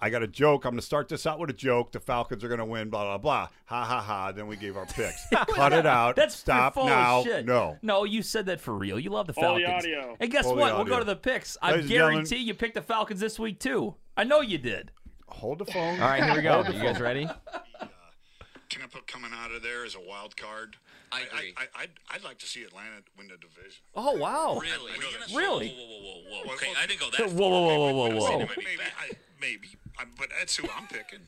I 0.00 0.10
got 0.10 0.22
a 0.22 0.26
joke. 0.26 0.64
I'm 0.64 0.72
going 0.72 0.80
to 0.80 0.84
start 0.86 1.08
this 1.08 1.26
out 1.26 1.38
with 1.38 1.48
a 1.48 1.54
joke. 1.54 1.92
The 1.92 2.00
Falcons 2.00 2.44
are 2.44 2.48
going 2.48 2.58
to 2.58 2.64
win. 2.66 2.90
Blah 2.90 3.04
blah 3.04 3.18
blah. 3.18 3.48
Ha 3.66 3.84
ha 3.84 4.00
ha. 4.00 4.32
Then 4.32 4.46
we 4.46 4.56
gave 4.56 4.76
our 4.76 4.86
picks. 4.86 5.26
Cut 5.54 5.72
it 5.72 5.86
out. 5.86 6.16
That's 6.16 6.36
stop 6.36 6.74
full 6.74 6.86
now. 6.86 7.20
Of 7.20 7.24
shit. 7.24 7.46
No. 7.46 7.78
no, 7.82 8.04
you 8.04 8.22
said 8.22 8.46
that 8.46 8.60
for 8.60 8.74
real. 8.74 8.98
You 8.98 9.10
love 9.10 9.26
the 9.26 9.32
Falcons. 9.32 9.64
All 9.66 9.70
the 9.70 9.76
audio. 9.76 10.16
And 10.20 10.30
guess 10.30 10.44
All 10.46 10.56
what? 10.56 10.74
We'll 10.76 10.84
go 10.84 10.98
to 10.98 11.04
the 11.04 11.16
picks. 11.16 11.56
I 11.62 11.70
Ladies 11.70 11.84
and 11.84 11.90
gentlemen- 11.92 12.14
guarantee 12.24 12.36
you 12.44 12.54
picked 12.54 12.74
the 12.74 12.82
Falcons 12.82 13.20
this 13.20 13.38
week 13.38 13.58
too. 13.58 13.94
I 14.16 14.24
know 14.24 14.40
you 14.42 14.58
did. 14.58 14.90
Hold 15.28 15.58
the 15.58 15.66
phone. 15.66 16.00
All 16.00 16.08
right, 16.08 16.22
here 16.22 16.34
we 16.34 16.42
go. 16.42 16.62
You 16.64 16.82
guys 16.82 17.00
ready? 17.00 17.28
Tampa 18.68 18.98
coming 19.06 19.30
out 19.34 19.52
of 19.52 19.62
there 19.62 19.84
as 19.84 19.94
a 19.94 20.00
wild 20.00 20.36
card. 20.36 20.76
I 21.12 21.20
agree. 21.22 21.54
I, 21.56 21.62
I, 21.74 21.82
would 21.82 21.90
I'd 22.10 22.24
like 22.24 22.38
to 22.38 22.46
see 22.46 22.62
Atlanta 22.64 22.96
win 23.16 23.28
the 23.28 23.36
division. 23.36 23.82
Oh 23.94 24.16
wow! 24.16 24.58
Really? 24.60 24.92
I 24.92 24.96
know 24.98 25.38
Really? 25.38 25.68
Whoa, 25.68 25.74
whoa, 25.76 26.00
whoa, 26.02 26.22
whoa, 26.28 26.42
Well, 26.46 26.54
Okay, 26.56 26.72
I 26.76 26.86
didn't 26.86 27.00
go 27.00 27.10
that 27.10 27.30
Whoa, 27.32 27.50
far. 27.50 27.50
whoa, 27.50 27.78
whoa, 27.78 27.92
whoa, 27.92 28.08
whoa, 28.08 28.18
whoa. 28.18 28.38
maybe 28.38 28.52
Maybe, 28.56 28.76
back. 28.76 28.92
I, 29.00 29.10
maybe, 29.40 29.68
I, 29.98 30.04
but 30.18 30.28
that's 30.38 30.56
who 30.56 30.68
I'm 30.76 30.86
picking. 30.88 31.20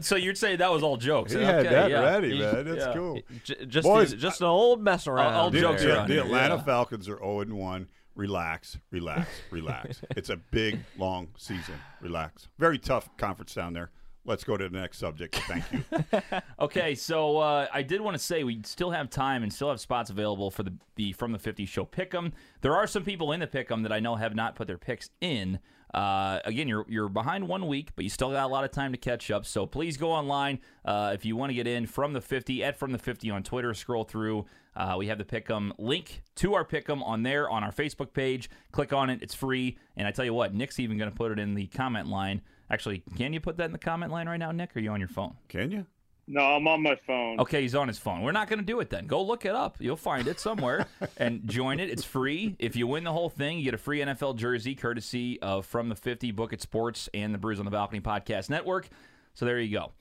So 0.00 0.16
you're 0.16 0.34
saying 0.34 0.58
that 0.58 0.70
was 0.70 0.82
all 0.82 0.96
jokes? 0.96 1.32
He 1.32 1.38
okay, 1.38 1.46
had 1.46 1.66
that 1.66 1.90
yeah. 1.90 2.00
ready, 2.00 2.28
You- 2.36 2.42
man. 2.42 2.64
That's 2.64 2.86
yeah. 2.86 2.92
cool. 2.92 3.20
J- 3.44 3.64
just 3.66 3.84
Boys, 3.86 4.12
just 4.14 4.40
an 4.40 4.46
old 4.48 4.82
mess 4.82 5.06
uh, 5.06 5.12
around. 5.12 5.34
I'll 5.34 5.50
The, 5.50 5.60
jokes 5.60 5.82
the- 5.82 5.94
around 5.94 6.08
the 6.08 6.18
Atlanta 6.20 6.56
yeah. 6.56 6.62
Falcons 6.62 7.08
are 7.08 7.16
0 7.18 7.40
and 7.40 7.52
1. 7.54 7.88
Relax, 8.14 8.78
relax, 8.90 9.28
relax. 9.50 10.00
it's 10.16 10.28
a 10.30 10.36
big, 10.36 10.80
long 10.98 11.28
season. 11.36 11.74
Relax. 12.00 12.48
Very 12.58 12.78
tough 12.78 13.08
conference 13.16 13.54
down 13.54 13.72
there. 13.74 13.90
Let's 14.26 14.42
go 14.42 14.56
to 14.56 14.68
the 14.68 14.78
next 14.78 14.98
subject. 14.98 15.36
Thank 15.36 15.64
you. 15.72 15.84
Okay, 16.58 16.94
so 16.94 17.36
uh, 17.36 17.66
I 17.72 17.82
did 17.82 18.00
want 18.00 18.16
to 18.16 18.22
say 18.22 18.42
we 18.42 18.62
still 18.64 18.90
have 18.90 19.10
time 19.10 19.42
and 19.42 19.52
still 19.52 19.68
have 19.68 19.78
spots 19.78 20.08
available 20.08 20.50
for 20.50 20.62
the, 20.62 20.72
the 20.94 21.12
From 21.12 21.32
the 21.32 21.38
50 21.38 21.66
show 21.66 21.84
pick'em. 21.84 22.32
There 22.62 22.74
are 22.74 22.86
some 22.86 23.04
people 23.04 23.30
in 23.32 23.40
the 23.40 23.46
pick'em 23.46 23.82
that 23.82 23.92
I 23.92 24.00
know 24.00 24.16
have 24.16 24.34
not 24.34 24.56
put 24.56 24.66
their 24.66 24.78
picks 24.78 25.10
in. 25.20 25.58
Uh, 25.94 26.40
again, 26.44 26.66
you're 26.66 26.84
you're 26.88 27.08
behind 27.08 27.46
one 27.46 27.68
week, 27.68 27.90
but 27.94 28.04
you 28.04 28.10
still 28.10 28.30
got 28.30 28.44
a 28.44 28.48
lot 28.48 28.64
of 28.64 28.70
time 28.70 28.92
to 28.92 28.98
catch 28.98 29.30
up. 29.30 29.46
So 29.46 29.66
please 29.66 29.96
go 29.96 30.10
online 30.10 30.58
uh, 30.84 31.12
if 31.14 31.24
you 31.24 31.36
want 31.36 31.50
to 31.50 31.54
get 31.54 31.66
in 31.66 31.86
from 31.86 32.12
the 32.12 32.20
50 32.20 32.64
at 32.64 32.76
from 32.76 32.92
the 32.92 32.98
50 32.98 33.30
on 33.30 33.42
Twitter. 33.42 33.72
Scroll 33.74 34.04
through. 34.04 34.46
Uh, 34.74 34.96
we 34.98 35.06
have 35.06 35.18
the 35.18 35.24
pick'em 35.24 35.72
link 35.78 36.22
to 36.36 36.54
our 36.54 36.64
pick'em 36.64 37.02
on 37.02 37.22
there 37.22 37.48
on 37.48 37.62
our 37.62 37.72
Facebook 37.72 38.12
page. 38.12 38.50
Click 38.72 38.92
on 38.92 39.10
it; 39.10 39.22
it's 39.22 39.34
free. 39.34 39.78
And 39.96 40.08
I 40.08 40.10
tell 40.10 40.24
you 40.24 40.34
what, 40.34 40.54
Nick's 40.54 40.80
even 40.80 40.98
going 40.98 41.10
to 41.10 41.16
put 41.16 41.32
it 41.32 41.38
in 41.38 41.54
the 41.54 41.66
comment 41.68 42.08
line. 42.08 42.42
Actually, 42.70 43.02
can 43.16 43.32
you 43.32 43.40
put 43.40 43.56
that 43.58 43.66
in 43.66 43.72
the 43.72 43.78
comment 43.78 44.12
line 44.12 44.28
right 44.28 44.38
now, 44.38 44.50
Nick? 44.50 44.76
Or 44.76 44.80
are 44.80 44.82
you 44.82 44.90
on 44.90 45.00
your 45.00 45.08
phone? 45.08 45.34
Can 45.48 45.70
you? 45.70 45.86
No, 46.28 46.40
I'm 46.40 46.66
on 46.66 46.82
my 46.82 46.96
phone. 47.06 47.38
Okay, 47.38 47.62
he's 47.62 47.76
on 47.76 47.86
his 47.86 47.98
phone. 47.98 48.22
We're 48.22 48.32
not 48.32 48.48
going 48.48 48.58
to 48.58 48.64
do 48.64 48.80
it 48.80 48.90
then. 48.90 49.06
Go 49.06 49.22
look 49.22 49.44
it 49.44 49.54
up. 49.54 49.76
You'll 49.78 49.94
find 49.96 50.26
it 50.26 50.40
somewhere 50.40 50.88
and 51.16 51.46
join 51.46 51.78
it. 51.78 51.88
It's 51.88 52.02
free. 52.02 52.56
If 52.58 52.74
you 52.74 52.88
win 52.88 53.04
the 53.04 53.12
whole 53.12 53.28
thing, 53.28 53.58
you 53.58 53.64
get 53.64 53.74
a 53.74 53.78
free 53.78 54.00
NFL 54.00 54.34
jersey 54.36 54.74
courtesy 54.74 55.40
of 55.40 55.66
From 55.66 55.88
the 55.88 55.94
50, 55.94 56.32
Book 56.32 56.52
It 56.52 56.60
Sports, 56.60 57.08
and 57.14 57.32
the 57.32 57.38
Brews 57.38 57.60
on 57.60 57.64
the 57.64 57.70
Balcony 57.70 58.00
Podcast 58.00 58.50
Network. 58.50 58.88
So 59.34 59.44
there 59.44 59.60
you 59.60 59.78
go. 59.78 59.92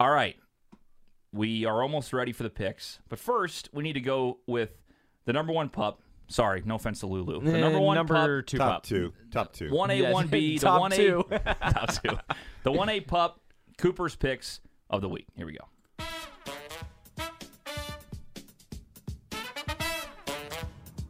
All 0.00 0.10
right. 0.10 0.36
We 1.32 1.66
are 1.66 1.82
almost 1.82 2.14
ready 2.14 2.32
for 2.32 2.44
the 2.44 2.50
picks. 2.50 2.98
But 3.10 3.18
first, 3.18 3.68
we 3.74 3.82
need 3.82 3.94
to 3.94 4.00
go 4.00 4.38
with 4.46 4.70
the 5.26 5.34
number 5.34 5.52
one 5.52 5.68
pup. 5.68 6.00
Sorry, 6.28 6.62
no 6.64 6.74
offense 6.74 7.00
to 7.00 7.06
Lulu. 7.06 7.40
The 7.40 7.58
number 7.58 7.78
Eh, 7.78 7.80
one 7.80 7.94
number 7.94 8.14
pup. 8.42 8.46
two 8.46 8.58
Top 8.58 8.72
pup. 8.72 8.82
two. 8.84 9.12
Top 9.30 9.52
two. 9.52 9.70
One 9.70 9.90
A, 9.90 10.10
one 10.12 10.26
B, 10.26 10.58
the 10.58 10.66
top 10.66 10.80
one 10.80 10.92
A, 10.92 10.96
two. 10.96 11.24
top 11.30 12.02
two, 12.02 12.18
the 12.64 12.72
one 12.72 12.88
A 12.88 13.00
pup. 13.00 13.40
Cooper's 13.78 14.16
picks 14.16 14.60
of 14.90 15.02
the 15.02 15.08
week. 15.08 15.26
Here 15.36 15.46
we 15.46 15.52
go. 15.52 15.64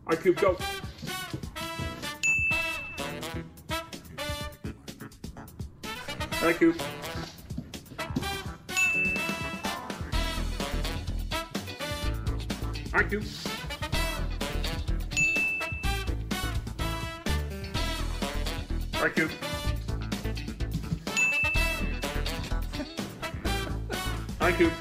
All 0.09 0.12
right, 0.12 0.18
Coop, 0.20 0.37
go. 0.37 0.57
All 6.40 6.46
right, 6.52 6.57
Coop. 6.57 6.81
All 12.92 13.00
right, 13.02 13.11
Coop. 13.11 13.24
All 19.07 19.12
right, 19.12 19.16
Coop. 19.16 19.31
All 24.40 24.49
right, 24.49 24.57
Coop. 24.57 24.73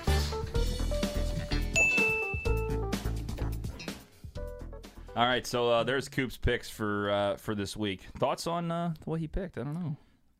All 5.15 5.25
right, 5.27 5.45
so 5.45 5.69
uh, 5.69 5.83
there's 5.83 6.09
Coop's 6.09 6.37
picks 6.37 6.71
for 6.71 7.11
uh, 7.11 7.35
for 7.35 7.53
this 7.53 7.77
week. 7.77 8.01
Thoughts 8.17 8.47
on 8.47 8.71
uh, 8.71 8.95
what 9.03 9.19
he 9.19 9.27
picked? 9.27 9.59
I 9.59 9.63
don't 9.63 9.75
know. 9.75 9.95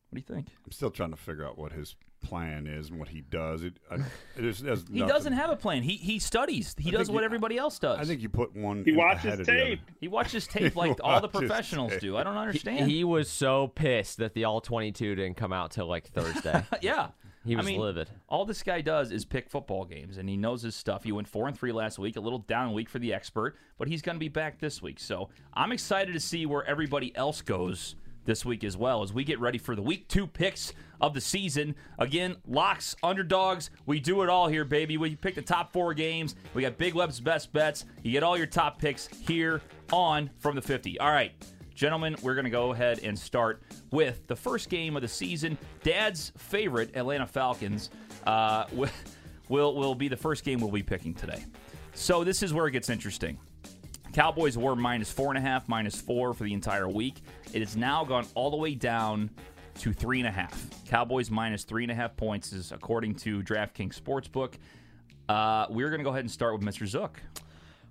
What 0.10 0.16
do 0.16 0.18
you 0.18 0.36
think? 0.36 0.48
I'm 0.66 0.72
still 0.72 0.90
trying 0.90 1.12
to 1.12 1.16
figure 1.16 1.46
out 1.46 1.60
what 1.60 1.72
his 1.72 1.96
plan 2.26 2.68
is 2.68 2.90
and 2.90 3.00
what 3.00 3.08
he 3.10 3.22
does. 3.22 3.64
It, 3.64 3.74
I, 3.90 3.96
it 4.38 4.46
is, 4.46 4.62
it 4.62 4.68
has 4.68 4.86
He 4.92 5.00
nothing- 5.00 5.08
doesn't 5.14 5.34
have 5.34 5.50
a 5.50 5.56
plan. 5.56 5.84
He 5.84 5.96
he 5.98 6.20
studies. 6.20 6.76
He 6.78 6.90
I 6.90 6.92
does 6.98 7.10
what 7.10 7.20
you- 7.20 7.26
everybody 7.26 7.58
else 7.58 7.80
does. 7.80 8.00
I 8.00 8.04
think 8.06 8.22
you 8.22 8.30
put 8.30 8.56
one. 8.56 8.84
He 8.84 8.94
watches 8.94 9.26
ahead 9.26 9.40
of 9.42 9.46
the 9.46 9.52
other. 9.54 9.62
tape. 9.66 9.80
he 10.00 10.08
watches 10.08 10.48
tape 10.48 10.76
like 10.76 11.00
all 11.04 11.22
the 11.22 11.28
professionals 11.28 11.92
tape. 11.94 12.02
do. 12.02 12.18
I 12.18 12.24
don't 12.24 12.38
understand. 12.38 12.90
He 12.90 13.04
was 13.04 13.30
so 13.30 13.68
pissed 13.68 14.18
that 14.18 14.34
the 14.34 14.46
All 14.46 14.62
22 14.62 15.16
didn't 15.16 15.38
come 15.38 15.54
out 15.54 15.72
till 15.72 15.88
like 15.88 16.08
Thursday. 16.08 16.64
yeah. 16.82 17.10
He 17.46 17.54
I 17.54 17.58
was 17.58 17.66
mean, 17.68 17.80
livid. 17.80 18.10
All 18.28 18.44
this 18.44 18.64
guy 18.64 18.82
does 18.82 19.12
is 19.12 19.24
pick 19.24 19.52
football 19.52 19.86
games, 19.86 20.18
and 20.18 20.28
he 20.28 20.36
knows 20.36 20.64
his 20.64 20.74
stuff. 20.76 21.04
He 21.04 21.12
went 21.12 21.28
four 21.28 21.48
and 21.48 21.56
three 21.56 21.72
last 21.72 22.00
week, 22.00 22.16
a 22.16 22.20
little 22.20 22.40
down 22.40 22.74
week 22.74 22.90
for 22.90 22.98
the 22.98 23.14
expert, 23.14 23.56
but 23.78 23.88
he's 23.88 24.02
going 24.02 24.16
to 24.16 24.20
be 24.20 24.30
back 24.30 24.60
this 24.60 24.82
week. 24.82 25.00
So 25.00 25.30
I'm 25.54 25.72
excited 25.72 26.14
to 26.14 26.20
see 26.20 26.48
where 26.48 26.64
everybody 26.66 27.16
else 27.16 27.42
goes 27.44 27.96
this 28.26 28.44
week 28.44 28.64
as 28.64 28.76
well 28.76 29.04
as 29.04 29.14
we 29.14 29.24
get 29.24 29.40
ready 29.40 29.58
for 29.58 29.76
the 29.76 29.82
week 29.82 30.08
two 30.08 30.28
picks 30.28 30.74
of 31.00 31.14
the 31.14 31.22
season. 31.22 31.76
Again, 32.00 32.36
locks, 32.48 32.96
underdogs, 33.04 33.70
we 33.86 34.00
do 34.00 34.22
it 34.22 34.30
all 34.30 34.48
here, 34.48 34.66
baby. 34.66 34.98
We 34.98 35.16
pick 35.16 35.36
the 35.36 35.42
top 35.42 35.72
four 35.72 35.94
games. 35.94 36.36
We 36.54 36.62
got 36.62 36.78
Big 36.78 36.94
Web's 36.94 37.20
best 37.20 37.54
bets. 37.54 37.86
You 38.04 38.12
get 38.12 38.24
all 38.24 38.38
your 38.38 38.48
top 38.48 38.80
picks 38.80 39.08
here 39.08 39.62
on 39.92 40.30
from 40.40 40.56
the 40.56 40.62
50. 40.62 41.00
All 41.00 41.12
right. 41.12 41.32
Gentlemen, 41.74 42.16
we're 42.22 42.36
going 42.36 42.46
to 42.46 42.52
go 42.52 42.72
ahead 42.72 43.02
and 43.04 43.20
start 43.20 43.62
with 43.92 44.26
the 44.28 44.36
first 44.36 44.70
game 44.70 44.96
of 44.96 45.02
the 45.02 45.10
season. 45.10 45.58
Dad's 45.84 46.32
favorite, 46.38 46.96
Atlanta 46.96 47.28
Falcons, 47.28 47.90
uh, 48.26 48.66
will 49.50 49.76
will 49.76 49.94
be 49.94 50.08
the 50.08 50.16
first 50.16 50.46
game 50.46 50.62
we'll 50.62 50.72
be 50.72 50.84
picking 50.84 51.14
today. 51.14 51.44
So 51.94 52.24
this 52.24 52.44
is 52.44 52.54
where 52.54 52.68
it 52.68 52.72
gets 52.72 52.90
interesting. 52.90 53.38
Cowboys 54.16 54.58
were 54.58 54.78
minus 54.78 55.12
four 55.12 55.28
and 55.28 55.38
a 55.38 55.42
half, 55.42 55.68
minus 55.68 56.00
four 56.00 56.34
for 56.34 56.46
the 56.46 56.54
entire 56.54 56.88
week. 56.88 57.22
It 57.52 57.60
has 57.60 57.76
now 57.76 58.06
gone 58.06 58.26
all 58.34 58.50
the 58.50 58.56
way 58.56 58.74
down 58.74 59.30
to 59.80 59.92
three 59.92 60.20
and 60.20 60.28
a 60.30 60.32
half. 60.32 60.70
Cowboys 60.86 61.30
minus 61.30 61.66
three 61.66 61.84
and 61.84 61.92
a 61.92 61.96
half 61.96 62.16
points 62.16 62.54
is 62.54 62.72
according 62.72 63.16
to 63.16 63.44
DraftKings 63.44 64.00
Sportsbook. 64.00 64.54
Uh, 65.28 65.66
we're 65.70 65.90
going 65.90 66.00
to 66.00 66.06
go 66.06 66.12
ahead 66.12 66.22
and 66.22 66.32
start 66.32 66.54
with 66.54 66.62
Mr. 66.62 66.88
Zook. 66.88 67.20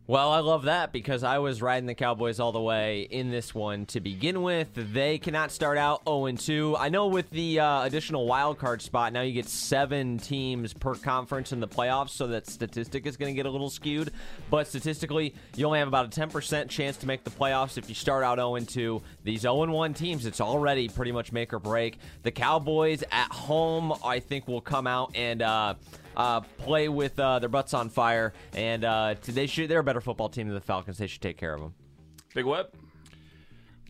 Well, 0.06 0.32
I 0.32 0.40
love 0.40 0.64
that 0.64 0.92
because 0.92 1.24
I 1.24 1.38
was 1.38 1.62
riding 1.62 1.86
the 1.86 1.94
Cowboys 1.94 2.38
all 2.38 2.52
the 2.52 2.60
way 2.60 3.08
in 3.10 3.30
this 3.30 3.54
one 3.54 3.86
to 3.86 4.00
begin 4.00 4.42
with. 4.42 4.68
They 4.74 5.16
cannot 5.16 5.50
start 5.50 5.78
out 5.78 6.02
0 6.06 6.30
2. 6.30 6.76
I 6.78 6.90
know 6.90 7.06
with 7.06 7.30
the 7.30 7.60
uh, 7.60 7.84
additional 7.84 8.26
wild 8.26 8.58
card 8.58 8.82
spot, 8.82 9.14
now 9.14 9.22
you 9.22 9.32
get 9.32 9.48
seven 9.48 10.18
teams 10.18 10.74
per 10.74 10.94
conference 10.94 11.52
in 11.52 11.60
the 11.60 11.66
playoffs, 11.66 12.10
so 12.10 12.26
that 12.26 12.46
statistic 12.46 13.06
is 13.06 13.16
going 13.16 13.32
to 13.32 13.34
get 13.34 13.46
a 13.46 13.50
little 13.50 13.70
skewed. 13.70 14.10
But 14.50 14.66
statistically, 14.66 15.34
you 15.56 15.64
only 15.64 15.78
have 15.78 15.88
about 15.88 16.14
a 16.14 16.20
10% 16.20 16.68
chance 16.68 16.98
to 16.98 17.06
make 17.06 17.24
the 17.24 17.30
playoffs 17.30 17.78
if 17.78 17.88
you 17.88 17.94
start 17.94 18.24
out 18.24 18.36
0 18.36 18.58
2. 18.58 19.00
These 19.22 19.40
0 19.40 19.64
1 19.64 19.94
teams, 19.94 20.26
it's 20.26 20.42
already 20.42 20.86
pretty 20.90 21.12
much 21.12 21.32
make 21.32 21.54
or 21.54 21.58
break. 21.58 21.96
The 22.24 22.30
Cowboys 22.30 23.04
at 23.10 23.32
home, 23.32 23.94
I 24.04 24.20
think, 24.20 24.48
will 24.48 24.60
come 24.60 24.86
out 24.86 25.16
and. 25.16 25.40
Uh, 25.40 25.74
uh, 26.16 26.40
play 26.40 26.88
with 26.88 27.18
uh, 27.18 27.38
their 27.38 27.48
butts 27.48 27.74
on 27.74 27.88
fire, 27.88 28.32
and 28.54 28.84
uh, 28.84 29.14
they 29.22 29.46
should. 29.46 29.68
They're 29.68 29.80
a 29.80 29.84
better 29.84 30.00
football 30.00 30.28
team 30.28 30.46
than 30.48 30.54
the 30.54 30.60
Falcons. 30.60 30.98
They 30.98 31.06
should 31.06 31.22
take 31.22 31.36
care 31.36 31.54
of 31.54 31.60
them. 31.60 31.74
Big 32.34 32.44
Web. 32.44 32.66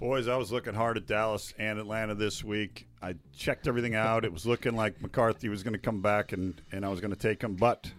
Boys, 0.01 0.27
I 0.29 0.37
was 0.37 0.51
looking 0.51 0.75
hard 0.75 0.97
at 0.97 1.07
Dallas 1.07 1.55
and 1.59 1.79
Atlanta 1.79 2.15
this 2.15 2.43
week. 2.43 2.87
I 3.01 3.15
checked 3.35 3.69
everything 3.69 3.95
out. 3.95 4.25
It 4.25 4.33
was 4.33 4.45
looking 4.45 4.75
like 4.75 5.01
McCarthy 5.01 5.49
was 5.49 5.63
going 5.63 5.73
to 5.73 5.79
come 5.79 6.03
back, 6.03 6.33
and, 6.33 6.61
and 6.73 6.85
I 6.85 6.89
was 6.89 7.01
going 7.01 7.13
to 7.13 7.19
take 7.19 7.41
him, 7.43 7.55
but 7.55 7.91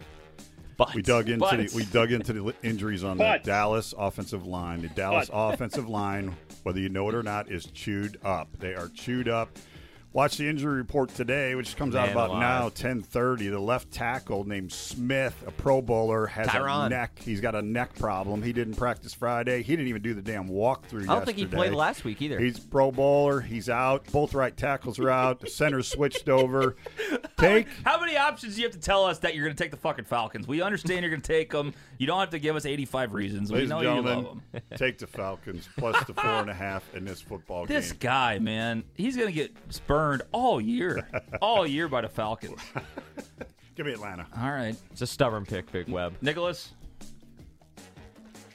But 0.78 0.94
we 0.94 1.02
dug 1.02 1.30
into 1.30 1.40
But. 1.40 1.70
the, 1.70 1.76
we 1.76 1.86
dug 1.86 2.12
into 2.12 2.34
the 2.34 2.54
injuries 2.64 3.04
on 3.04 3.18
the 3.18 3.40
Dallas 3.44 3.94
offensive 3.98 4.46
line. 4.46 4.82
The 4.82 4.90
Dallas 4.90 5.30
But. 5.30 5.54
offensive 5.54 5.88
line, 5.88 6.36
whether 6.64 6.80
you 6.80 6.90
know 6.90 7.08
it 7.08 7.16
or 7.16 7.24
not, 7.24 7.50
is 7.50 7.66
chewed 7.68 8.20
up. 8.26 8.50
They 8.60 8.76
are 8.76 8.90
chewed 8.90 9.30
up. 9.30 9.50
Watch 10.15 10.38
the 10.38 10.47
injury 10.47 10.78
report 10.78 11.13
today, 11.13 11.56
which 11.56 11.75
comes 11.75 11.93
out 11.93 12.08
about 12.08 12.30
alive. 12.30 12.39
now, 12.39 12.69
ten 12.69 13.01
thirty. 13.01 13.49
The 13.49 13.60
left 13.60 13.91
tackle 13.91 14.47
named 14.47 14.71
Smith, 14.71 15.43
a 15.45 15.51
Pro 15.51 15.82
Bowler, 15.82 16.25
has 16.28 16.47
a 16.54 16.88
neck. 16.88 17.19
He's 17.19 17.41
got 17.41 17.54
a 17.54 17.62
neck 17.62 17.93
problem. 17.95 18.41
He 18.41 18.54
didn't 18.54 18.75
practice 18.75 19.13
Friday. 19.13 19.62
He 19.62 19.75
didn't 19.75 19.89
even 19.89 20.01
do 20.01 20.13
the 20.13 20.21
damn 20.21 20.47
walkthrough. 20.47 21.10
I 21.10 21.15
don't 21.15 21.25
think 21.25 21.38
he 21.38 21.45
played 21.45 21.73
last 21.73 22.06
week 22.06 22.21
either. 22.21 22.39
He's 22.39 22.58
Pro 22.58 22.93
Bowler. 22.93 23.41
He's 23.41 23.67
out. 23.67 24.10
Both 24.13 24.34
right 24.34 24.56
tackles 24.56 24.99
are 24.99 25.10
out. 25.10 25.41
The 25.41 25.49
center 25.49 25.84
switched 25.84 26.30
over. 26.30 26.78
Take 27.38 27.67
How 27.84 27.99
many 27.99 28.15
options 28.15 28.56
do 28.56 28.62
you 28.62 28.67
have 28.67 28.73
to 28.73 28.80
tell 28.80 29.04
us 29.04 29.19
that 29.19 29.36
you're 29.36 29.43
going 29.43 29.58
to 29.58 29.62
take 29.62 29.71
the 29.71 29.78
fucking 29.78 30.06
Falcons? 30.06 30.47
We 30.47 30.62
understand 30.62 31.01
you're 31.01 31.10
going 31.10 31.21
to 31.21 31.28
take 31.28 31.51
them. 31.51 31.73
You 31.97 32.08
don't 32.08 32.21
have 32.21 32.30
to 32.30 32.39
give 32.39 32.56
us 32.56 32.65
85 32.65 33.13
reasons. 33.13 33.51
We 33.51 33.56
Ladies 33.56 33.69
know 33.69 33.80
and 33.80 34.06
you 34.06 34.13
love 34.13 34.23
them. 34.23 34.62
take 34.78 34.97
the 34.97 35.08
Falcons 35.08 35.67
plus 35.78 36.01
the 36.06 36.13
four 36.13 36.23
and 36.23 36.49
a 36.49 36.54
half 36.54 36.95
in 36.95 37.04
this 37.04 37.19
football 37.19 37.65
This 37.65 37.67
game. 37.67 37.75
This 37.82 37.91
guy, 37.91 38.39
man, 38.39 38.86
he's 38.93 39.17
going 39.17 39.28
to 39.28 39.34
get 39.34 39.51
spurned 39.67 40.05
all 40.32 40.62
year, 40.62 41.08
all 41.41 41.65
year 41.68 41.88
by 41.88 42.02
the 42.02 42.10
Falcons. 42.10 42.62
Give 43.76 43.86
me 43.86 43.94
Atlanta. 43.94 44.26
All 44.38 44.52
right, 44.52 44.76
it's 44.91 45.02
a 45.02 45.08
stubborn 45.08 45.46
pick, 45.46 45.72
Big 45.72 45.89
Web. 45.89 46.15
Nicholas. 46.22 46.74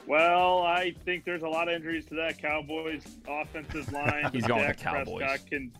Well, 0.07 0.63
I 0.63 0.95
think 1.05 1.25
there's 1.25 1.43
a 1.43 1.47
lot 1.47 1.69
of 1.69 1.75
injuries 1.75 2.05
to 2.07 2.15
that 2.15 2.41
Cowboys 2.41 3.03
offensive 3.27 3.91
line. 3.93 4.29
He's 4.33 4.45
going 4.45 4.67
with 4.67 4.77
Dak 4.77 4.77
the 4.77 4.83
Cowboys. 4.83 5.21
Prescott 5.21 5.49
can 5.49 5.71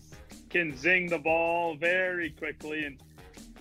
can 0.50 0.78
zing 0.78 1.10
the 1.10 1.18
ball 1.18 1.76
very 1.76 2.30
quickly, 2.32 2.86
and 2.86 3.02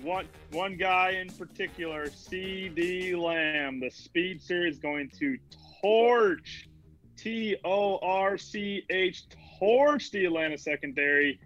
one 0.03 0.27
one 0.51 0.77
guy 0.77 1.11
in 1.11 1.31
particular, 1.31 2.07
CeeDee 2.07 3.17
Lamb, 3.17 3.81
the 3.81 3.91
speedster, 3.91 4.67
is 4.67 4.79
going 4.79 5.11
to 5.19 5.39
torch 5.83 6.69
T 7.17 7.57
O 7.65 7.99
R 8.03 8.37
C 8.37 8.85
H 8.91 9.25
torch 9.59 10.11
the 10.11 10.27
Atlanta 10.27 10.59
secondary. 10.59 11.41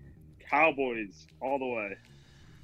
Cowboys 0.55 1.27
all 1.41 1.59
the 1.59 1.67
way. 1.67 1.97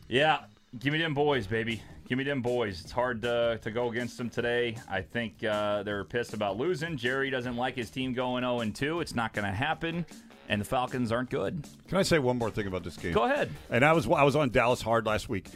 Yeah, 0.08 0.44
give 0.78 0.92
me 0.92 1.00
them 1.00 1.12
boys, 1.12 1.46
baby. 1.48 1.82
Give 2.08 2.18
me 2.18 2.24
them 2.24 2.40
boys. 2.40 2.80
It's 2.80 2.92
hard 2.92 3.22
to, 3.22 3.58
to 3.62 3.70
go 3.70 3.90
against 3.90 4.16
them 4.16 4.30
today. 4.30 4.76
I 4.88 5.00
think 5.02 5.42
uh, 5.42 5.82
they're 5.82 6.04
pissed 6.04 6.32
about 6.32 6.56
losing. 6.56 6.96
Jerry 6.96 7.30
doesn't 7.30 7.56
like 7.56 7.74
his 7.74 7.90
team 7.90 8.12
going 8.12 8.42
0 8.42 8.62
2. 8.72 9.00
It's 9.00 9.14
not 9.14 9.32
going 9.32 9.44
to 9.44 9.52
happen. 9.52 10.06
And 10.48 10.60
the 10.60 10.64
Falcons 10.64 11.10
aren't 11.10 11.30
good. 11.30 11.66
Can 11.88 11.98
I 11.98 12.02
say 12.02 12.18
one 12.18 12.38
more 12.38 12.50
thing 12.50 12.66
about 12.66 12.84
this 12.84 12.96
game? 12.96 13.12
Go 13.12 13.24
ahead. 13.24 13.50
And 13.70 13.84
I 13.84 13.92
was 13.92 14.08
I 14.08 14.22
was 14.22 14.34
on 14.34 14.50
Dallas 14.50 14.82
hard 14.82 15.06
last 15.06 15.28
week. 15.28 15.46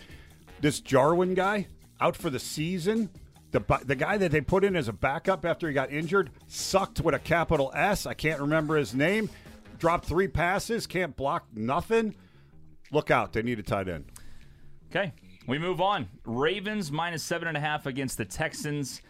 This 0.61 0.81
Jarwin 0.81 1.35
guy 1.35 1.66
out 2.01 2.16
for 2.16 2.31
the 2.31 2.38
season. 2.38 3.11
The, 3.53 3.61
the 3.85 3.94
guy 3.94 4.18
that 4.18 4.33
they 4.33 4.40
put 4.40 4.64
in 4.64 4.75
as 4.75 4.88
a 4.88 4.92
backup 4.92 5.44
after 5.44 5.68
he 5.68 5.75
got 5.75 5.92
injured 5.92 6.31
sucked 6.49 7.01
with 7.01 7.14
a 7.14 7.20
capital 7.20 7.70
S. 7.75 8.07
I 8.07 8.14
can't 8.14 8.40
remember 8.40 8.77
his 8.77 8.94
name. 8.94 9.31
Dropped 9.79 10.07
three 10.07 10.29
passes, 10.29 10.87
can't 10.87 11.14
block 11.16 11.47
nothing. 11.55 12.14
Look 12.94 13.11
out, 13.11 13.33
they 13.33 13.42
need 13.42 13.59
a 13.59 13.62
tight 13.62 13.88
end. 13.88 14.04
Okay, 14.88 15.12
we 15.48 15.59
move 15.59 15.80
on. 15.80 16.09
Ravens 16.24 16.92
minus 16.92 17.24
seven 17.24 17.48
and 17.48 17.57
a 17.57 17.61
half 17.61 17.87
against 17.87 18.16
the 18.16 18.24
Texans. 18.24 19.02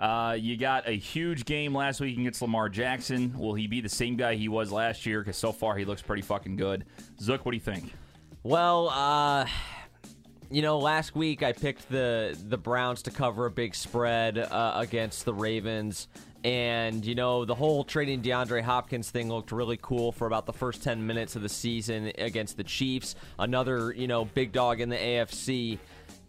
Uh, 0.00 0.34
you 0.38 0.56
got 0.56 0.88
a 0.88 0.92
huge 0.92 1.44
game 1.44 1.74
last 1.74 2.00
week 2.00 2.16
against 2.16 2.40
Lamar 2.40 2.70
Jackson. 2.70 3.38
Will 3.38 3.52
he 3.52 3.66
be 3.66 3.82
the 3.82 3.88
same 3.88 4.16
guy 4.16 4.34
he 4.34 4.48
was 4.48 4.72
last 4.72 5.04
year? 5.04 5.20
Because 5.20 5.36
so 5.36 5.52
far 5.52 5.76
he 5.76 5.84
looks 5.84 6.00
pretty 6.00 6.22
fucking 6.22 6.56
good. 6.56 6.86
Zook, 7.20 7.44
what 7.44 7.52
do 7.52 7.58
you 7.58 7.62
think? 7.62 7.92
Well, 8.44 8.88
uh, 8.88 9.44
you 10.50 10.62
know, 10.62 10.78
last 10.78 11.14
week 11.14 11.42
I 11.42 11.52
picked 11.52 11.90
the 11.90 12.34
the 12.48 12.56
Browns 12.56 13.02
to 13.02 13.10
cover 13.10 13.44
a 13.44 13.50
big 13.50 13.74
spread 13.74 14.38
uh, 14.38 14.72
against 14.76 15.26
the 15.26 15.34
Ravens. 15.34 16.08
And, 16.44 17.04
you 17.04 17.14
know, 17.14 17.44
the 17.44 17.54
whole 17.54 17.82
trading 17.82 18.22
DeAndre 18.22 18.62
Hopkins 18.62 19.10
thing 19.10 19.28
looked 19.28 19.50
really 19.50 19.78
cool 19.80 20.12
for 20.12 20.26
about 20.26 20.46
the 20.46 20.52
first 20.52 20.82
10 20.82 21.04
minutes 21.04 21.34
of 21.34 21.42
the 21.42 21.48
season 21.48 22.12
against 22.16 22.56
the 22.56 22.64
Chiefs. 22.64 23.16
Another, 23.38 23.92
you 23.92 24.06
know, 24.06 24.24
big 24.24 24.52
dog 24.52 24.80
in 24.80 24.88
the 24.88 24.96
AFC. 24.96 25.78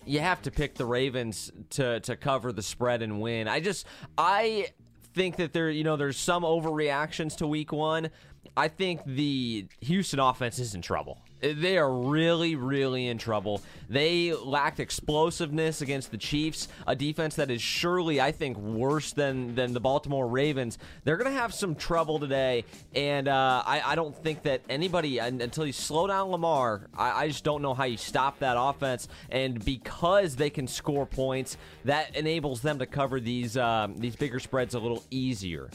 You 0.05 0.19
have 0.19 0.41
to 0.43 0.51
pick 0.51 0.75
the 0.75 0.85
Ravens 0.85 1.51
to, 1.71 1.99
to 1.99 2.15
cover 2.15 2.51
the 2.51 2.63
spread 2.63 3.03
and 3.03 3.21
win. 3.21 3.47
I 3.47 3.59
just, 3.59 3.85
I 4.17 4.69
think 5.13 5.35
that 5.37 5.53
there, 5.53 5.69
you 5.69 5.83
know, 5.83 5.95
there's 5.95 6.17
some 6.17 6.43
overreactions 6.43 7.37
to 7.37 7.47
week 7.47 7.71
one. 7.71 8.09
I 8.55 8.67
think 8.67 9.01
the 9.05 9.67
Houston 9.81 10.19
offense 10.19 10.59
is 10.59 10.75
in 10.75 10.81
trouble. 10.81 11.17
They 11.41 11.77
are 11.77 11.91
really, 11.91 12.55
really 12.55 13.07
in 13.07 13.17
trouble. 13.17 13.61
They 13.89 14.33
lacked 14.33 14.79
explosiveness 14.79 15.81
against 15.81 16.11
the 16.11 16.17
Chiefs, 16.17 16.67
a 16.85 16.95
defense 16.95 17.35
that 17.35 17.49
is 17.49 17.61
surely, 17.61 18.19
I 18.19 18.31
think, 18.31 18.57
worse 18.57 19.13
than 19.13 19.55
than 19.55 19.73
the 19.73 19.79
Baltimore 19.79 20.27
Ravens. 20.27 20.77
They're 21.05 21.15
going 21.15 21.31
to 21.31 21.39
have 21.39 21.53
some 21.53 21.75
trouble 21.75 22.19
today, 22.19 22.65
and 22.93 23.27
uh, 23.27 23.63
I, 23.65 23.81
I, 23.85 23.95
don't 23.95 24.15
think 24.15 24.43
that 24.43 24.61
anybody 24.69 25.19
until 25.19 25.65
you 25.65 25.71
slow 25.71 26.07
down 26.07 26.29
Lamar. 26.29 26.87
I, 26.97 27.23
I 27.23 27.27
just 27.29 27.45
don't 27.45 27.61
know 27.61 27.73
how 27.73 27.85
you 27.85 27.97
stop 27.97 28.39
that 28.39 28.57
offense, 28.59 29.07
and 29.29 29.63
because 29.63 30.35
they 30.35 30.49
can 30.49 30.67
score 30.67 31.05
points, 31.05 31.55
that 31.85 32.15
enables 32.17 32.61
them 32.61 32.79
to 32.79 32.85
cover 32.85 33.21
these 33.21 33.55
um, 33.55 33.95
these 33.95 34.15
bigger 34.15 34.39
spreads 34.39 34.73
a 34.75 34.79
little 34.79 35.03
easier. 35.09 35.69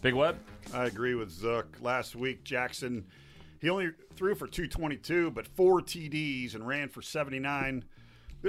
Big 0.00 0.14
Web. 0.14 0.38
I 0.72 0.86
agree 0.86 1.14
with 1.14 1.30
Zook. 1.30 1.76
Last 1.80 2.14
week, 2.14 2.44
Jackson 2.44 3.04
he 3.60 3.68
only 3.68 3.90
threw 4.16 4.34
for 4.34 4.46
222, 4.46 5.30
but 5.30 5.46
four 5.46 5.80
TDs 5.82 6.54
and 6.54 6.66
ran 6.66 6.88
for 6.88 7.02
79. 7.02 7.84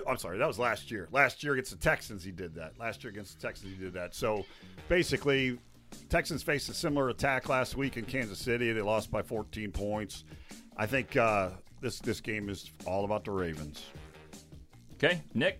I'm 0.07 0.17
sorry, 0.17 0.37
that 0.37 0.47
was 0.47 0.57
last 0.57 0.89
year. 0.89 1.09
Last 1.11 1.43
year 1.43 1.53
against 1.53 1.71
the 1.71 1.77
Texans, 1.77 2.23
he 2.23 2.31
did 2.31 2.55
that. 2.55 2.79
Last 2.79 3.03
year 3.03 3.11
against 3.11 3.39
the 3.39 3.45
Texans, 3.45 3.73
he 3.77 3.83
did 3.83 3.93
that. 3.93 4.15
So 4.15 4.45
basically, 4.87 5.59
Texans 6.07 6.43
faced 6.43 6.69
a 6.69 6.73
similar 6.73 7.09
attack 7.09 7.49
last 7.49 7.75
week 7.75 7.97
in 7.97 8.05
Kansas 8.05 8.39
City. 8.39 8.71
They 8.71 8.81
lost 8.81 9.11
by 9.11 9.21
14 9.21 9.71
points. 9.71 10.23
I 10.77 10.85
think 10.85 11.17
uh, 11.17 11.49
this 11.81 11.99
this 11.99 12.21
game 12.21 12.47
is 12.47 12.71
all 12.85 13.03
about 13.03 13.25
the 13.25 13.31
Ravens. 13.31 13.85
Okay, 14.93 15.21
Nick. 15.33 15.59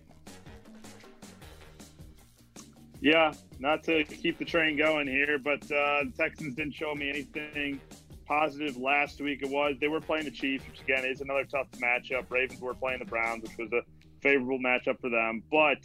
Yeah, 3.02 3.32
not 3.58 3.82
to 3.84 4.04
keep 4.04 4.38
the 4.38 4.44
train 4.44 4.76
going 4.78 5.08
here, 5.08 5.36
but 5.36 5.60
uh, 5.64 6.04
the 6.04 6.12
Texans 6.16 6.54
didn't 6.54 6.74
show 6.74 6.94
me 6.94 7.08
anything 7.08 7.80
positive 8.26 8.76
last 8.76 9.20
week. 9.20 9.42
It 9.42 9.50
was 9.50 9.74
they 9.80 9.88
were 9.88 10.00
playing 10.00 10.26
the 10.26 10.30
Chiefs, 10.30 10.64
which 10.68 10.80
again 10.82 11.04
is 11.04 11.20
another 11.20 11.44
tough 11.44 11.66
matchup. 11.72 12.30
Ravens 12.30 12.60
were 12.60 12.74
playing 12.74 13.00
the 13.00 13.04
Browns, 13.04 13.42
which 13.42 13.58
was 13.58 13.72
a 13.72 13.82
favorable 14.20 14.60
matchup 14.60 15.00
for 15.00 15.10
them. 15.10 15.42
But 15.50 15.78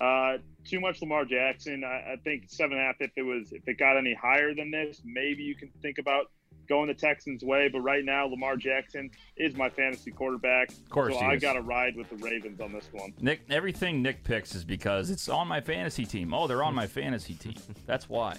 uh, 0.00 0.38
too 0.64 0.78
much 0.78 1.02
Lamar 1.02 1.24
Jackson. 1.24 1.82
I, 1.82 2.12
I 2.12 2.16
think 2.22 2.44
seven 2.46 2.78
and 2.78 2.82
a 2.82 2.86
half. 2.86 2.96
If 3.00 3.10
it 3.16 3.22
was, 3.22 3.50
if 3.50 3.66
it 3.66 3.76
got 3.76 3.96
any 3.96 4.14
higher 4.14 4.54
than 4.54 4.70
this, 4.70 5.02
maybe 5.04 5.42
you 5.42 5.56
can 5.56 5.70
think 5.82 5.98
about 5.98 6.26
going 6.70 6.86
the 6.88 6.94
Texans' 6.94 7.44
way. 7.44 7.68
But 7.68 7.80
right 7.80 8.02
now, 8.02 8.24
Lamar 8.26 8.56
Jackson 8.56 9.10
is 9.36 9.54
my 9.54 9.68
fantasy 9.68 10.10
quarterback. 10.10 10.70
Of 10.70 10.88
course, 10.88 11.14
so 11.14 11.20
I 11.20 11.36
got 11.36 11.52
to 11.54 11.60
ride 11.60 11.96
with 11.96 12.08
the 12.08 12.16
Ravens 12.16 12.60
on 12.60 12.72
this 12.72 12.88
one. 12.92 13.12
Nick, 13.20 13.42
everything 13.50 14.00
Nick 14.00 14.24
picks 14.24 14.54
is 14.54 14.64
because 14.64 15.10
it's 15.10 15.28
on 15.28 15.48
my 15.48 15.60
fantasy 15.60 16.06
team. 16.06 16.32
Oh, 16.32 16.46
they're 16.46 16.62
on 16.62 16.74
my 16.74 16.86
fantasy 17.00 17.34
team. 17.34 17.56
That's 17.84 18.08
why. 18.08 18.38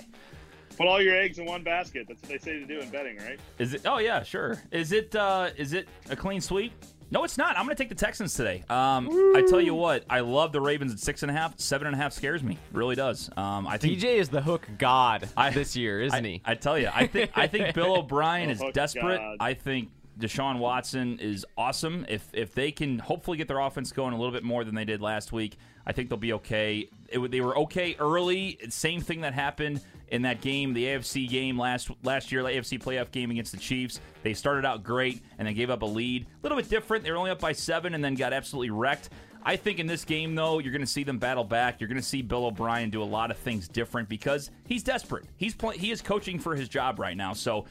Put 0.77 0.87
all 0.87 1.01
your 1.01 1.15
eggs 1.15 1.37
in 1.37 1.45
one 1.45 1.63
basket. 1.63 2.05
That's 2.07 2.21
what 2.21 2.31
they 2.31 2.37
say 2.37 2.53
to 2.53 2.65
do 2.65 2.79
in 2.79 2.89
betting, 2.89 3.17
right? 3.17 3.39
Is 3.59 3.73
it? 3.73 3.81
Oh 3.85 3.99
yeah, 3.99 4.23
sure. 4.23 4.63
Is 4.71 4.93
it? 4.93 5.13
uh 5.15 5.49
Is 5.57 5.73
it 5.73 5.87
a 6.09 6.15
clean 6.15 6.39
sweep? 6.41 6.71
No, 7.11 7.25
it's 7.25 7.37
not. 7.37 7.57
I'm 7.57 7.65
going 7.65 7.75
to 7.75 7.83
take 7.83 7.89
the 7.89 7.95
Texans 7.95 8.33
today. 8.33 8.63
Um, 8.69 9.09
I 9.35 9.43
tell 9.47 9.59
you 9.59 9.75
what, 9.75 10.05
I 10.09 10.21
love 10.21 10.53
the 10.53 10.61
Ravens 10.61 10.93
at 10.93 10.99
six 10.99 11.23
and 11.23 11.29
a 11.29 11.33
half. 11.33 11.59
Seven 11.59 11.87
and 11.87 11.95
a 11.95 11.99
half 11.99 12.13
scares 12.13 12.41
me. 12.41 12.57
Really 12.71 12.95
does. 12.95 13.29
Um, 13.35 13.67
I 13.67 13.77
think 13.77 13.99
DJ 13.99 14.15
is 14.15 14.29
the 14.29 14.41
hook 14.41 14.65
god 14.77 15.27
I, 15.35 15.49
this 15.49 15.75
year, 15.75 16.01
isn't 16.01 16.25
I, 16.25 16.27
he? 16.27 16.41
I 16.45 16.55
tell 16.55 16.79
you, 16.79 16.89
I 16.93 17.07
think 17.07 17.31
I 17.35 17.47
think 17.47 17.75
Bill 17.75 17.95
O'Brien 17.99 18.49
is 18.49 18.63
desperate. 18.73 19.17
God. 19.17 19.37
I 19.41 19.53
think 19.53 19.89
Deshaun 20.21 20.59
Watson 20.59 21.19
is 21.19 21.45
awesome. 21.57 22.05
If 22.07 22.27
if 22.33 22.53
they 22.53 22.71
can 22.71 22.99
hopefully 22.99 23.37
get 23.37 23.47
their 23.47 23.59
offense 23.59 23.91
going 23.91 24.13
a 24.13 24.17
little 24.17 24.31
bit 24.31 24.43
more 24.43 24.63
than 24.63 24.75
they 24.75 24.85
did 24.85 25.01
last 25.01 25.31
week, 25.31 25.57
I 25.85 25.91
think 25.91 26.09
they'll 26.09 26.17
be 26.17 26.33
okay. 26.33 26.89
It, 27.09 27.31
they 27.31 27.41
were 27.41 27.57
okay 27.59 27.95
early. 27.99 28.57
Same 28.69 29.01
thing 29.01 29.21
that 29.21 29.33
happened 29.33 29.81
in 30.09 30.21
that 30.23 30.41
game, 30.41 30.73
the 30.73 30.85
AFC 30.85 31.27
game 31.27 31.57
last 31.57 31.89
last 32.03 32.31
year, 32.31 32.43
the 32.43 32.49
AFC 32.49 32.81
playoff 32.81 33.11
game 33.11 33.31
against 33.31 33.51
the 33.51 33.57
Chiefs. 33.57 33.99
They 34.23 34.33
started 34.33 34.65
out 34.65 34.83
great 34.83 35.21
and 35.39 35.47
then 35.47 35.55
gave 35.55 35.69
up 35.69 35.81
a 35.81 35.85
lead. 35.85 36.23
A 36.23 36.27
little 36.43 36.57
bit 36.57 36.69
different. 36.69 37.03
They 37.03 37.11
were 37.11 37.17
only 37.17 37.31
up 37.31 37.39
by 37.39 37.53
seven 37.53 37.93
and 37.93 38.03
then 38.03 38.15
got 38.15 38.33
absolutely 38.33 38.69
wrecked. 38.69 39.09
I 39.43 39.55
think 39.55 39.79
in 39.79 39.87
this 39.87 40.05
game, 40.05 40.35
though, 40.35 40.59
you're 40.59 40.71
going 40.71 40.83
to 40.83 40.87
see 40.87 41.03
them 41.03 41.17
battle 41.17 41.43
back. 41.43 41.81
You're 41.81 41.87
going 41.87 41.99
to 41.99 42.07
see 42.07 42.21
Bill 42.21 42.45
O'Brien 42.45 42.91
do 42.91 43.01
a 43.01 43.05
lot 43.05 43.31
of 43.31 43.37
things 43.37 43.67
different 43.67 44.07
because 44.07 44.51
he's 44.67 44.83
desperate. 44.83 45.25
He's 45.35 45.55
play- 45.55 45.77
he 45.77 45.89
is 45.89 46.01
coaching 46.01 46.37
for 46.37 46.55
his 46.55 46.69
job 46.69 46.99
right 46.99 47.17
now. 47.17 47.33
So, 47.33 47.65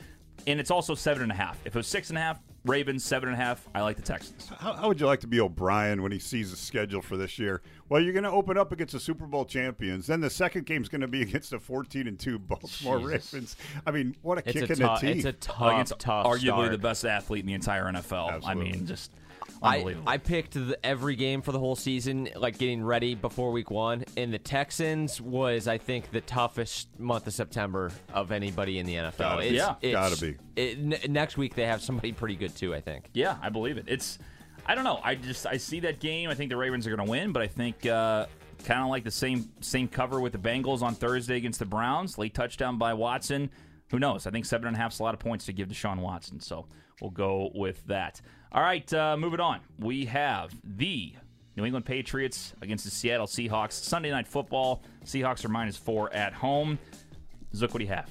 and 0.47 0.61
it's 0.61 0.71
also 0.71 0.95
seven 0.95 1.23
and 1.23 1.33
a 1.33 1.35
half. 1.35 1.59
If 1.65 1.75
it 1.75 1.79
was 1.79 1.87
six 1.87 2.09
and 2.11 2.19
a 2.19 2.21
half, 2.21 2.41
Ravens 2.65 3.03
seven 3.05 3.29
and 3.31 3.41
a 3.41 3.43
half. 3.43 3.67
I 3.75 3.81
like 3.81 3.97
the 3.97 4.03
Texans. 4.03 4.49
How, 4.59 4.75
how 4.75 4.89
would 4.89 5.01
you 5.01 5.07
like 5.07 5.21
to 5.21 5.27
be 5.27 5.41
O'Brien 5.41 6.03
when 6.03 6.13
he 6.13 6.19
sees 6.19 6.51
the 6.51 6.57
schedule 6.57 7.01
for 7.01 7.17
this 7.17 7.39
year? 7.39 7.63
Well, 7.89 8.01
you're 8.03 8.13
going 8.13 8.25
to 8.25 8.31
open 8.31 8.59
up 8.59 8.71
against 8.73 8.93
the 8.93 9.01
Super 9.01 9.27
Bowl 9.27 9.45
champions. 9.47 10.07
Then 10.07 10.21
the 10.21 10.29
second 10.31 10.67
game's 10.67 10.89
going 10.89 11.01
to 11.01 11.09
be 11.09 11.23
against 11.29 11.51
the 11.51 11.59
14 11.59 12.07
and 12.07 12.19
2 12.19 12.39
Baltimore 12.39 12.99
Jesus. 12.99 13.33
Ravens. 13.33 13.57
I 13.87 13.91
mean, 13.91 14.15
what 14.23 14.39
a 14.39 14.43
It's 14.49 14.53
kick 14.61 14.69
a 14.71 14.73
in 14.75 14.79
tough. 14.79 15.01
the 15.01 15.07
teeth. 15.15 15.17
It's 15.25 15.25
a 15.25 15.33
tough, 15.41 15.73
Against 15.73 15.99
tough. 15.99 16.27
arguably 16.27 16.39
start. 16.67 16.73
the 16.73 16.79
best 16.79 17.05
athlete 17.07 17.41
in 17.41 17.47
the 17.47 17.55
entire 17.55 17.85
NFL. 17.85 18.43
I 18.45 18.55
mean, 18.55 18.87
just 18.87 19.11
I, 19.63 19.77
unbelievable. 19.77 20.09
I 20.09 20.17
picked 20.19 20.55
the, 20.55 20.79
every 20.85 21.17
game 21.17 21.43
for 21.43 21.53
the 21.53 21.59
whole 21.59 21.77
season, 21.77 22.29
like 22.37 22.59
getting 22.59 22.83
ready 22.83 23.15
before 23.15 23.51
week 23.53 23.71
one. 23.71 24.05
And 24.17 24.33
the 24.33 24.39
Texans 24.39 25.21
was, 25.21 25.69
I 25.69 25.79
think, 25.79 26.11
the 26.11 26.21
toughest 26.23 26.89
month 26.99 27.27
of 27.27 27.33
September 27.35 27.91
of 28.15 28.33
anybody 28.33 28.79
in 28.79 28.87
the 28.87 28.95
NFL. 28.95 29.19
Gotta 29.19 29.43
be. 29.43 29.49
Yeah. 29.57 29.75
it's- 29.83 29.93
Gotta 29.93 30.21
be. 30.21 30.37
It, 30.57 30.79
n- 30.79 31.13
next 31.13 31.37
week 31.37 31.55
they 31.55 31.67
have 31.67 31.83
somebody 31.83 32.13
pretty 32.13 32.37
good 32.37 32.55
too. 32.57 32.75
I 32.75 32.81
think. 32.81 33.07
Yeah, 33.13 33.37
I 33.43 33.49
believe 33.51 33.77
it. 33.79 33.85
It's 33.89 34.19
I 34.67 34.75
don't 34.75 34.85
know. 34.85 35.01
I 35.03 35.15
just 35.15 35.47
I 35.47 35.57
see 35.57 35.81
that 35.81 36.01
game. 36.01 36.29
I 36.31 36.35
think 36.35 36.51
the 36.51 36.57
Ravens 36.57 36.87
are 36.87 36.95
going 36.95 37.05
to 37.07 37.11
win, 37.11 37.33
but 37.33 37.43
I 37.43 37.47
think 37.47 37.87
uh, 37.87 38.27
kind 38.65 38.83
of 38.83 38.89
like 38.89 39.05
the 39.05 39.11
same 39.11 39.51
same 39.61 39.89
cover 39.89 40.21
with 40.21 40.33
the 40.33 40.39
Bengals 40.39 40.83
on 40.83 40.95
Thursday 40.95 41.37
against 41.37 41.59
the 41.59 41.65
Browns. 41.67 42.19
Late 42.19 42.35
touchdown 42.35 42.79
by 42.79 42.95
Watson. 42.95 43.51
Who 43.91 43.99
knows? 43.99 44.27
I 44.27 44.31
think 44.31 44.45
seven 44.45 44.69
and 44.69 44.77
a 44.77 44.79
half 44.79 44.93
is 44.93 45.01
a 45.01 45.03
lot 45.03 45.15
of 45.15 45.21
points 45.21 45.47
to 45.47 45.53
give 45.53 45.69
to 45.69 45.75
Sean 45.75 46.01
Watson. 46.01 46.41
So 46.41 46.67
we'll 47.01 47.11
go 47.11 47.51
with 47.55 47.85
that. 47.87 48.21
All 48.53 48.63
right, 48.63 48.93
uh, 48.93 49.17
moving 49.17 49.41
on. 49.41 49.61
We 49.79 50.05
have 50.07 50.53
the 50.65 51.13
New 51.57 51.65
England 51.65 51.85
Patriots 51.87 52.55
against 52.63 52.85
the 52.85 52.91
Seattle 52.91 53.27
Seahawks. 53.27 53.73
Sunday 53.73 54.11
night 54.11 54.29
football. 54.29 54.83
Seahawks 55.05 55.45
are 55.45 55.49
minus 55.49 55.77
four 55.77 56.13
at 56.13 56.33
home. 56.33 56.79
Zook, 57.55 57.75
what 57.75 57.79
do 57.79 57.85
you 57.85 57.91
have? 57.91 58.09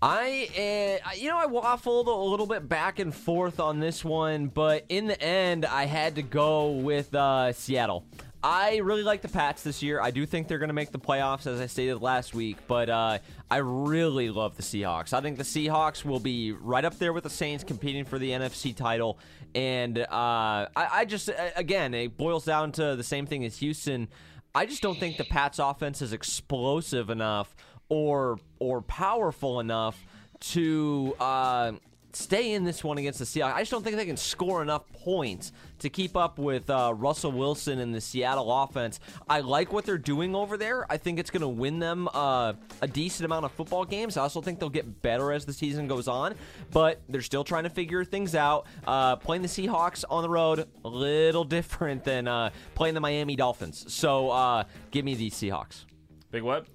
I, 0.00 1.00
uh, 1.04 1.10
you 1.16 1.28
know, 1.28 1.38
I 1.38 1.46
waffled 1.46 2.06
a 2.06 2.10
little 2.10 2.46
bit 2.46 2.68
back 2.68 3.00
and 3.00 3.12
forth 3.12 3.58
on 3.58 3.80
this 3.80 4.04
one, 4.04 4.46
but 4.46 4.84
in 4.88 5.08
the 5.08 5.20
end, 5.20 5.66
I 5.66 5.86
had 5.86 6.14
to 6.14 6.22
go 6.22 6.70
with 6.70 7.12
uh, 7.16 7.52
Seattle. 7.52 8.04
I 8.42 8.76
really 8.76 9.02
like 9.02 9.22
the 9.22 9.28
Pats 9.28 9.62
this 9.62 9.82
year. 9.82 10.00
I 10.00 10.12
do 10.12 10.24
think 10.24 10.46
they're 10.46 10.58
going 10.58 10.68
to 10.68 10.74
make 10.74 10.92
the 10.92 10.98
playoffs, 10.98 11.46
as 11.46 11.60
I 11.60 11.66
stated 11.66 12.00
last 12.00 12.34
week, 12.34 12.56
but 12.68 12.88
uh, 12.88 13.18
I 13.50 13.56
really 13.56 14.30
love 14.30 14.56
the 14.56 14.62
Seahawks. 14.62 15.12
I 15.12 15.20
think 15.20 15.38
the 15.38 15.42
Seahawks 15.42 16.04
will 16.04 16.20
be 16.20 16.52
right 16.52 16.84
up 16.84 16.98
there 16.98 17.12
with 17.12 17.24
the 17.24 17.30
Saints 17.30 17.64
competing 17.64 18.04
for 18.04 18.18
the 18.18 18.30
NFC 18.30 18.74
title. 18.74 19.18
And 19.56 19.98
uh, 19.98 20.06
I, 20.10 20.68
I 20.76 21.04
just, 21.04 21.30
again, 21.56 21.94
it 21.94 22.16
boils 22.16 22.44
down 22.44 22.70
to 22.72 22.94
the 22.94 23.02
same 23.02 23.26
thing 23.26 23.44
as 23.44 23.58
Houston. 23.58 24.08
I 24.54 24.66
just 24.66 24.82
don't 24.82 24.98
think 24.98 25.16
the 25.16 25.24
Pats 25.24 25.58
offense 25.58 26.00
is 26.00 26.12
explosive 26.12 27.10
enough 27.10 27.54
or 27.88 28.38
or 28.58 28.82
powerful 28.82 29.60
enough 29.60 29.98
to 30.40 31.14
uh, 31.20 31.72
stay 32.12 32.52
in 32.52 32.64
this 32.64 32.82
one 32.82 32.98
against 32.98 33.18
the 33.18 33.24
Seahawks. 33.24 33.54
I 33.54 33.60
just 33.60 33.70
don't 33.70 33.82
think 33.82 33.96
they 33.96 34.06
can 34.06 34.16
score 34.16 34.62
enough 34.62 34.90
points 34.92 35.52
to 35.80 35.88
keep 35.88 36.16
up 36.16 36.38
with 36.38 36.68
uh, 36.70 36.92
Russell 36.96 37.32
Wilson 37.32 37.78
and 37.78 37.94
the 37.94 38.00
Seattle 38.00 38.50
offense. 38.62 38.98
I 39.28 39.40
like 39.40 39.72
what 39.72 39.84
they're 39.84 39.98
doing 39.98 40.34
over 40.34 40.56
there. 40.56 40.90
I 40.90 40.96
think 40.96 41.18
it's 41.18 41.30
going 41.30 41.42
to 41.42 41.48
win 41.48 41.78
them 41.78 42.08
uh, 42.12 42.54
a 42.80 42.88
decent 42.88 43.24
amount 43.26 43.44
of 43.44 43.52
football 43.52 43.84
games. 43.84 44.16
I 44.16 44.22
also 44.22 44.40
think 44.40 44.58
they'll 44.58 44.68
get 44.70 45.02
better 45.02 45.32
as 45.32 45.44
the 45.44 45.52
season 45.52 45.86
goes 45.86 46.08
on, 46.08 46.34
but 46.72 47.00
they're 47.08 47.20
still 47.22 47.44
trying 47.44 47.64
to 47.64 47.70
figure 47.70 48.04
things 48.04 48.34
out. 48.34 48.66
Uh, 48.86 49.16
playing 49.16 49.42
the 49.42 49.48
Seahawks 49.48 50.04
on 50.10 50.22
the 50.22 50.30
road, 50.30 50.66
a 50.84 50.88
little 50.88 51.44
different 51.44 52.04
than 52.04 52.26
uh, 52.26 52.50
playing 52.74 52.94
the 52.94 53.00
Miami 53.00 53.36
Dolphins. 53.36 53.84
So 53.92 54.30
uh, 54.30 54.64
give 54.90 55.04
me 55.04 55.14
the 55.14 55.30
Seahawks. 55.30 55.84
Big 56.30 56.42
Web. 56.42 56.66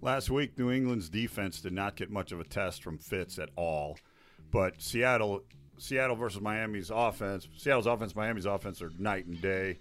Last 0.00 0.30
week, 0.30 0.58
New 0.58 0.72
England's 0.72 1.08
defense 1.08 1.60
did 1.60 1.72
not 1.72 1.94
get 1.94 2.10
much 2.10 2.32
of 2.32 2.40
a 2.40 2.44
test 2.44 2.82
from 2.82 2.98
Fitz 2.98 3.38
at 3.38 3.50
all. 3.54 3.96
But 4.52 4.80
Seattle, 4.80 5.42
Seattle 5.78 6.14
versus 6.14 6.40
Miami's 6.40 6.90
offense, 6.94 7.48
Seattle's 7.56 7.86
offense, 7.86 8.14
Miami's 8.14 8.46
offense 8.46 8.80
are 8.82 8.92
night 8.98 9.26
and 9.26 9.40
day. 9.42 9.78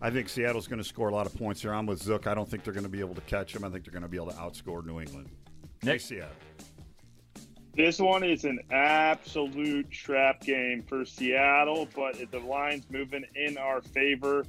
I 0.00 0.10
think 0.10 0.28
Seattle's 0.28 0.66
going 0.66 0.82
to 0.82 0.88
score 0.88 1.08
a 1.08 1.14
lot 1.14 1.26
of 1.26 1.36
points 1.36 1.60
here. 1.60 1.74
I'm 1.74 1.86
with 1.86 2.02
Zook. 2.02 2.26
I 2.26 2.34
don't 2.34 2.48
think 2.48 2.64
they're 2.64 2.72
going 2.72 2.84
to 2.84 2.90
be 2.90 3.00
able 3.00 3.14
to 3.14 3.20
catch 3.22 3.52
them. 3.52 3.64
I 3.64 3.68
think 3.68 3.84
they're 3.84 3.92
going 3.92 4.02
to 4.02 4.08
be 4.08 4.16
able 4.16 4.30
to 4.30 4.36
outscore 4.36 4.84
New 4.86 5.00
England. 5.00 5.28
Nick. 5.82 5.92
Hey, 5.92 5.98
Seattle. 5.98 6.32
This 7.76 7.98
one 7.98 8.22
is 8.22 8.44
an 8.44 8.60
absolute 8.70 9.90
trap 9.90 10.40
game 10.42 10.84
for 10.86 11.04
Seattle, 11.04 11.88
but 11.94 12.16
the 12.30 12.38
line's 12.38 12.88
moving 12.88 13.24
in 13.34 13.58
our 13.58 13.80
favor. 13.82 14.46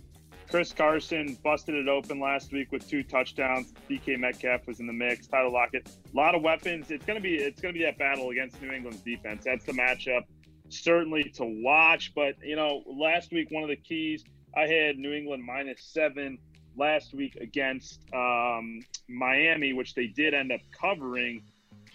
Chris 0.49 0.71
Carson 0.71 1.37
busted 1.43 1.75
it 1.75 1.87
open 1.87 2.19
last 2.19 2.51
week 2.51 2.71
with 2.71 2.87
two 2.87 3.03
touchdowns. 3.03 3.73
DK 3.89 4.19
Metcalf 4.19 4.67
was 4.67 4.79
in 4.79 4.87
the 4.87 4.93
mix. 4.93 5.27
Tyler 5.27 5.49
Lockett, 5.49 5.87
a 5.87 6.15
lot 6.15 6.35
of 6.35 6.41
weapons. 6.41 6.91
It's 6.91 7.05
gonna 7.05 7.19
be 7.19 7.35
it's 7.35 7.59
gonna 7.59 7.73
be 7.73 7.83
that 7.83 7.97
battle 7.97 8.29
against 8.29 8.61
New 8.61 8.71
England's 8.71 9.01
defense. 9.01 9.43
That's 9.43 9.65
the 9.65 9.73
matchup, 9.73 10.23
certainly 10.69 11.23
to 11.35 11.45
watch. 11.45 12.13
But 12.15 12.35
you 12.43 12.55
know, 12.55 12.83
last 12.85 13.31
week 13.31 13.49
one 13.51 13.63
of 13.63 13.69
the 13.69 13.75
keys 13.75 14.23
I 14.55 14.67
had 14.67 14.97
New 14.97 15.11
England 15.13 15.43
minus 15.43 15.83
seven 15.83 16.37
last 16.77 17.13
week 17.13 17.35
against 17.41 18.01
um, 18.13 18.79
Miami, 19.07 19.73
which 19.73 19.93
they 19.95 20.07
did 20.07 20.33
end 20.33 20.51
up 20.51 20.61
covering. 20.71 21.41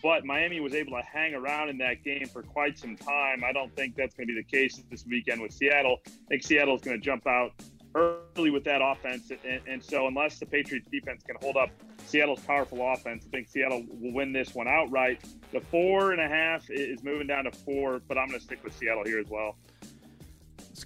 but 0.02 0.24
Miami 0.24 0.60
was 0.60 0.74
able 0.74 0.92
to 0.92 1.02
hang 1.02 1.34
around 1.34 1.68
in 1.68 1.78
that 1.78 2.02
game 2.02 2.26
for 2.26 2.42
quite 2.42 2.78
some 2.78 2.96
time. 2.96 3.44
I 3.44 3.52
don't 3.52 3.74
think 3.76 3.96
that's 3.96 4.14
going 4.14 4.26
to 4.26 4.34
be 4.34 4.40
the 4.40 4.46
case 4.46 4.82
this 4.90 5.04
weekend 5.06 5.40
with 5.42 5.52
Seattle. 5.52 6.00
I 6.06 6.10
think 6.28 6.42
Seattle 6.42 6.74
is 6.74 6.80
going 6.82 6.98
to 6.98 7.04
jump 7.04 7.26
out 7.26 7.52
early 7.94 8.50
with 8.50 8.64
that 8.64 8.80
offense, 8.82 9.30
and, 9.30 9.60
and 9.66 9.82
so 9.82 10.06
unless 10.06 10.38
the 10.38 10.46
Patriots 10.46 10.88
defense 10.90 11.22
can 11.24 11.36
hold 11.40 11.56
up 11.56 11.70
Seattle's 12.06 12.40
powerful 12.40 12.80
offense, 12.92 13.24
I 13.26 13.30
think 13.30 13.48
Seattle 13.48 13.84
will 13.88 14.12
win 14.12 14.32
this 14.32 14.54
one 14.54 14.68
outright. 14.68 15.22
The 15.52 15.60
four 15.60 16.12
and 16.12 16.20
a 16.20 16.28
half 16.28 16.70
is 16.70 17.02
moving 17.02 17.26
down 17.26 17.44
to 17.44 17.52
four, 17.52 18.00
but 18.08 18.18
I'm 18.18 18.28
going 18.28 18.38
to 18.38 18.44
stick 18.44 18.62
with 18.64 18.76
Seattle 18.76 19.04
here 19.04 19.18
as 19.18 19.28
well. 19.28 19.56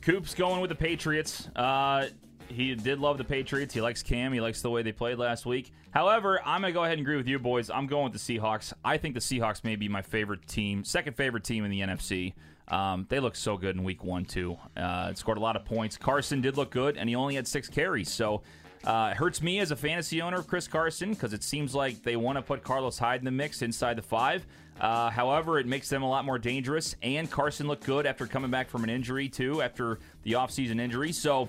Coop's 0.02 0.34
going 0.34 0.60
with 0.60 0.68
the 0.68 0.74
Patriots. 0.74 1.48
Uh, 1.56 2.08
he 2.48 2.74
did 2.74 2.98
love 2.98 3.18
the 3.18 3.24
Patriots. 3.24 3.74
He 3.74 3.80
likes 3.80 4.02
Cam. 4.02 4.32
He 4.32 4.40
likes 4.40 4.62
the 4.62 4.70
way 4.70 4.82
they 4.82 4.92
played 4.92 5.18
last 5.18 5.46
week. 5.46 5.72
However, 5.90 6.40
I'm 6.44 6.60
going 6.60 6.72
to 6.72 6.74
go 6.74 6.84
ahead 6.84 6.98
and 6.98 7.06
agree 7.06 7.16
with 7.16 7.28
you, 7.28 7.38
boys. 7.38 7.70
I'm 7.70 7.86
going 7.86 8.10
with 8.10 8.12
the 8.12 8.38
Seahawks. 8.38 8.72
I 8.84 8.96
think 8.98 9.14
the 9.14 9.20
Seahawks 9.20 9.64
may 9.64 9.76
be 9.76 9.88
my 9.88 10.02
favorite 10.02 10.46
team, 10.46 10.84
second 10.84 11.14
favorite 11.14 11.44
team 11.44 11.64
in 11.64 11.70
the 11.70 11.80
NFC. 11.80 12.34
Um, 12.68 13.06
they 13.08 13.20
look 13.20 13.36
so 13.36 13.56
good 13.56 13.76
in 13.76 13.84
week 13.84 14.02
one, 14.02 14.24
too. 14.24 14.56
Uh, 14.76 15.12
scored 15.14 15.38
a 15.38 15.40
lot 15.40 15.56
of 15.56 15.64
points. 15.64 15.96
Carson 15.96 16.40
did 16.40 16.56
look 16.56 16.70
good, 16.70 16.96
and 16.96 17.08
he 17.08 17.14
only 17.14 17.34
had 17.34 17.46
six 17.46 17.68
carries. 17.68 18.10
So 18.10 18.42
uh, 18.84 19.10
it 19.12 19.16
hurts 19.16 19.42
me 19.42 19.60
as 19.60 19.70
a 19.70 19.76
fantasy 19.76 20.20
owner 20.20 20.38
of 20.38 20.46
Chris 20.46 20.68
Carson 20.68 21.10
because 21.10 21.32
it 21.32 21.42
seems 21.42 21.74
like 21.74 22.02
they 22.02 22.16
want 22.16 22.36
to 22.36 22.42
put 22.42 22.62
Carlos 22.62 22.98
Hyde 22.98 23.20
in 23.20 23.24
the 23.24 23.30
mix 23.30 23.62
inside 23.62 23.96
the 23.96 24.02
five. 24.02 24.46
Uh, 24.80 25.08
however, 25.08 25.58
it 25.58 25.66
makes 25.66 25.88
them 25.88 26.02
a 26.02 26.08
lot 26.08 26.24
more 26.24 26.38
dangerous. 26.38 26.96
And 27.02 27.30
Carson 27.30 27.66
looked 27.66 27.84
good 27.84 28.06
after 28.06 28.26
coming 28.26 28.50
back 28.50 28.68
from 28.68 28.84
an 28.84 28.90
injury, 28.90 29.28
too, 29.28 29.62
after 29.62 29.98
the 30.22 30.32
offseason 30.32 30.80
injury. 30.80 31.12
So 31.12 31.48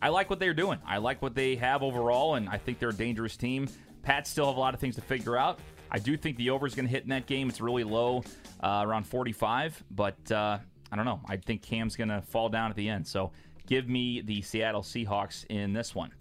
I 0.00 0.08
like 0.08 0.30
what 0.30 0.38
they're 0.38 0.54
doing. 0.54 0.78
I 0.86 0.98
like 0.98 1.22
what 1.22 1.34
they 1.34 1.56
have 1.56 1.82
overall, 1.82 2.34
and 2.34 2.48
I 2.48 2.58
think 2.58 2.78
they're 2.78 2.90
a 2.90 2.94
dangerous 2.94 3.36
team. 3.36 3.68
Pats 4.02 4.30
still 4.30 4.46
have 4.46 4.56
a 4.56 4.60
lot 4.60 4.74
of 4.74 4.80
things 4.80 4.94
to 4.96 5.00
figure 5.00 5.36
out. 5.36 5.58
I 5.90 5.98
do 5.98 6.16
think 6.16 6.36
the 6.36 6.50
over 6.50 6.66
is 6.66 6.74
going 6.74 6.86
to 6.86 6.92
hit 6.92 7.04
in 7.04 7.10
that 7.10 7.26
game. 7.26 7.48
It's 7.48 7.60
really 7.60 7.84
low, 7.84 8.24
uh, 8.60 8.84
around 8.86 9.06
45, 9.06 9.82
but 9.90 10.30
uh, 10.30 10.58
I 10.92 10.96
don't 10.96 11.04
know. 11.04 11.20
I 11.26 11.36
think 11.36 11.62
Cam's 11.62 11.96
going 11.96 12.08
to 12.08 12.22
fall 12.22 12.48
down 12.48 12.70
at 12.70 12.76
the 12.76 12.88
end. 12.88 13.06
So 13.06 13.32
give 13.66 13.88
me 13.88 14.20
the 14.20 14.42
Seattle 14.42 14.82
Seahawks 14.82 15.46
in 15.48 15.72
this 15.72 15.94
one. 15.94 16.12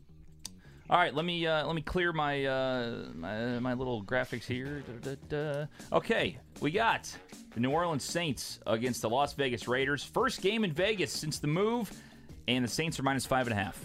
All 0.87 0.99
right, 0.99 1.15
let 1.15 1.25
me 1.25 1.47
uh, 1.47 1.65
let 1.65 1.75
me 1.75 1.81
clear 1.81 2.13
my, 2.13 2.45
uh, 2.45 3.07
my 3.15 3.57
my 3.57 3.73
little 3.73 4.03
graphics 4.03 4.43
here. 4.43 4.83
Da, 5.01 5.15
da, 5.15 5.15
da. 5.27 5.65
Okay, 5.91 6.37
we 6.61 6.69
got 6.69 7.11
the 7.55 7.59
New 7.59 7.71
Orleans 7.71 8.03
Saints 8.03 8.59
against 8.67 9.01
the 9.01 9.09
Las 9.09 9.33
Vegas 9.33 9.67
Raiders. 9.67 10.03
First 10.03 10.43
game 10.43 10.63
in 10.63 10.71
Vegas 10.71 11.11
since 11.11 11.39
the 11.39 11.47
move, 11.47 11.91
and 12.47 12.63
the 12.63 12.69
Saints 12.69 12.99
are 12.99 13.03
minus 13.03 13.25
five 13.25 13.47
and 13.47 13.53
a 13.53 13.61
half. 13.61 13.83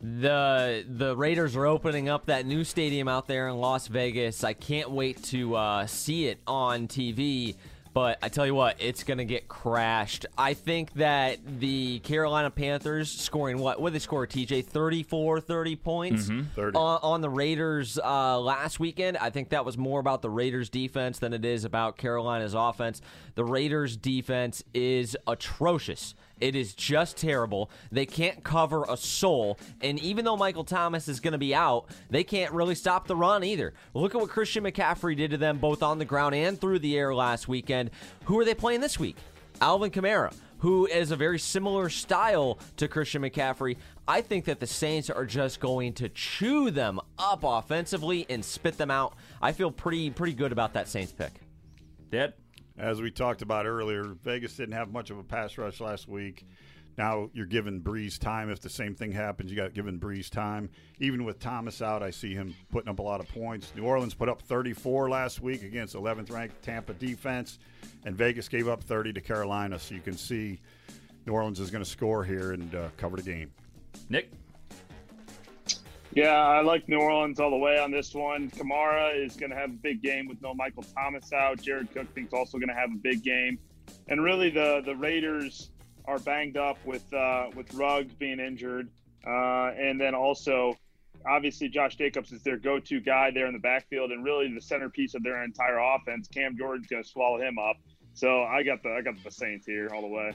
The 0.00 0.84
the 0.88 1.16
Raiders 1.16 1.56
are 1.56 1.66
opening 1.66 2.08
up 2.08 2.26
that 2.26 2.46
new 2.46 2.64
stadium 2.64 3.08
out 3.08 3.26
there 3.26 3.48
in 3.48 3.56
Las 3.56 3.88
Vegas. 3.88 4.44
I 4.44 4.52
can't 4.52 4.90
wait 4.90 5.22
to 5.24 5.56
uh, 5.56 5.86
see 5.86 6.26
it 6.26 6.40
on 6.46 6.86
TV. 6.86 7.56
But 7.96 8.18
I 8.22 8.28
tell 8.28 8.44
you 8.44 8.54
what, 8.54 8.76
it's 8.78 9.04
going 9.04 9.16
to 9.16 9.24
get 9.24 9.48
crashed. 9.48 10.26
I 10.36 10.52
think 10.52 10.92
that 10.96 11.38
the 11.60 12.00
Carolina 12.00 12.50
Panthers 12.50 13.10
scoring 13.10 13.56
what? 13.56 13.80
What 13.80 13.88
did 13.88 13.94
they 13.94 14.02
score, 14.02 14.26
TJ? 14.26 14.66
34, 14.66 15.40
30 15.40 15.76
points 15.76 16.28
30. 16.56 16.76
On, 16.76 17.00
on 17.02 17.20
the 17.22 17.30
Raiders 17.30 17.98
uh, 17.98 18.38
last 18.38 18.78
weekend. 18.78 19.16
I 19.16 19.30
think 19.30 19.48
that 19.48 19.64
was 19.64 19.78
more 19.78 19.98
about 19.98 20.20
the 20.20 20.28
Raiders 20.28 20.68
defense 20.68 21.20
than 21.20 21.32
it 21.32 21.46
is 21.46 21.64
about 21.64 21.96
Carolina's 21.96 22.52
offense. 22.52 23.00
The 23.34 23.46
Raiders 23.46 23.96
defense 23.96 24.62
is 24.74 25.16
atrocious. 25.26 26.14
It 26.40 26.54
is 26.54 26.74
just 26.74 27.16
terrible. 27.16 27.70
They 27.90 28.06
can't 28.06 28.44
cover 28.44 28.84
a 28.88 28.96
soul. 28.96 29.58
And 29.80 29.98
even 30.00 30.24
though 30.24 30.36
Michael 30.36 30.64
Thomas 30.64 31.08
is 31.08 31.20
going 31.20 31.32
to 31.32 31.38
be 31.38 31.54
out, 31.54 31.86
they 32.10 32.24
can't 32.24 32.52
really 32.52 32.74
stop 32.74 33.06
the 33.06 33.16
run 33.16 33.42
either. 33.42 33.72
Look 33.94 34.14
at 34.14 34.20
what 34.20 34.30
Christian 34.30 34.64
McCaffrey 34.64 35.16
did 35.16 35.30
to 35.30 35.38
them 35.38 35.58
both 35.58 35.82
on 35.82 35.98
the 35.98 36.04
ground 36.04 36.34
and 36.34 36.60
through 36.60 36.80
the 36.80 36.96
air 36.96 37.14
last 37.14 37.48
weekend. 37.48 37.90
Who 38.24 38.38
are 38.38 38.44
they 38.44 38.54
playing 38.54 38.80
this 38.80 38.98
week? 38.98 39.16
Alvin 39.60 39.90
Kamara, 39.90 40.34
who 40.58 40.86
is 40.86 41.10
a 41.10 41.16
very 41.16 41.38
similar 41.38 41.88
style 41.88 42.58
to 42.76 42.88
Christian 42.88 43.22
McCaffrey. 43.22 43.76
I 44.06 44.20
think 44.20 44.44
that 44.44 44.60
the 44.60 44.66
Saints 44.66 45.08
are 45.08 45.24
just 45.24 45.60
going 45.60 45.94
to 45.94 46.10
chew 46.10 46.70
them 46.70 47.00
up 47.18 47.40
offensively 47.42 48.26
and 48.28 48.44
spit 48.44 48.76
them 48.76 48.90
out. 48.90 49.14
I 49.40 49.52
feel 49.52 49.70
pretty 49.70 50.10
pretty 50.10 50.34
good 50.34 50.52
about 50.52 50.74
that 50.74 50.88
Saints 50.88 51.12
pick. 51.12 51.32
Dad? 52.10 52.34
As 52.78 53.00
we 53.00 53.10
talked 53.10 53.40
about 53.42 53.66
earlier, 53.66 54.16
Vegas 54.22 54.54
didn't 54.54 54.74
have 54.74 54.92
much 54.92 55.10
of 55.10 55.18
a 55.18 55.22
pass 55.22 55.56
rush 55.56 55.80
last 55.80 56.08
week. 56.08 56.46
Now 56.98 57.30
you're 57.32 57.46
giving 57.46 57.80
Brees 57.80 58.18
time. 58.18 58.50
If 58.50 58.60
the 58.60 58.70
same 58.70 58.94
thing 58.94 59.12
happens, 59.12 59.50
you 59.50 59.56
got 59.56 59.74
given 59.74 59.98
Brees 59.98 60.30
time. 60.30 60.70
Even 60.98 61.24
with 61.24 61.38
Thomas 61.38 61.82
out, 61.82 62.02
I 62.02 62.10
see 62.10 62.34
him 62.34 62.54
putting 62.70 62.88
up 62.88 62.98
a 62.98 63.02
lot 63.02 63.20
of 63.20 63.28
points. 63.28 63.72
New 63.74 63.84
Orleans 63.84 64.14
put 64.14 64.28
up 64.28 64.42
34 64.42 65.10
last 65.10 65.40
week 65.40 65.62
against 65.62 65.94
11th 65.94 66.30
ranked 66.30 66.62
Tampa 66.62 66.94
defense, 66.94 67.58
and 68.04 68.16
Vegas 68.16 68.48
gave 68.48 68.68
up 68.68 68.82
30 68.82 69.12
to 69.14 69.20
Carolina. 69.20 69.78
So 69.78 69.94
you 69.94 70.00
can 70.00 70.16
see 70.16 70.58
New 71.26 71.32
Orleans 71.32 71.60
is 71.60 71.70
going 71.70 71.84
to 71.84 71.90
score 71.90 72.24
here 72.24 72.52
and 72.52 72.74
uh, 72.74 72.88
cover 72.96 73.16
the 73.16 73.22
game. 73.22 73.50
Nick? 74.08 74.30
Yeah, 76.16 76.32
I 76.32 76.62
like 76.62 76.88
New 76.88 76.96
Orleans 76.96 77.38
all 77.40 77.50
the 77.50 77.58
way 77.58 77.78
on 77.78 77.90
this 77.90 78.14
one. 78.14 78.50
Kamara 78.50 79.22
is 79.22 79.36
going 79.36 79.50
to 79.50 79.56
have 79.56 79.68
a 79.68 79.74
big 79.74 80.00
game 80.00 80.26
with 80.26 80.40
no 80.40 80.54
Michael 80.54 80.82
Thomas 80.82 81.30
out. 81.30 81.60
Jared 81.60 81.92
Cook 81.92 82.06
thinks 82.14 82.32
also 82.32 82.56
going 82.56 82.70
to 82.70 82.74
have 82.74 82.90
a 82.90 82.96
big 82.96 83.22
game, 83.22 83.58
and 84.08 84.24
really 84.24 84.48
the 84.48 84.80
the 84.86 84.96
Raiders 84.96 85.68
are 86.06 86.18
banged 86.18 86.56
up 86.56 86.78
with 86.86 87.04
uh, 87.12 87.50
with 87.54 87.72
Ruggs 87.74 88.14
being 88.14 88.40
injured, 88.40 88.88
uh, 89.26 89.72
and 89.78 90.00
then 90.00 90.14
also 90.14 90.74
obviously 91.26 91.68
Josh 91.68 91.96
Jacobs 91.96 92.32
is 92.32 92.42
their 92.42 92.56
go-to 92.56 92.98
guy 92.98 93.30
there 93.30 93.46
in 93.46 93.52
the 93.52 93.58
backfield, 93.58 94.10
and 94.10 94.24
really 94.24 94.50
the 94.54 94.62
centerpiece 94.62 95.14
of 95.14 95.22
their 95.22 95.44
entire 95.44 95.76
offense. 95.76 96.28
Cam 96.28 96.56
Jordan's 96.56 96.86
going 96.86 97.02
to 97.02 97.08
swallow 97.08 97.38
him 97.38 97.58
up. 97.58 97.76
So 98.14 98.42
I 98.44 98.62
got 98.62 98.82
the 98.82 98.88
I 98.88 99.02
got 99.02 99.22
the 99.22 99.30
Saints 99.30 99.66
here 99.66 99.90
all 99.94 100.00
the 100.00 100.08
way. 100.08 100.32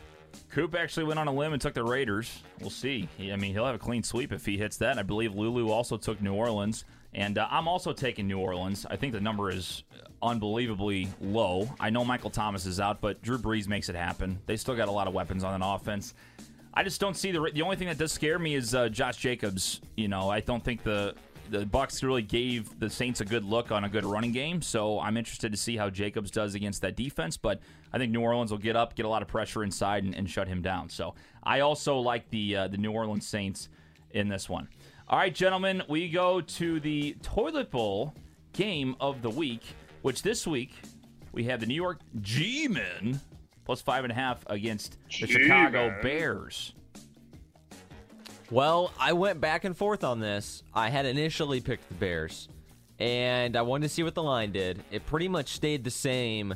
Coop 0.52 0.76
actually 0.76 1.06
went 1.06 1.20
on 1.20 1.28
a 1.28 1.34
limb 1.34 1.54
and 1.54 1.62
took 1.62 1.74
the 1.74 1.84
Raiders. 1.84 2.42
We'll 2.60 2.70
see. 2.70 3.08
He, 3.18 3.32
I 3.32 3.36
mean, 3.36 3.54
he'll 3.54 3.66
have 3.66 3.76
a 3.76 3.80
clean 3.80 4.04
sweep 4.04 4.32
if 4.32 4.46
he 4.46 4.58
hits 4.58 4.78
that. 4.78 4.98
I 4.98 5.04
believe 5.04 5.34
Lulu 5.36 5.70
also 5.70 5.98
took 5.98 6.22
New 6.22 6.34
Orleans. 6.34 6.86
And 7.14 7.38
uh, 7.38 7.48
I'm 7.50 7.68
also 7.68 7.94
taking 7.94 8.28
New 8.28 8.40
Orleans. 8.40 8.86
I 8.90 8.96
think 8.96 9.14
the 9.14 9.20
number 9.20 9.52
is 9.52 9.84
unbelievably 10.22 11.10
low. 11.20 11.70
I 11.80 11.90
know 11.90 12.06
Michael 12.06 12.30
Thomas 12.30 12.66
is 12.66 12.80
out, 12.80 13.02
but 13.02 13.22
Drew 13.22 13.38
Brees 13.38 13.68
makes 13.68 13.90
it 13.90 13.96
happen. 13.96 14.40
They 14.46 14.58
still 14.58 14.76
got 14.76 14.88
a 14.88 14.92
lot 14.92 15.08
of 15.08 15.14
weapons 15.14 15.44
on 15.44 15.54
an 15.54 15.62
offense. 15.62 16.14
I 16.74 16.84
just 16.84 17.02
don't 17.02 17.18
see 17.18 17.32
the 17.32 17.52
the 17.54 17.62
only 17.64 17.76
thing 17.76 17.88
that 17.88 17.98
does 17.98 18.14
scare 18.14 18.40
me 18.40 18.56
is 18.56 18.74
uh, 18.74 18.88
Josh 18.88 19.18
Jacobs. 19.18 19.82
You 19.98 20.08
know, 20.08 20.30
I 20.30 20.40
don't 20.40 20.64
think 20.64 20.84
the 20.84 21.16
the 21.52 21.66
Bucs 21.66 22.02
really 22.02 22.22
gave 22.22 22.80
the 22.80 22.90
Saints 22.90 23.22
a 23.22 23.26
good 23.26 23.44
look 23.44 23.72
on 23.72 23.84
a 23.84 23.90
good 23.90 24.06
running 24.06 24.32
game. 24.32 24.62
So 24.62 25.00
I'm 25.00 25.18
interested 25.18 25.52
to 25.52 25.58
see 25.58 25.76
how 25.76 25.90
Jacobs 25.90 26.32
does 26.32 26.56
against 26.56 26.82
that 26.82 26.96
defense. 26.96 27.38
But 27.38 27.60
I 27.94 27.98
think 27.98 28.12
New 28.12 28.22
Orleans 28.22 28.52
will 28.52 28.58
get 28.58 28.76
up, 28.76 28.96
get 28.96 29.06
a 29.06 29.10
lot 29.10 29.22
of 29.22 29.28
pressure 29.28 29.64
inside, 29.64 30.04
and, 30.04 30.16
and 30.16 30.30
shut 30.30 30.48
him 30.48 30.62
down. 30.62 30.90
So 30.90 31.14
I 31.44 31.60
also 31.60 31.98
like 32.00 32.30
the 32.30 32.56
uh, 32.56 32.68
the 32.70 32.78
New 32.78 32.92
Orleans 32.92 33.28
Saints 33.28 33.70
in 34.12 34.30
this 34.30 34.50
one. 34.50 34.68
All 35.10 35.20
right, 35.20 35.36
gentlemen, 35.36 35.84
we 35.90 36.08
go 36.08 36.40
to 36.40 36.80
the 36.80 37.18
toilet 37.22 37.70
bowl 37.70 38.14
game 38.54 38.96
of 39.00 39.22
the 39.22 39.30
week, 39.30 39.64
which 40.04 40.22
this 40.22 40.48
week 40.48 40.74
we 41.34 41.44
have 41.44 41.60
the 41.60 41.66
New 41.66 41.76
York 41.76 42.00
G-Men 42.22 43.20
plus 43.66 43.82
five 43.82 44.06
and 44.06 44.12
a 44.12 44.16
half 44.16 44.44
against 44.48 44.98
the 45.20 45.28
Chicago 45.28 45.90
G-Men. 45.90 46.02
Bears. 46.02 46.74
Well, 48.52 48.92
I 49.00 49.14
went 49.14 49.40
back 49.40 49.64
and 49.64 49.78
forth 49.78 50.04
on 50.04 50.20
this. 50.20 50.62
I 50.74 50.90
had 50.90 51.06
initially 51.06 51.62
picked 51.62 51.88
the 51.88 51.96
Bears, 51.96 52.50
and 53.00 53.56
I 53.56 53.62
wanted 53.62 53.88
to 53.88 53.94
see 53.94 54.04
what 54.04 54.14
the 54.14 54.22
line 54.22 54.52
did. 54.52 54.84
It 54.92 55.06
pretty 55.06 55.30
much 55.30 55.54
stayed 55.54 55.86
the 55.86 55.90
same. 55.90 56.56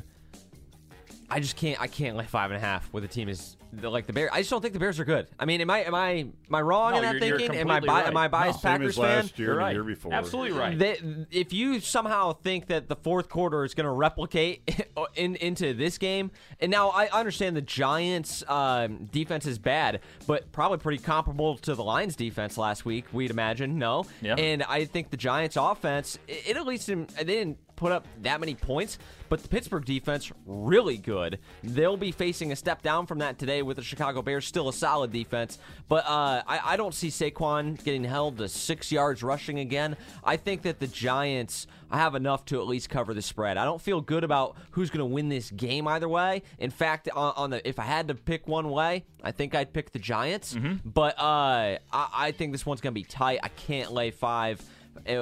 I 1.30 1.40
just 1.40 1.56
can't. 1.56 1.80
I 1.80 1.86
can't 1.86 2.16
lay 2.16 2.24
five 2.24 2.50
and 2.50 2.56
a 2.56 2.60
half 2.60 2.92
with 2.92 3.04
a 3.04 3.08
team 3.08 3.28
is 3.28 3.56
like 3.82 4.06
the 4.06 4.12
Bears. 4.12 4.30
I 4.32 4.38
just 4.38 4.50
don't 4.50 4.62
think 4.62 4.74
the 4.74 4.80
Bears 4.80 4.98
are 5.00 5.04
good. 5.04 5.26
I 5.38 5.44
mean, 5.44 5.60
am 5.60 5.68
I 5.70 5.80
am 5.84 5.94
I 5.94 6.10
am 6.10 6.32
I 6.54 6.60
wrong 6.62 6.92
No, 6.92 6.96
in 6.98 7.02
that 7.02 7.14
you're- 7.16 7.28
you're 7.28 7.38
thinking? 7.38 7.58
Am 7.60 7.70
I 7.70 7.80
completely 7.80 8.02
bi- 8.02 8.08
am 8.08 8.16
I 8.16 8.28
biased 8.28 8.60
Same 8.62 8.72
Packers 8.72 8.90
as 8.90 8.96
fan? 8.96 9.04
last 9.24 9.38
year 9.38 9.48
You're 9.48 9.56
right. 9.58 9.68
the 9.70 9.74
year 9.74 9.84
before. 9.84 10.14
Absolutely 10.14 10.56
right. 10.58 10.78
They, 10.78 10.98
if 11.30 11.52
you 11.52 11.80
somehow 11.80 12.32
think 12.32 12.68
that 12.68 12.88
the 12.88 12.96
fourth 12.96 13.28
quarter 13.28 13.64
is 13.64 13.74
going 13.74 13.84
to 13.86 13.90
replicate 13.90 14.88
in, 15.16 15.34
into 15.36 15.74
this 15.74 15.98
game, 15.98 16.30
and 16.60 16.70
now 16.70 16.90
I 16.90 17.08
understand 17.08 17.56
the 17.56 17.60
Giants' 17.62 18.44
um, 18.48 19.06
defense 19.06 19.46
is 19.46 19.58
bad, 19.58 20.00
but 20.26 20.52
probably 20.52 20.78
pretty 20.78 21.02
comparable 21.02 21.56
to 21.58 21.74
the 21.74 21.82
Lions' 21.84 22.16
defense 22.16 22.56
last 22.56 22.84
week. 22.84 23.06
We'd 23.12 23.30
imagine, 23.30 23.78
no. 23.78 24.04
Yeah. 24.22 24.36
And 24.36 24.62
I 24.62 24.84
think 24.84 25.10
the 25.10 25.16
Giants' 25.16 25.56
offense, 25.56 26.18
it, 26.28 26.50
it 26.50 26.56
at 26.56 26.66
least 26.66 26.86
didn't, 26.86 27.14
they 27.16 27.24
didn't 27.24 27.58
put 27.76 27.92
up 27.92 28.06
that 28.22 28.40
many 28.40 28.54
points, 28.54 28.98
but 29.28 29.42
the 29.42 29.48
Pittsburgh 29.48 29.84
defense 29.84 30.32
really 30.46 30.96
good. 30.96 31.38
They'll 31.62 31.96
be 31.96 32.10
facing 32.12 32.52
a 32.52 32.56
step 32.56 32.82
down 32.82 33.06
from 33.06 33.18
that 33.18 33.38
today 33.38 33.62
with 33.62 33.76
the 33.76 33.82
Chicago 33.82 34.22
Bears, 34.22 34.46
still 34.46 34.68
a 34.68 34.72
solid 34.72 35.12
defense. 35.12 35.58
But 35.88 36.04
uh, 36.06 36.42
I, 36.46 36.60
I 36.64 36.76
don't 36.76 36.94
see 36.94 37.08
Saquon 37.08 37.82
getting 37.84 38.04
held 38.04 38.38
to 38.38 38.48
six 38.48 38.90
yards 38.90 39.22
rushing 39.22 39.58
again. 39.58 39.96
I 40.24 40.36
think 40.36 40.62
that 40.62 40.80
the 40.80 40.86
Giants 40.86 41.66
have 41.90 42.14
enough 42.16 42.44
to 42.46 42.60
at 42.60 42.66
least 42.66 42.88
cover 42.90 43.14
the 43.14 43.22
spread. 43.22 43.56
I 43.56 43.64
don't 43.64 43.80
feel 43.80 44.00
good 44.00 44.24
about 44.24 44.56
who's 44.72 44.90
going 44.90 44.98
to 45.00 45.04
win 45.14 45.28
this 45.28 45.50
game 45.52 45.86
either 45.86 46.08
way. 46.08 46.42
In 46.58 46.70
fact, 46.70 47.08
on, 47.14 47.32
on 47.36 47.50
the 47.50 47.66
if 47.68 47.78
I 47.78 47.84
had 47.84 48.08
to 48.08 48.14
pick 48.14 48.48
one 48.48 48.70
way, 48.70 49.04
I 49.22 49.30
think 49.32 49.54
I'd 49.54 49.72
pick 49.72 49.92
the 49.92 49.98
Giants. 49.98 50.56
But 50.84 51.18
uh, 51.18 51.78
I, 51.92 52.08
I 52.12 52.32
think 52.32 52.52
this 52.52 52.66
one's 52.66 52.80
going 52.80 52.92
to 52.92 53.00
be 53.00 53.04
tight. 53.04 53.40
I 53.42 53.48
can't 53.48 53.92
lay 53.92 54.10
five, 54.10 54.60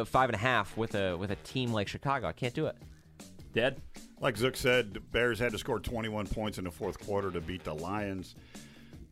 five 0.07 0.29
and 0.29 0.35
a 0.35 0.39
half 0.39 0.77
with 0.77 0.95
a 0.95 1.17
with 1.17 1.31
a 1.31 1.37
team 1.37 1.73
like 1.73 1.89
Chicago. 1.89 2.27
I 2.27 2.33
can't 2.33 2.55
do 2.55 2.67
it. 2.67 2.77
Dead. 3.53 3.81
like 4.21 4.37
Zook 4.37 4.57
said, 4.57 4.95
the 4.95 5.01
Bears 5.01 5.39
had 5.39 5.53
to 5.53 5.59
score 5.59 5.79
21 5.79 6.27
points 6.27 6.59
in 6.59 6.65
the 6.65 6.71
fourth 6.71 6.99
quarter 7.07 7.31
to 7.31 7.41
beat 7.41 7.63
the 7.63 7.75
Lions. 7.75 8.35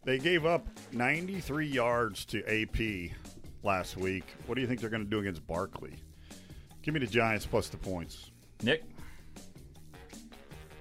They 0.04 0.18
gave 0.18 0.44
up 0.44 0.66
93 0.90 1.66
yards 1.66 2.24
to 2.26 2.42
AP 2.46 3.12
last 3.62 3.96
week. 3.96 4.24
What 4.46 4.56
do 4.56 4.60
you 4.60 4.66
think 4.66 4.80
they're 4.80 4.90
going 4.90 5.04
to 5.04 5.08
do 5.08 5.20
against 5.20 5.46
Barkley? 5.46 5.94
Give 6.82 6.92
me 6.92 6.98
the 7.00 7.06
Giants 7.06 7.46
plus 7.46 7.68
the 7.68 7.76
points. 7.76 8.32
Nick? 8.64 8.82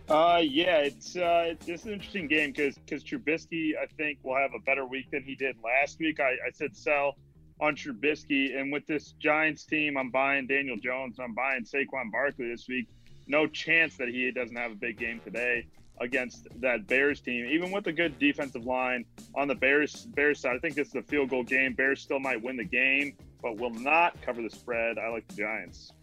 Uh, 0.09 0.41
yeah, 0.43 0.79
it's 0.79 1.15
uh, 1.15 1.53
this 1.65 1.81
is 1.81 1.85
an 1.85 1.93
interesting 1.93 2.27
game 2.27 2.51
because 2.51 2.77
because 2.79 3.03
Trubisky, 3.03 3.77
I 3.81 3.85
think, 3.95 4.17
will 4.23 4.35
have 4.35 4.51
a 4.55 4.59
better 4.59 4.85
week 4.85 5.09
than 5.11 5.23
he 5.23 5.35
did 5.35 5.55
last 5.63 5.99
week. 5.99 6.19
I, 6.19 6.31
I 6.31 6.51
said 6.51 6.75
sell 6.75 7.15
on 7.61 7.75
Trubisky, 7.75 8.59
and 8.59 8.73
with 8.73 8.87
this 8.87 9.11
Giants 9.19 9.63
team, 9.65 9.95
I'm 9.95 10.09
buying 10.09 10.47
Daniel 10.47 10.77
Jones. 10.77 11.19
I'm 11.19 11.35
buying 11.35 11.63
Saquon 11.63 12.11
Barkley 12.11 12.49
this 12.49 12.67
week. 12.67 12.87
No 13.27 13.45
chance 13.45 13.95
that 13.97 14.07
he 14.07 14.31
doesn't 14.31 14.55
have 14.55 14.71
a 14.71 14.75
big 14.75 14.97
game 14.97 15.21
today 15.23 15.67
against 15.99 16.47
that 16.59 16.87
Bears 16.87 17.21
team, 17.21 17.45
even 17.45 17.69
with 17.69 17.85
a 17.85 17.91
good 17.91 18.17
defensive 18.17 18.65
line 18.65 19.05
on 19.35 19.47
the 19.47 19.53
Bears 19.53 20.07
Bears 20.15 20.39
side. 20.39 20.55
I 20.55 20.59
think 20.59 20.73
this 20.73 20.87
is 20.87 20.95
a 20.95 21.03
field 21.03 21.29
goal 21.29 21.43
game. 21.43 21.73
Bears 21.73 22.01
still 22.01 22.19
might 22.19 22.41
win 22.41 22.57
the 22.57 22.65
game, 22.65 23.15
but 23.43 23.57
will 23.57 23.69
not 23.69 24.19
cover 24.23 24.41
the 24.41 24.49
spread. 24.49 24.97
I 24.97 25.09
like 25.09 25.27
the 25.27 25.35
Giants. 25.35 25.93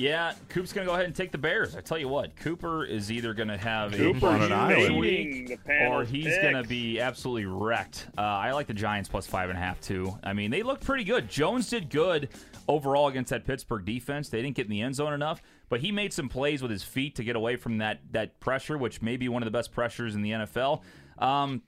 Yeah, 0.00 0.32
Coop's 0.48 0.72
going 0.72 0.86
to 0.86 0.90
go 0.90 0.94
ahead 0.94 1.04
and 1.04 1.14
take 1.14 1.30
the 1.30 1.36
Bears. 1.36 1.76
I 1.76 1.82
tell 1.82 1.98
you 1.98 2.08
what, 2.08 2.34
Cooper 2.36 2.86
is 2.86 3.12
either 3.12 3.34
going 3.34 3.48
to 3.48 3.58
have 3.58 3.92
Cooper 3.92 4.28
a 4.28 4.30
on 4.30 4.42
an 4.42 4.52
island. 4.52 4.96
leading 4.96 5.58
or 5.68 6.04
he's 6.04 6.38
going 6.38 6.54
to 6.54 6.62
be 6.62 6.98
absolutely 6.98 7.44
wrecked. 7.44 8.06
Uh, 8.16 8.22
I 8.22 8.52
like 8.52 8.66
the 8.66 8.72
Giants 8.72 9.10
plus 9.10 9.26
five 9.26 9.50
and 9.50 9.58
a 9.58 9.60
half 9.60 9.78
too. 9.82 10.16
I 10.24 10.32
mean, 10.32 10.50
they 10.50 10.62
looked 10.62 10.84
pretty 10.84 11.04
good. 11.04 11.28
Jones 11.28 11.68
did 11.68 11.90
good 11.90 12.30
overall 12.66 13.08
against 13.08 13.28
that 13.28 13.44
Pittsburgh 13.44 13.84
defense. 13.84 14.30
They 14.30 14.40
didn't 14.40 14.56
get 14.56 14.64
in 14.64 14.70
the 14.70 14.80
end 14.80 14.94
zone 14.94 15.12
enough, 15.12 15.42
but 15.68 15.80
he 15.80 15.92
made 15.92 16.14
some 16.14 16.30
plays 16.30 16.62
with 16.62 16.70
his 16.70 16.82
feet 16.82 17.16
to 17.16 17.24
get 17.24 17.36
away 17.36 17.56
from 17.56 17.76
that 17.78 18.00
that 18.12 18.40
pressure, 18.40 18.78
which 18.78 19.02
may 19.02 19.18
be 19.18 19.28
one 19.28 19.42
of 19.42 19.46
the 19.46 19.50
best 19.50 19.70
pressures 19.70 20.14
in 20.14 20.22
the 20.22 20.30
NFL. 20.30 20.80
Um, 21.18 21.60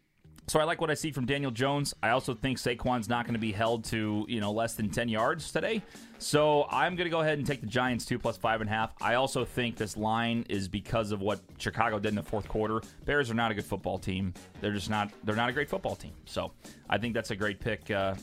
so 0.48 0.60
I 0.60 0.64
like 0.64 0.80
what 0.80 0.90
I 0.90 0.94
see 0.94 1.12
from 1.12 1.24
Daniel 1.24 1.50
Jones. 1.50 1.94
I 2.02 2.10
also 2.10 2.34
think 2.34 2.58
Saquon's 2.58 3.08
not 3.08 3.24
going 3.24 3.34
to 3.34 3.40
be 3.40 3.52
held 3.52 3.84
to 3.86 4.26
you 4.28 4.40
know 4.40 4.52
less 4.52 4.74
than 4.74 4.90
ten 4.90 5.08
yards 5.08 5.52
today. 5.52 5.82
So 6.18 6.66
I'm 6.70 6.94
going 6.96 7.06
to 7.06 7.10
go 7.10 7.20
ahead 7.20 7.38
and 7.38 7.46
take 7.46 7.60
the 7.60 7.66
Giants 7.66 8.04
two 8.04 8.18
plus 8.18 8.36
five 8.36 8.60
and 8.60 8.68
a 8.68 8.72
half. 8.72 8.92
I 9.00 9.14
also 9.14 9.44
think 9.44 9.76
this 9.76 9.96
line 9.96 10.44
is 10.48 10.68
because 10.68 11.12
of 11.12 11.20
what 11.20 11.40
Chicago 11.58 11.98
did 11.98 12.08
in 12.08 12.14
the 12.16 12.22
fourth 12.22 12.48
quarter. 12.48 12.80
Bears 13.04 13.30
are 13.30 13.34
not 13.34 13.50
a 13.50 13.54
good 13.54 13.64
football 13.64 13.98
team. 13.98 14.34
They're 14.60 14.72
just 14.72 14.90
not. 14.90 15.12
They're 15.24 15.36
not 15.36 15.48
a 15.48 15.52
great 15.52 15.68
football 15.68 15.96
team. 15.96 16.12
So 16.24 16.52
I 16.90 16.98
think 16.98 17.14
that's 17.14 17.30
a 17.30 17.36
great 17.36 17.60
pick. 17.60 17.90
Uh, 17.90 18.14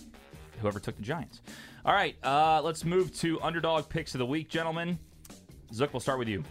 whoever 0.61 0.80
took 0.80 0.97
the 0.97 1.03
Giants. 1.03 1.41
All 1.86 1.93
right, 1.93 2.15
uh, 2.24 2.61
let's 2.61 2.84
move 2.84 3.15
to 3.20 3.41
underdog 3.41 3.88
picks 3.88 4.13
of 4.13 4.20
the 4.20 4.26
week, 4.26 4.49
gentlemen. 4.49 4.99
Zook, 5.74 5.93
we'll 5.93 6.01
start 6.01 6.20
with 6.20 6.28
you. 6.28 6.43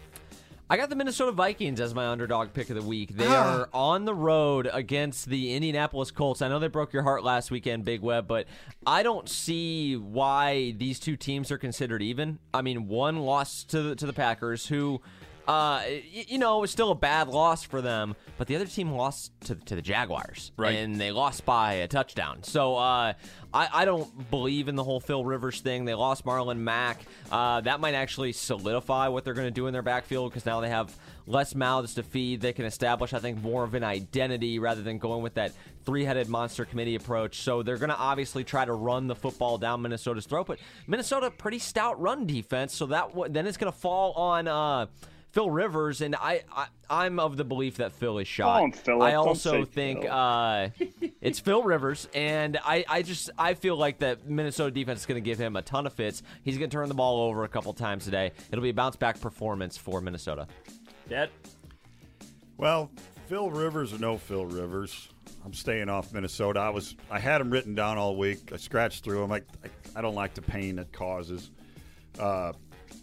I 0.71 0.77
got 0.77 0.91
the 0.91 0.97
Minnesota 0.97 1.33
Vikings 1.33 1.81
as 1.81 1.95
my 1.95 2.09
underdog 2.09 2.53
pick 2.53 2.69
of 2.69 2.77
the 2.77 2.83
week. 2.83 3.17
They 3.17 3.27
ah. 3.27 3.61
are 3.61 3.69
on 3.73 4.05
the 4.05 4.13
road 4.13 4.69
against 4.71 5.27
the 5.27 5.55
Indianapolis 5.55 6.11
Colts. 6.11 6.43
I 6.43 6.49
know 6.49 6.59
they 6.59 6.69
broke 6.69 6.93
your 6.93 7.05
heart 7.05 7.25
last 7.25 7.51
weekend, 7.51 7.87
Big 7.87 8.03
Web, 8.03 8.29
but 8.29 8.47
I 8.87 9.03
don't 9.03 9.31
see 9.31 9.97
why 9.97 10.73
these 10.73 11.01
two 11.01 11.17
teams 11.17 11.51
are 11.51 11.57
considered 11.57 12.03
even. 12.03 12.39
I 12.53 12.61
mean, 12.61 12.87
one 12.87 13.17
lost 13.21 13.71
to 13.71 13.81
the, 13.81 13.97
to 13.97 14.05
the 14.05 14.13
Packers, 14.13 14.67
who, 14.67 15.01
uh, 15.49 15.81
y- 15.87 16.03
you 16.29 16.37
know, 16.39 16.59
it 16.59 16.61
was 16.61 16.71
still 16.71 16.91
a 16.91 16.95
bad 16.95 17.29
loss 17.29 17.63
for 17.65 17.81
them, 17.81 18.15
but 18.37 18.47
the 18.49 18.55
other 18.57 18.67
team 18.67 18.91
lost 18.93 19.33
to, 19.47 19.55
to 19.55 19.75
the 19.75 19.81
Jaguars, 19.83 20.53
Right. 20.59 20.77
And 20.77 21.01
they 21.01 21.11
lost 21.11 21.47
by 21.47 21.73
a 21.75 21.89
touchdown. 21.89 22.43
So 22.43 22.77
uh, 22.77 23.15
I, 23.55 23.69
I 23.73 23.85
don't 23.87 24.31
believe 24.31 24.69
in 24.69 24.77
the 24.77 24.85
whole 24.85 25.01
Phil 25.01 25.25
Rivers 25.25 25.61
thing. 25.63 25.87
They 25.87 25.95
lost 25.95 26.27
Marlon 26.27 26.59
Mack. 26.59 27.01
Uh, 27.33 27.63
that 27.63 27.81
might 27.81 27.95
actually 27.95 28.33
solidify 28.33 29.09
what 29.09 29.25
they're 29.25 29.33
going 29.35 29.47
to 29.47 29.51
do 29.51 29.67
in 29.69 29.73
their 29.73 29.81
backfield 29.83 30.31
because 30.31 30.45
now 30.45 30.61
they 30.61 30.69
have 30.69 30.95
less 31.27 31.55
mouths 31.55 31.95
to 31.95 32.03
feed. 32.03 32.43
They 32.43 32.53
can 32.53 32.67
establish, 32.67 33.15
I 33.15 33.19
think, 33.19 33.43
more 33.43 33.65
of 33.65 33.73
an 33.73 33.85
identity 33.85 34.59
rather 34.59 34.83
than 34.83 34.99
going 34.99 35.23
with 35.23 35.35
that 35.35 35.53
three-headed 35.87 36.29
monster 36.29 36.67
committee 36.67 36.95
approach. 36.95 37.41
So 37.41 37.63
they're 37.63 37.79
going 37.79 37.89
to 37.89 37.97
obviously 37.97 38.45
try 38.45 38.67
to 38.67 38.73
run 38.75 39.07
the 39.07 39.15
football 39.15 39.57
down 39.57 39.81
Minnesota's 39.81 40.27
throat. 40.27 40.47
But 40.47 40.59
Minnesota, 40.87 41.31
pretty 41.31 41.59
stout 41.59 41.99
run 42.01 42.27
defense. 42.27 42.75
So 42.75 42.85
that 42.87 43.09
w- 43.15 43.33
then 43.33 43.47
it's 43.47 43.57
going 43.57 43.73
to 43.73 43.79
fall 43.79 44.13
on. 44.13 44.47
Uh, 44.47 44.87
Phil 45.33 45.51
Rivers, 45.51 46.01
and 46.01 46.17
I, 46.17 46.43
I 46.55 46.67
I'm 46.89 47.19
of 47.19 47.37
the 47.37 47.45
belief 47.45 47.77
that 47.77 47.93
Phil 47.93 48.19
is 48.19 48.27
shot. 48.27 48.63
on, 48.63 48.73
Philip. 48.73 49.03
I 49.03 49.15
also 49.15 49.65
think 49.65 50.03
Phil. 50.03 50.13
uh, 50.13 50.71
it's 51.21 51.39
Phil 51.39 51.63
Rivers, 51.63 52.09
and 52.15 52.59
I, 52.65 52.85
I 52.89 53.03
just 53.03 53.31
I 53.39 53.55
feel 53.55 53.77
like 53.77 53.99
that 53.99 54.27
Minnesota 54.29 54.71
defense 54.71 55.01
is 55.01 55.07
going 55.07 55.23
to 55.23 55.25
give 55.25 55.39
him 55.39 55.57
a 55.57 55.63
ton 55.63 55.87
of 55.87 55.93
fits. 55.93 56.23
He's 56.45 56.57
going 56.57 56.71
to 56.71 56.75
turn 56.75 56.89
the 56.89 56.95
ball 56.95 57.29
over 57.29 57.45
a 57.45 57.49
couple 57.49 57.73
times 57.75 58.05
today. 58.05 58.33
It'll 58.51 58.63
be 58.63 58.71
a 58.71 58.75
bounce 58.75 58.97
back 58.97 59.21
performance 59.21 59.77
for 59.77 60.01
Minnesota. 60.01 60.47
Dad? 61.09 61.31
Well, 62.57 62.91
Phil 63.29 63.51
Rivers 63.51 63.93
or 63.93 63.99
no 63.99 64.17
Phil 64.17 64.47
Rivers, 64.47 65.09
I'm 65.45 65.53
staying 65.53 65.91
off 65.91 66.13
Minnesota. 66.13 66.61
I 66.61 66.71
was 66.71 66.97
I 67.11 67.19
had 67.21 67.39
them 67.39 67.51
written 67.51 67.75
down 67.75 67.99
all 67.99 68.17
week. 68.17 68.51
I 68.53 68.57
scratched 68.57 69.05
through 69.05 69.21
them. 69.21 69.33
I, 69.33 69.37
I, 69.37 69.99
I 69.99 70.01
don't 70.01 70.15
like 70.15 70.35
the 70.35 70.43
pain 70.43 70.79
it 70.79 70.91
causes. 70.93 71.51
Uh, 72.19 72.53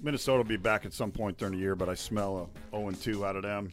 Minnesota 0.02 0.38
will 0.38 0.44
be 0.44 0.58
back 0.58 0.86
at 0.86 0.94
some 0.94 1.12
point 1.12 1.38
during 1.38 1.54
the 1.54 1.60
year, 1.60 1.76
but 1.76 1.90
I 1.90 1.96
smell 1.96 2.50
a 2.74 2.78
0 2.78 2.92
2 2.92 3.26
out 3.26 3.36
of 3.36 3.44
them. 3.44 3.72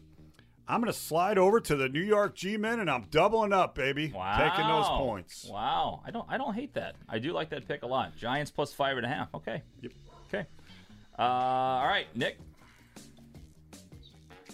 I'm 0.69 0.81
going 0.81 0.93
to 0.93 0.99
slide 0.99 1.39
over 1.39 1.61
to 1.61 1.77
the 1.77 1.89
New 1.89 2.03
York 2.03 2.35
G-men, 2.35 2.81
and 2.81 2.91
I'm 2.91 3.03
doubling 3.11 3.53
up, 3.53 3.75
baby. 3.75 4.13
Wow. 4.15 4.39
Taking 4.39 4.67
those 4.69 4.89
points. 4.89 5.47
Wow. 5.51 6.03
I 6.07 6.11
don't 6.11 6.27
I 6.29 6.39
don't 6.39 6.55
hate 6.55 6.75
that. 6.75 6.95
I 7.09 7.19
do 7.19 7.33
like 7.33 7.51
that 7.51 7.67
pick 7.67 7.83
a 7.83 7.87
lot. 7.87 8.17
Giants 8.17 8.51
plus 8.51 8.73
five 8.73 8.97
and 8.97 9.05
a 9.05 9.09
half. 9.09 9.35
Okay. 9.35 9.63
Yep. 9.83 9.93
Okay. 10.29 10.47
Uh, 11.19 11.23
all 11.23 11.87
right, 11.87 12.07
Nick. 12.17 12.39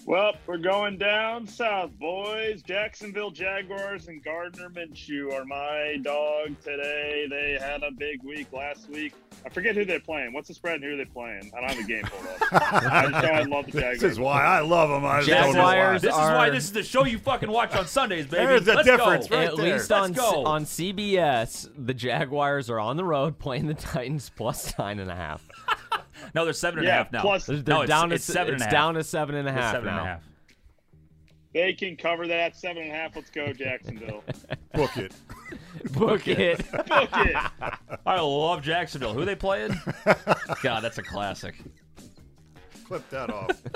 Well, 0.06 0.32
we're 0.46 0.56
going 0.56 0.96
down 0.96 1.46
south, 1.46 1.90
boys. 1.98 2.62
Jacksonville 2.62 3.30
Jaguars 3.30 4.08
and 4.08 4.24
Gardner 4.24 4.70
Minshew 4.70 5.34
are 5.34 5.44
my 5.44 5.98
dog 6.02 6.58
today. 6.62 7.26
They 7.28 7.58
had 7.60 7.82
a 7.82 7.90
big 7.90 8.22
week 8.22 8.50
last 8.52 8.88
week. 8.88 9.12
I 9.44 9.50
forget 9.50 9.74
who 9.76 9.84
they're 9.84 10.00
playing. 10.00 10.32
What's 10.32 10.48
the 10.48 10.54
spread 10.54 10.76
and 10.76 10.84
who 10.84 10.96
they're 10.96 11.04
playing? 11.06 11.52
I 11.54 11.60
don't 11.60 11.70
have 11.70 11.84
a 11.84 11.86
game 11.86 12.04
pulled 12.04 12.26
up. 12.26 12.62
I 12.72 13.02
just 13.10 13.22
know 13.22 13.30
I 13.30 13.42
love 13.42 13.66
the 13.66 13.72
Jaguars. 13.72 14.00
This 14.00 14.12
is 14.12 14.18
why 14.18 14.42
I 14.44 14.60
love 14.60 14.88
them. 14.88 15.04
I 15.04 15.20
don't 15.20 15.28
know 15.54 15.62
why. 15.62 15.74
Jaguars 15.74 16.02
This 16.02 16.14
is 16.14 16.18
why 16.18 16.50
this 16.50 16.64
is 16.64 16.72
the 16.72 16.82
show 16.82 17.04
you 17.04 17.18
fucking 17.18 17.50
watch 17.50 17.76
on 17.76 17.86
Sundays, 17.86 18.26
baby. 18.26 18.46
There's 18.46 18.64
the 18.64 18.74
Let's 18.76 18.88
difference, 18.88 19.28
go. 19.28 19.36
right 19.36 19.48
At 19.48 19.56
there. 19.56 19.72
least 19.74 19.90
Let's 19.90 19.92
on 19.92 20.12
go. 20.14 20.44
on 20.46 20.64
CBS, 20.64 21.68
the 21.76 21.92
Jaguars 21.94 22.70
are 22.70 22.80
on 22.80 22.96
the 22.96 23.04
road 23.04 23.38
playing 23.38 23.66
the 23.66 23.74
Titans 23.74 24.30
plus 24.34 24.76
nine 24.78 25.00
and 25.00 25.10
a 25.10 25.14
half. 25.16 25.46
No, 26.34 26.44
they're 26.44 26.52
seven 26.52 26.80
and 26.80 26.88
a 26.88 26.92
half 26.92 27.12
now. 27.12 27.20
plus- 27.22 27.46
They're, 27.46 27.56
they're 27.56 27.80
it's, 27.82 27.88
down 27.88 28.08
to 28.10 28.14
it's 28.16 28.24
seven 28.24 28.54
and 28.54 28.62
it's 28.62 28.62
a 28.62 28.64
half. 28.66 28.72
down 28.72 28.94
to 28.94 29.04
seven 29.04 29.34
and 29.36 29.48
a 29.48 29.50
It's 29.52 29.60
half 29.60 29.72
seven 29.74 29.88
and 29.88 29.96
now. 29.96 30.02
a 30.02 30.06
half. 30.06 30.22
They 31.54 31.72
can 31.72 31.96
cover 31.96 32.26
that 32.28 32.54
seven 32.56 32.82
and 32.82 32.92
a 32.92 32.94
half. 32.94 33.16
Let's 33.16 33.30
go, 33.30 33.52
Jacksonville. 33.52 34.22
Book 34.74 34.96
it. 34.96 35.12
Book 35.92 36.28
it. 36.28 36.58
Book 36.70 37.08
it. 37.14 37.36
I 38.06 38.20
love 38.20 38.62
Jacksonville. 38.62 39.14
Who 39.14 39.24
they 39.24 39.34
playing? 39.34 39.74
God, 40.62 40.80
that's 40.80 40.98
a 40.98 41.02
classic. 41.02 41.56
Clip 42.88 43.08
that 43.10 43.30
off. 43.30 43.50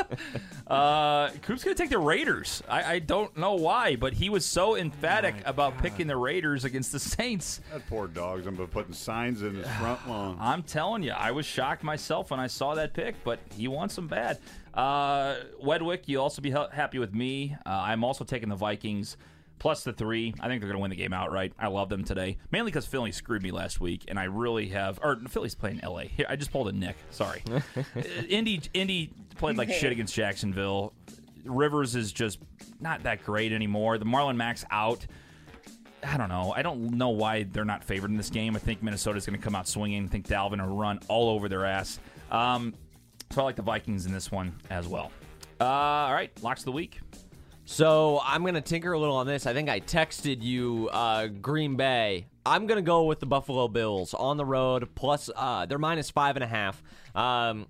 Uh, 0.64 1.28
Coop's 1.42 1.62
gonna 1.64 1.74
take 1.74 1.90
the 1.90 1.98
Raiders. 1.98 2.62
I, 2.66 2.94
I 2.94 2.98
don't 3.00 3.36
know 3.36 3.54
why, 3.56 3.96
but 3.96 4.14
he 4.14 4.30
was 4.30 4.46
so 4.46 4.74
emphatic 4.74 5.34
about 5.44 5.76
picking 5.82 6.06
the 6.06 6.16
Raiders 6.16 6.64
against 6.64 6.92
the 6.92 6.98
Saints. 6.98 7.60
that 7.70 7.86
poor 7.90 8.06
dog's 8.06 8.44
been 8.44 8.56
putting 8.68 8.94
signs 8.94 9.42
in 9.42 9.56
his 9.56 9.68
front 9.72 10.08
lawn. 10.08 10.38
I'm 10.40 10.62
telling 10.62 11.02
you, 11.02 11.10
I 11.10 11.32
was 11.32 11.44
shocked 11.44 11.82
myself 11.82 12.30
when 12.30 12.40
I 12.40 12.46
saw 12.46 12.74
that 12.76 12.94
pick, 12.94 13.22
but 13.22 13.38
he 13.54 13.68
wants 13.68 13.96
them 13.96 14.06
bad. 14.06 14.38
Uh, 14.72 15.36
Wedwick, 15.60 16.04
you'll 16.08 16.22
also 16.22 16.40
be 16.40 16.52
ha- 16.52 16.70
happy 16.70 16.98
with 16.98 17.12
me. 17.12 17.54
Uh, 17.66 17.68
I'm 17.68 18.02
also 18.02 18.24
taking 18.24 18.48
the 18.48 18.56
Vikings 18.56 19.18
plus 19.58 19.84
the 19.84 19.92
three. 19.92 20.34
I 20.40 20.48
think 20.48 20.60
they're 20.60 20.68
going 20.68 20.78
to 20.78 20.82
win 20.82 20.90
the 20.90 20.96
game 20.96 21.12
outright. 21.12 21.52
I 21.58 21.68
love 21.68 21.88
them 21.88 22.04
today, 22.04 22.38
mainly 22.50 22.70
because 22.70 22.86
Philly 22.86 23.12
screwed 23.12 23.42
me 23.42 23.50
last 23.50 23.80
week, 23.80 24.04
and 24.08 24.18
I 24.18 24.24
really 24.24 24.68
have. 24.68 24.98
Or 25.02 25.16
Philly's 25.28 25.54
playing 25.54 25.80
LA. 25.82 26.02
Here, 26.02 26.26
I 26.28 26.36
just 26.36 26.50
pulled 26.52 26.68
a 26.68 26.72
Nick. 26.72 26.96
Sorry. 27.10 27.42
Uh, 27.94 28.00
Indy, 28.28 28.60
Indy 28.74 29.10
played 29.36 29.56
like 29.56 29.70
shit 29.70 29.92
against 29.92 30.14
Jacksonville. 30.14 30.92
Rivers 31.44 31.94
is 31.94 32.12
just 32.12 32.38
not 32.80 33.02
that 33.02 33.24
great 33.24 33.52
anymore. 33.52 33.98
The 33.98 34.04
Marlon 34.04 34.36
Mack's 34.36 34.64
out. 34.70 35.06
I 36.04 36.16
don't 36.16 36.28
know. 36.28 36.52
I 36.54 36.62
don't 36.62 36.92
know 36.92 37.10
why 37.10 37.44
they're 37.44 37.64
not 37.64 37.84
favored 37.84 38.10
in 38.10 38.16
this 38.16 38.30
game. 38.30 38.56
I 38.56 38.58
think 38.58 38.82
Minnesota's 38.82 39.26
going 39.26 39.38
to 39.38 39.44
come 39.44 39.54
out 39.54 39.68
swinging. 39.68 40.04
I 40.04 40.08
think 40.08 40.26
Dalvin 40.26 40.66
will 40.66 40.76
run 40.76 41.00
all 41.08 41.28
over 41.30 41.48
their 41.48 41.64
ass. 41.64 41.98
Um, 42.30 42.74
so 43.30 43.40
I 43.40 43.44
like 43.44 43.56
the 43.56 43.62
Vikings 43.62 44.06
in 44.06 44.12
this 44.12 44.30
one 44.30 44.54
as 44.70 44.88
well. 44.88 45.10
Uh, 45.60 45.64
all 45.64 46.14
right, 46.14 46.30
locks 46.42 46.62
of 46.62 46.66
the 46.66 46.72
week. 46.72 47.00
So 47.64 48.20
I'm 48.24 48.44
gonna 48.44 48.60
tinker 48.60 48.92
a 48.92 48.98
little 48.98 49.16
on 49.16 49.26
this. 49.26 49.46
I 49.46 49.52
think 49.54 49.68
I 49.68 49.80
texted 49.80 50.42
you 50.42 50.88
uh, 50.92 51.28
Green 51.28 51.76
Bay. 51.76 52.26
I'm 52.44 52.66
gonna 52.66 52.82
go 52.82 53.04
with 53.04 53.20
the 53.20 53.26
Buffalo 53.26 53.68
Bills 53.68 54.14
on 54.14 54.36
the 54.36 54.44
road. 54.44 54.88
Plus, 54.94 55.30
uh, 55.34 55.66
they're 55.66 55.78
minus 55.78 56.10
five 56.10 56.36
and 56.36 56.42
a 56.42 56.48
half. 56.48 56.82
Um, 57.14 57.66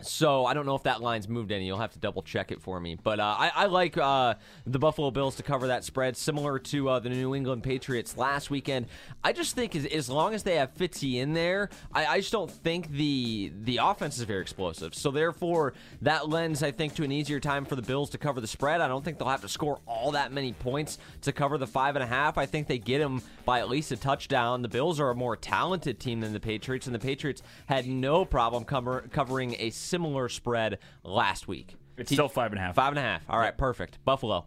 So 0.00 0.46
I 0.46 0.54
don't 0.54 0.64
know 0.64 0.76
if 0.76 0.84
that 0.84 1.00
line's 1.00 1.28
moved 1.28 1.50
any. 1.50 1.66
You'll 1.66 1.78
have 1.78 1.92
to 1.92 1.98
double 1.98 2.22
check 2.22 2.52
it 2.52 2.62
for 2.62 2.78
me. 2.78 2.96
But 3.02 3.18
uh, 3.18 3.34
I, 3.36 3.50
I 3.54 3.66
like 3.66 3.96
uh, 3.98 4.34
the 4.66 4.78
Buffalo 4.78 5.10
Bills 5.10 5.36
to 5.36 5.42
cover 5.42 5.68
that 5.68 5.84
spread, 5.84 6.16
similar 6.16 6.58
to 6.60 6.88
uh, 6.88 6.98
the 7.00 7.08
New 7.08 7.34
England 7.34 7.64
Patriots 7.64 8.16
last 8.16 8.50
weekend. 8.50 8.86
I 9.24 9.32
just 9.32 9.56
think 9.56 9.74
as, 9.74 9.86
as 9.86 10.08
long 10.08 10.34
as 10.34 10.44
they 10.44 10.56
have 10.56 10.74
Fitzy 10.74 11.16
in 11.16 11.32
there, 11.32 11.68
I, 11.92 12.06
I 12.06 12.20
just 12.20 12.32
don't 12.32 12.50
think 12.50 12.90
the 12.92 13.52
the 13.62 13.78
offense 13.82 14.18
is 14.18 14.24
very 14.24 14.40
explosive. 14.40 14.94
So 14.94 15.10
therefore, 15.10 15.74
that 16.02 16.28
lends 16.28 16.62
I 16.62 16.70
think 16.70 16.94
to 16.94 17.02
an 17.02 17.10
easier 17.10 17.40
time 17.40 17.64
for 17.64 17.74
the 17.74 17.82
Bills 17.82 18.10
to 18.10 18.18
cover 18.18 18.40
the 18.40 18.46
spread. 18.46 18.80
I 18.80 18.88
don't 18.88 19.04
think 19.04 19.18
they'll 19.18 19.28
have 19.28 19.42
to 19.42 19.48
score 19.48 19.80
all 19.86 20.12
that 20.12 20.32
many 20.32 20.52
points 20.52 20.98
to 21.22 21.32
cover 21.32 21.58
the 21.58 21.66
five 21.66 21.96
and 21.96 22.02
a 22.02 22.06
half. 22.06 22.38
I 22.38 22.46
think 22.46 22.68
they 22.68 22.78
get 22.78 22.98
them 22.98 23.20
by 23.44 23.58
at 23.58 23.68
least 23.68 23.90
a 23.90 23.96
touchdown. 23.96 24.62
The 24.62 24.68
Bills 24.68 25.00
are 25.00 25.10
a 25.10 25.14
more 25.14 25.36
talented 25.36 25.98
team 25.98 26.20
than 26.20 26.32
the 26.32 26.40
Patriots, 26.40 26.86
and 26.86 26.94
the 26.94 27.00
Patriots 27.00 27.42
had 27.66 27.86
no 27.86 28.24
problem 28.24 28.64
cover, 28.64 29.04
covering 29.10 29.56
a 29.58 29.70
similar 29.88 30.28
spread 30.28 30.78
last 31.02 31.48
week. 31.48 31.74
It's 31.96 32.12
still 32.12 32.28
five 32.28 32.52
and 32.52 32.60
a 32.60 32.62
half. 32.62 32.74
Five 32.74 32.90
and 32.90 32.98
a 32.98 33.02
half. 33.02 33.22
All 33.28 33.38
right, 33.38 33.56
perfect. 33.56 33.98
Buffalo. 34.04 34.46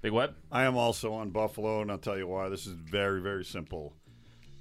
Big 0.00 0.12
Web. 0.12 0.34
I 0.50 0.64
am 0.64 0.76
also 0.76 1.12
on 1.14 1.30
Buffalo, 1.30 1.80
and 1.80 1.90
I'll 1.90 1.98
tell 1.98 2.18
you 2.18 2.26
why. 2.26 2.48
This 2.48 2.66
is 2.66 2.72
very, 2.72 3.20
very 3.20 3.44
simple. 3.44 3.94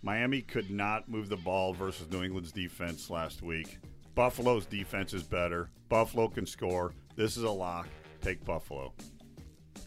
Miami 0.03 0.41
could 0.41 0.69
not 0.69 1.09
move 1.09 1.29
the 1.29 1.37
ball 1.37 1.73
versus 1.73 2.09
New 2.11 2.23
England's 2.23 2.51
defense 2.51 3.09
last 3.09 3.41
week. 3.41 3.79
Buffalo's 4.13 4.65
defense 4.65 5.13
is 5.13 5.23
better. 5.23 5.69
Buffalo 5.89 6.27
can 6.27 6.45
score. 6.45 6.93
This 7.15 7.37
is 7.37 7.43
a 7.43 7.49
lock. 7.49 7.87
Take 8.21 8.43
Buffalo. 8.45 8.93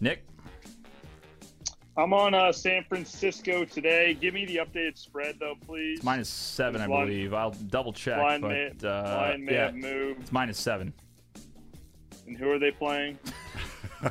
Nick. 0.00 0.24
I'm 1.96 2.12
on 2.12 2.34
uh, 2.34 2.50
San 2.52 2.82
Francisco 2.84 3.64
today. 3.64 4.14
Give 4.14 4.34
me 4.34 4.44
the 4.46 4.56
updated 4.56 4.98
spread, 4.98 5.36
though, 5.38 5.54
please. 5.64 5.98
It's 5.98 6.04
minus 6.04 6.28
seven, 6.28 6.80
I 6.80 6.86
Line- 6.86 7.06
believe. 7.06 7.34
I'll 7.34 7.52
double 7.52 7.92
check. 7.92 8.18
line 8.18 8.40
but, 8.40 8.48
may, 8.50 8.70
uh, 8.82 9.02
line 9.16 9.44
may 9.44 9.52
yeah, 9.52 9.66
have 9.66 9.74
moved. 9.76 10.22
it's 10.22 10.32
minus 10.32 10.58
seven. 10.58 10.92
And 12.26 12.36
who 12.36 12.50
are 12.50 12.58
they 12.58 12.70
playing? 12.70 13.18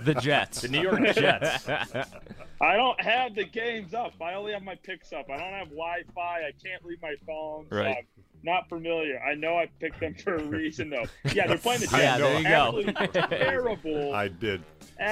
The 0.01 0.15
Jets. 0.15 0.61
The 0.61 0.69
New 0.69 0.81
York 0.81 1.03
Jets. 1.13 1.67
I 2.61 2.75
don't 2.75 2.99
have 2.99 3.35
the 3.35 3.43
games 3.43 3.93
up. 3.93 4.13
I 4.19 4.33
only 4.33 4.51
have 4.53 4.63
my 4.63 4.73
picks 4.81 5.13
up. 5.13 5.29
I 5.29 5.37
don't 5.37 5.53
have 5.53 5.67
Wi-Fi. 5.69 6.37
I 6.39 6.51
can't 6.65 6.83
leave 6.83 6.99
my 6.99 7.13
phone. 7.27 7.67
Right. 7.69 7.97
I'm 7.99 8.32
not 8.43 8.67
familiar. 8.67 9.19
I 9.19 9.35
know 9.35 9.57
I 9.57 9.69
picked 9.79 9.99
them 9.99 10.13
for 10.15 10.35
a 10.35 10.43
reason, 10.43 10.89
though. 10.89 11.05
Yeah, 11.33 11.47
they're 11.47 11.57
playing 11.57 11.81
the 11.81 11.87
Jets. 11.87 12.03
Yeah, 12.03 12.17
there 12.17 12.83
you 12.83 12.93
go. 12.93 13.27
Terrible. 13.29 14.13
I 14.13 14.27
did. 14.27 14.61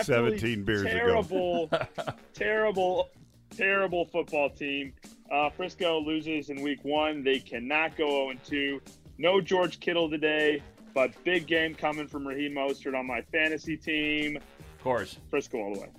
17 0.04 0.64
beers 0.64 0.82
ago. 0.82 0.92
terrible, 0.92 1.72
terrible, 2.34 3.10
terrible 3.56 4.06
football 4.06 4.50
team. 4.50 4.94
Uh, 5.32 5.50
Frisco 5.50 6.00
loses 6.00 6.50
in 6.50 6.62
week 6.62 6.84
one. 6.84 7.24
They 7.24 7.40
cannot 7.40 7.98
go 7.98 8.32
0 8.32 8.38
2. 8.46 8.82
No 9.18 9.42
George 9.42 9.80
Kittle 9.80 10.10
today, 10.10 10.62
but 10.94 11.12
big 11.24 11.48
game 11.48 11.74
coming 11.74 12.08
from 12.08 12.28
Raheem 12.28 12.54
Mostert 12.54 12.98
on 12.98 13.08
my 13.08 13.22
fantasy 13.32 13.78
team. 13.78 14.38
Of 14.38 14.84
course. 14.84 15.18
Frisco 15.30 15.58
all 15.58 15.74
the 15.74 15.80
way. 15.82 15.90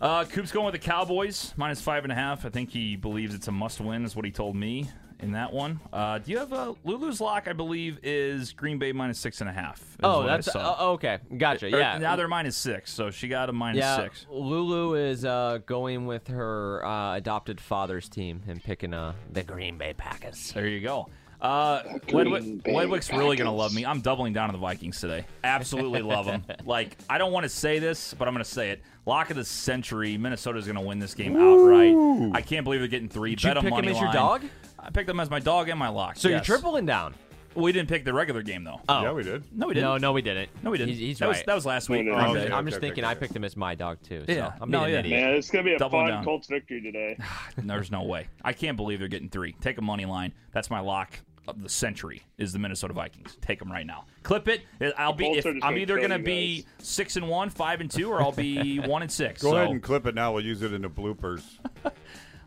Uh, 0.00 0.24
Coop's 0.24 0.52
going 0.52 0.66
with 0.66 0.80
the 0.80 0.86
Cowboys, 0.86 1.54
minus 1.56 1.80
five 1.80 2.04
and 2.04 2.12
a 2.12 2.14
half. 2.14 2.44
I 2.46 2.50
think 2.50 2.70
he 2.70 2.94
believes 2.94 3.34
it's 3.34 3.48
a 3.48 3.52
must 3.52 3.80
win, 3.80 4.04
is 4.04 4.14
what 4.14 4.24
he 4.24 4.30
told 4.30 4.54
me 4.54 4.88
in 5.20 5.32
that 5.32 5.52
one. 5.52 5.80
Uh, 5.92 6.18
do 6.18 6.30
you 6.30 6.38
have 6.38 6.52
a 6.52 6.74
Lulu's 6.84 7.20
lock? 7.20 7.48
I 7.48 7.52
believe 7.52 7.98
is 8.02 8.52
Green 8.52 8.78
Bay 8.78 8.92
minus 8.92 9.18
six 9.18 9.40
and 9.40 9.50
a 9.50 9.52
half. 9.52 9.82
Oh, 10.02 10.22
that's 10.24 10.54
uh, 10.54 10.76
okay. 10.92 11.18
Gotcha. 11.36 11.66
Or 11.66 11.78
Yeah. 11.78 11.98
now 11.98 12.16
they're 12.16 12.28
minus 12.28 12.56
six, 12.56 12.92
so 12.92 13.10
she 13.10 13.28
got 13.28 13.48
a 13.48 13.52
minus 13.52 13.78
yeah, 13.80 13.96
six. 13.96 14.26
Lulu 14.30 14.94
is 14.94 15.24
uh, 15.24 15.58
going 15.66 16.06
with 16.06 16.28
her 16.28 16.84
uh, 16.84 17.16
adopted 17.16 17.60
father's 17.60 18.08
team 18.08 18.42
and 18.46 18.62
picking 18.62 18.94
uh, 18.94 19.12
the 19.32 19.42
Green 19.42 19.76
Bay 19.78 19.92
Packers. 19.96 20.52
There 20.52 20.68
you 20.68 20.80
go. 20.80 21.08
Uh, 21.40 21.82
Wedwick, 22.12 22.66
Wedwick's 22.66 23.12
really 23.12 23.36
going 23.36 23.46
to 23.46 23.52
love 23.52 23.72
me. 23.72 23.86
I'm 23.86 24.00
doubling 24.00 24.32
down 24.32 24.48
on 24.48 24.52
the 24.54 24.58
Vikings 24.58 25.00
today. 25.00 25.24
Absolutely 25.44 26.02
love 26.02 26.26
them. 26.26 26.42
Like, 26.64 26.96
I 27.08 27.16
don't 27.18 27.30
want 27.32 27.44
to 27.44 27.48
say 27.48 27.78
this, 27.78 28.12
but 28.12 28.26
I'm 28.26 28.34
going 28.34 28.44
to 28.44 28.50
say 28.50 28.70
it. 28.70 28.82
Lock 29.06 29.30
of 29.30 29.36
the 29.36 29.44
century. 29.44 30.18
Minnesota's 30.18 30.66
going 30.66 30.74
to 30.76 30.82
win 30.82 30.98
this 30.98 31.14
game 31.14 31.36
outright. 31.36 32.34
I 32.34 32.42
can't 32.42 32.64
believe 32.64 32.80
they're 32.80 32.88
getting 32.88 33.08
three. 33.08 33.30
Did 33.36 33.44
you 33.44 33.50
Bet 33.50 33.56
'em 33.58 33.62
pick 33.62 33.72
'em 33.72 33.76
money 33.76 33.88
as 33.90 33.96
your 33.98 34.06
line. 34.06 34.14
dog? 34.14 34.42
I 34.78 34.90
picked 34.90 35.06
them 35.06 35.20
as 35.20 35.30
my 35.30 35.40
dog 35.40 35.68
and 35.68 35.78
my 35.78 35.88
lock. 35.88 36.16
So 36.16 36.28
yes. 36.28 36.46
you're 36.46 36.58
tripling 36.58 36.86
down. 36.86 37.14
We 37.54 37.72
didn't 37.72 37.88
pick 37.88 38.04
the 38.04 38.12
regular 38.12 38.42
game 38.42 38.62
though. 38.62 38.80
Oh. 38.88 39.02
Yeah, 39.02 39.12
we 39.12 39.22
did. 39.24 39.42
no, 39.56 39.66
we 39.66 39.74
didn't. 39.74 39.88
No, 39.88 39.96
no, 39.96 40.12
we 40.12 40.22
didn't. 40.22 40.50
no, 40.62 40.70
we 40.70 40.78
didn't. 40.78 40.90
He's, 40.90 40.98
he's 40.98 41.18
that 41.18 41.26
right. 41.26 41.36
was 41.36 41.42
that 41.46 41.54
was 41.54 41.66
last 41.66 41.88
week. 41.88 42.04
No, 42.06 42.12
no, 42.12 42.18
I'm, 42.18 42.34
just, 42.34 42.52
I'm 42.52 42.66
just 42.66 42.80
thinking 42.80 43.04
I 43.04 43.14
picked 43.14 43.34
him 43.34 43.42
as 43.42 43.56
my 43.56 43.74
dog 43.74 43.98
too. 44.02 44.24
So 44.26 44.32
Yeah. 44.32 44.52
I'm 44.60 44.70
No, 44.70 44.80
being 44.80 44.92
yeah. 44.92 44.98
an 44.98 45.06
idiot. 45.06 45.24
Man, 45.24 45.34
it's 45.34 45.50
going 45.50 45.64
to 45.64 45.70
be 45.70 45.74
a 45.74 45.78
Doubling 45.78 46.04
fun 46.04 46.10
down. 46.10 46.24
Colts 46.24 46.46
victory 46.46 46.80
today. 46.80 47.18
There's 47.56 47.90
no 47.90 48.02
way. 48.02 48.28
I 48.44 48.52
can't 48.52 48.76
believe 48.76 49.00
they're 49.00 49.08
getting 49.08 49.30
three. 49.30 49.52
Take 49.60 49.78
a 49.78 49.82
money 49.82 50.04
line. 50.04 50.32
That's 50.52 50.70
my 50.70 50.80
lock 50.80 51.18
of 51.48 51.62
the 51.62 51.68
century. 51.68 52.22
Is 52.36 52.52
the 52.52 52.58
Minnesota 52.58 52.92
Vikings? 52.92 53.36
Take 53.40 53.58
them 53.58 53.72
right 53.72 53.86
now. 53.86 54.04
Clip 54.22 54.46
it. 54.48 54.62
I'll 54.96 55.14
be. 55.14 55.26
If, 55.26 55.46
I'm 55.46 55.58
gonna 55.60 55.76
either 55.78 55.96
going 55.96 56.10
to 56.10 56.18
you 56.18 56.24
be 56.24 56.66
six 56.78 57.16
and 57.16 57.28
one, 57.28 57.48
five 57.48 57.80
and 57.80 57.90
two, 57.90 58.10
or 58.10 58.22
I'll 58.22 58.32
be 58.32 58.78
one 58.86 59.02
and 59.02 59.10
six. 59.10 59.42
Go 59.42 59.50
so 59.50 59.56
ahead 59.56 59.70
and 59.70 59.82
clip 59.82 60.06
it 60.06 60.14
now. 60.14 60.32
We'll 60.32 60.44
use 60.44 60.62
it 60.62 60.72
in 60.72 60.82
the 60.82 60.90
bloopers. 60.90 61.42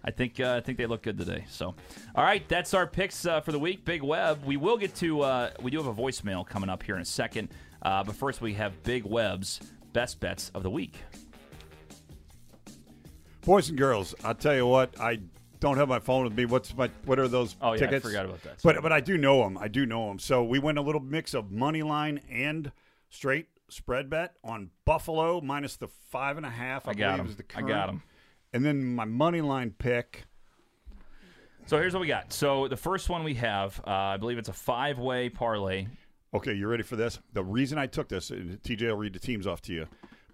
I 0.03 0.11
think 0.11 0.39
uh, 0.39 0.55
I 0.55 0.61
think 0.61 0.77
they 0.77 0.85
look 0.87 1.03
good 1.03 1.17
today. 1.17 1.45
So, 1.49 1.75
all 2.15 2.23
right, 2.23 2.47
that's 2.49 2.73
our 2.73 2.87
picks 2.87 3.25
uh, 3.25 3.41
for 3.41 3.51
the 3.51 3.59
week. 3.59 3.85
Big 3.85 4.01
Web. 4.01 4.43
We 4.45 4.57
will 4.57 4.77
get 4.77 4.95
to. 4.95 5.21
Uh, 5.21 5.51
we 5.61 5.69
do 5.71 5.77
have 5.81 5.87
a 5.87 5.93
voicemail 5.93 6.45
coming 6.45 6.69
up 6.69 6.81
here 6.83 6.95
in 6.95 7.01
a 7.01 7.05
second, 7.05 7.49
uh, 7.81 8.03
but 8.03 8.15
first 8.15 8.41
we 8.41 8.53
have 8.55 8.81
Big 8.83 9.03
Web's 9.05 9.59
best 9.93 10.19
bets 10.19 10.49
of 10.55 10.63
the 10.63 10.69
week. 10.71 10.95
Boys 13.45 13.69
and 13.69 13.77
girls, 13.77 14.13
I'll 14.23 14.35
tell 14.35 14.55
you 14.55 14.67
what. 14.67 14.99
I 14.99 15.19
don't 15.59 15.77
have 15.77 15.87
my 15.89 15.99
phone 15.99 16.23
with 16.23 16.33
me. 16.33 16.45
What's 16.45 16.75
my? 16.75 16.89
What 17.05 17.19
are 17.19 17.27
those 17.27 17.55
Oh, 17.61 17.73
yeah, 17.73 17.87
I 17.89 17.99
forgot 17.99 18.25
about 18.25 18.41
that. 18.43 18.59
But 18.63 18.81
but 18.81 18.91
I 18.91 18.99
do 18.99 19.17
know 19.17 19.43
them. 19.43 19.57
I 19.57 19.67
do 19.67 19.85
know 19.85 20.07
them. 20.07 20.19
So 20.19 20.43
we 20.43 20.59
went 20.59 20.77
a 20.77 20.81
little 20.81 21.01
mix 21.01 21.33
of 21.33 21.51
money 21.51 21.81
line 21.83 22.21
and 22.29 22.71
straight 23.09 23.47
spread 23.69 24.09
bet 24.09 24.33
on 24.43 24.69
Buffalo 24.85 25.41
minus 25.41 25.77
the 25.77 25.87
five 25.87 26.37
and 26.37 26.45
a 26.45 26.49
half. 26.49 26.87
I, 26.87 26.91
I 26.91 26.93
got 26.93 27.17
believe 27.17 27.19
'em. 27.19 27.27
is 27.27 27.35
the 27.37 27.45
I 27.55 27.61
got 27.61 27.89
'em. 27.89 28.03
And 28.53 28.65
then 28.65 28.83
my 28.83 29.05
money 29.05 29.41
line 29.41 29.73
pick. 29.77 30.25
So 31.65 31.77
here's 31.77 31.93
what 31.93 32.01
we 32.01 32.07
got. 32.07 32.33
So 32.33 32.67
the 32.67 32.77
first 32.77 33.09
one 33.09 33.23
we 33.23 33.35
have, 33.35 33.79
uh, 33.87 33.91
I 33.91 34.17
believe 34.17 34.37
it's 34.37 34.49
a 34.49 34.53
five-way 34.53 35.29
parlay. 35.29 35.87
Okay, 36.33 36.53
you 36.53 36.67
ready 36.67 36.83
for 36.83 36.95
this? 36.95 37.19
The 37.33 37.43
reason 37.43 37.77
I 37.77 37.87
took 37.87 38.09
this, 38.09 38.29
TJ 38.29 38.81
will 38.89 38.97
read 38.97 39.13
the 39.13 39.19
teams 39.19 39.47
off 39.47 39.61
to 39.63 39.73
you, 39.73 39.87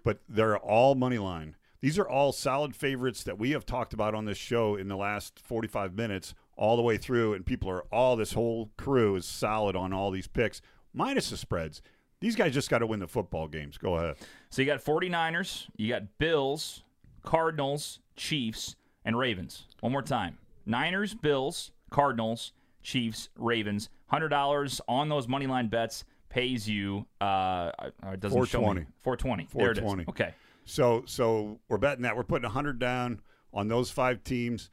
but 0.04 0.20
they're 0.28 0.58
all 0.58 0.94
money 0.94 1.18
line. 1.18 1.56
These 1.80 1.98
are 1.98 2.08
all 2.08 2.32
solid 2.32 2.74
favorites 2.74 3.22
that 3.24 3.38
we 3.38 3.52
have 3.52 3.64
talked 3.64 3.92
about 3.92 4.14
on 4.14 4.24
this 4.24 4.38
show 4.38 4.74
in 4.74 4.88
the 4.88 4.96
last 4.96 5.38
45 5.38 5.94
minutes, 5.94 6.34
all 6.56 6.76
the 6.76 6.82
way 6.82 6.96
through, 6.96 7.34
and 7.34 7.46
people 7.46 7.70
are 7.70 7.84
all 7.92 8.16
this 8.16 8.32
whole 8.32 8.70
crew 8.76 9.14
is 9.14 9.24
solid 9.24 9.76
on 9.76 9.92
all 9.92 10.10
these 10.10 10.26
picks, 10.26 10.60
minus 10.92 11.30
the 11.30 11.36
spreads. 11.36 11.82
These 12.20 12.34
guys 12.34 12.52
just 12.52 12.68
got 12.68 12.78
to 12.78 12.86
win 12.86 12.98
the 12.98 13.06
football 13.06 13.46
games. 13.46 13.78
Go 13.78 13.94
ahead. 13.94 14.16
So 14.50 14.60
you 14.60 14.66
got 14.66 14.84
49ers, 14.84 15.68
you 15.76 15.88
got 15.88 16.18
Bills, 16.18 16.82
Cardinals, 17.22 18.00
Chiefs, 18.18 18.76
and 19.04 19.18
Ravens. 19.18 19.64
One 19.80 19.92
more 19.92 20.02
time. 20.02 20.36
Niners, 20.66 21.14
Bills, 21.14 21.70
Cardinals, 21.90 22.52
Chiefs, 22.82 23.30
Ravens. 23.38 23.88
$100 24.12 24.80
on 24.88 25.08
those 25.08 25.26
money 25.26 25.46
line 25.46 25.68
bets 25.68 26.04
pays 26.28 26.68
you 26.68 27.06
uh 27.22 27.70
it 28.12 28.20
doesn't 28.20 28.44
show 28.46 28.60
me. 28.74 28.84
420. 29.02 29.46
420. 29.46 29.48
There 29.54 29.70
it 29.70 29.78
is. 29.78 29.82
420. 29.82 30.04
Okay. 30.10 30.34
So 30.64 31.02
so 31.06 31.58
we're 31.68 31.78
betting 31.78 32.02
that 32.02 32.16
we're 32.16 32.24
putting 32.24 32.44
100 32.44 32.78
down 32.78 33.20
on 33.54 33.68
those 33.68 33.90
five 33.90 34.22
teams. 34.24 34.68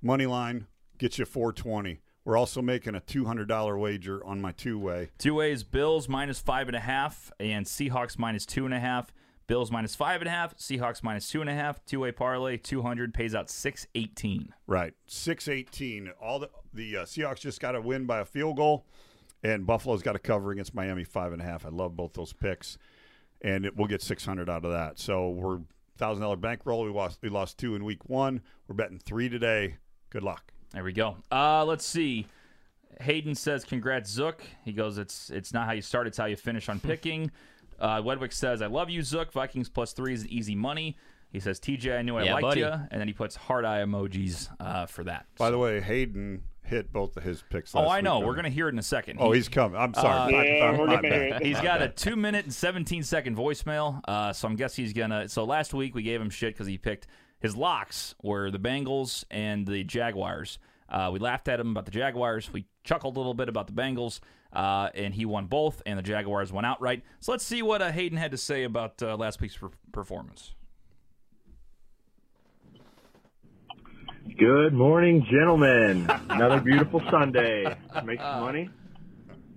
Money 0.00 0.26
line 0.26 0.68
gets 0.98 1.18
you 1.18 1.24
420. 1.24 2.00
We're 2.24 2.36
also 2.36 2.62
making 2.62 2.94
a 2.94 3.00
$200 3.00 3.80
wager 3.80 4.24
on 4.24 4.40
my 4.40 4.52
two 4.52 4.78
way. 4.78 5.10
Two 5.18 5.34
ways 5.34 5.64
Bills 5.64 6.08
minus 6.08 6.40
five 6.40 6.68
and 6.68 6.76
a 6.76 6.80
half 6.80 7.32
and 7.40 7.66
Seahawks 7.66 8.16
minus 8.16 8.46
two 8.46 8.64
and 8.64 8.74
a 8.74 8.78
half. 8.78 9.12
Bills 9.46 9.70
minus 9.70 9.94
five 9.94 10.20
and 10.20 10.28
a 10.28 10.30
half, 10.30 10.56
Seahawks 10.56 11.02
minus 11.02 11.28
two 11.28 11.40
and 11.40 11.50
a 11.50 11.54
half, 11.54 11.84
two 11.84 12.00
way 12.00 12.12
parlay, 12.12 12.56
200 12.56 13.12
pays 13.12 13.34
out 13.34 13.50
618. 13.50 14.54
Right, 14.66 14.94
six 15.06 15.48
eighteen. 15.48 16.10
All 16.20 16.38
the 16.38 16.50
the 16.72 16.98
uh, 16.98 17.04
Seahawks 17.04 17.40
just 17.40 17.60
got 17.60 17.72
to 17.72 17.80
win 17.80 18.06
by 18.06 18.20
a 18.20 18.24
field 18.24 18.56
goal, 18.56 18.86
and 19.42 19.66
Buffalo's 19.66 20.02
got 20.02 20.12
to 20.12 20.18
cover 20.18 20.52
against 20.52 20.74
Miami 20.74 21.04
five 21.04 21.32
and 21.32 21.42
a 21.42 21.44
half. 21.44 21.66
I 21.66 21.70
love 21.70 21.96
both 21.96 22.14
those 22.14 22.32
picks, 22.32 22.78
and 23.40 23.66
it, 23.66 23.76
we'll 23.76 23.88
get 23.88 24.02
six 24.02 24.24
hundred 24.24 24.48
out 24.48 24.64
of 24.64 24.72
that. 24.72 24.98
So 24.98 25.30
we're 25.30 25.60
thousand 25.98 26.22
dollar 26.22 26.36
bankroll. 26.36 26.84
We 26.84 26.90
lost 26.90 27.18
we 27.22 27.28
lost 27.28 27.58
two 27.58 27.74
in 27.74 27.84
week 27.84 28.08
one. 28.08 28.40
We're 28.68 28.74
betting 28.74 28.98
three 28.98 29.28
today. 29.28 29.76
Good 30.10 30.22
luck. 30.22 30.52
There 30.72 30.84
we 30.84 30.92
go. 30.92 31.16
Uh, 31.30 31.64
let's 31.64 31.84
see. 31.84 32.26
Hayden 33.00 33.34
says, 33.34 33.64
"Congrats, 33.64 34.10
Zook." 34.10 34.42
He 34.64 34.72
goes, 34.72 34.98
"It's 34.98 35.30
it's 35.30 35.52
not 35.52 35.66
how 35.66 35.72
you 35.72 35.82
start; 35.82 36.06
it's 36.06 36.18
how 36.18 36.26
you 36.26 36.36
finish 36.36 36.68
on 36.68 36.80
picking." 36.80 37.30
Uh, 37.82 38.00
Wedwick 38.02 38.32
says, 38.32 38.62
"I 38.62 38.66
love 38.66 38.88
you, 38.88 39.02
Zook. 39.02 39.32
Vikings 39.32 39.68
plus 39.68 39.92
three 39.92 40.14
is 40.14 40.26
easy 40.26 40.54
money." 40.54 40.96
He 41.30 41.40
says, 41.40 41.58
"TJ, 41.60 41.98
I 41.98 42.02
knew 42.02 42.16
I 42.16 42.24
Yeah, 42.24 42.34
liked 42.34 42.42
buddy. 42.42 42.60
you," 42.60 42.66
and 42.68 43.00
then 43.00 43.06
he 43.08 43.12
puts 43.14 43.36
heart 43.36 43.64
eye 43.64 43.82
emojis 43.82 44.48
uh, 44.60 44.86
for 44.86 45.04
that. 45.04 45.26
By 45.38 45.50
the 45.50 45.58
way, 45.58 45.80
Hayden 45.80 46.42
hit 46.64 46.92
both 46.92 47.16
of 47.16 47.22
his 47.24 47.42
picks. 47.50 47.74
oh, 47.74 47.88
I 47.88 48.00
know. 48.00 48.18
week, 48.20 48.26
We're 48.28 48.34
gonna 48.36 48.48
hear 48.50 48.68
it 48.68 48.72
in 48.72 48.78
a 48.78 48.82
second. 48.82 49.18
Oh, 49.20 49.32
He- 49.32 49.38
he's 49.38 49.48
coming. 49.48 49.78
I'm 49.80 49.92
sorry. 49.94 50.34
Uh, 50.34 50.42
Yeah, 50.42 50.70
my- 50.72 50.78
we're 50.78 50.86
my 50.86 50.94
gonna 50.96 51.08
bad. 51.08 51.12
hear 51.26 51.34
it. 51.36 51.42
He's 51.44 51.60
got 51.60 51.82
a 51.82 51.88
two 51.88 52.16
minute 52.16 52.44
and 52.44 52.54
17 52.54 53.02
second 53.02 53.36
voicemail. 53.36 54.00
Uh, 54.06 54.32
so 54.32 54.46
I'm 54.46 54.54
guessing 54.56 54.84
he's 54.84 54.94
going 54.94 55.10
to. 55.10 55.28
So 55.28 55.44
last 55.44 55.74
week 55.74 55.94
we 55.94 56.02
gave 56.02 56.20
him 56.20 56.30
shit 56.30 56.54
because 56.54 56.66
he 56.68 56.78
picked 56.78 57.08
his 57.40 57.56
locks 57.56 58.14
were 58.22 58.50
the 58.52 58.58
Bengals 58.60 59.24
and 59.30 59.66
the 59.66 59.82
Jaguars. 59.84 60.58
Uh, 60.88 61.10
we 61.12 61.18
laughed 61.18 61.48
at 61.48 61.58
him 61.58 61.70
about 61.70 61.86
the 61.86 61.90
Jaguars. 61.90 62.52
We 62.52 62.66
chuckled 62.84 63.16
a 63.16 63.18
little 63.18 63.34
bit 63.34 63.48
about 63.48 63.66
the 63.66 63.72
Bengals, 63.72 64.20
uh, 64.52 64.90
and 64.94 65.14
he 65.14 65.24
won 65.24 65.46
both, 65.46 65.82
and 65.86 65.98
the 65.98 66.02
Jaguars 66.02 66.52
won 66.52 66.64
outright. 66.64 67.02
So 67.20 67.32
let's 67.32 67.44
see 67.44 67.62
what 67.62 67.82
uh, 67.82 67.90
Hayden 67.92 68.18
had 68.18 68.30
to 68.32 68.36
say 68.36 68.64
about 68.64 69.02
uh, 69.02 69.16
last 69.16 69.40
week's 69.40 69.56
per- 69.56 69.70
performance. 69.92 70.54
Good 74.38 74.72
morning, 74.72 75.26
gentlemen. 75.30 76.08
Another 76.30 76.60
beautiful 76.60 77.02
Sunday. 77.10 77.64
Make 78.04 78.20
some 78.20 78.40
money. 78.40 78.70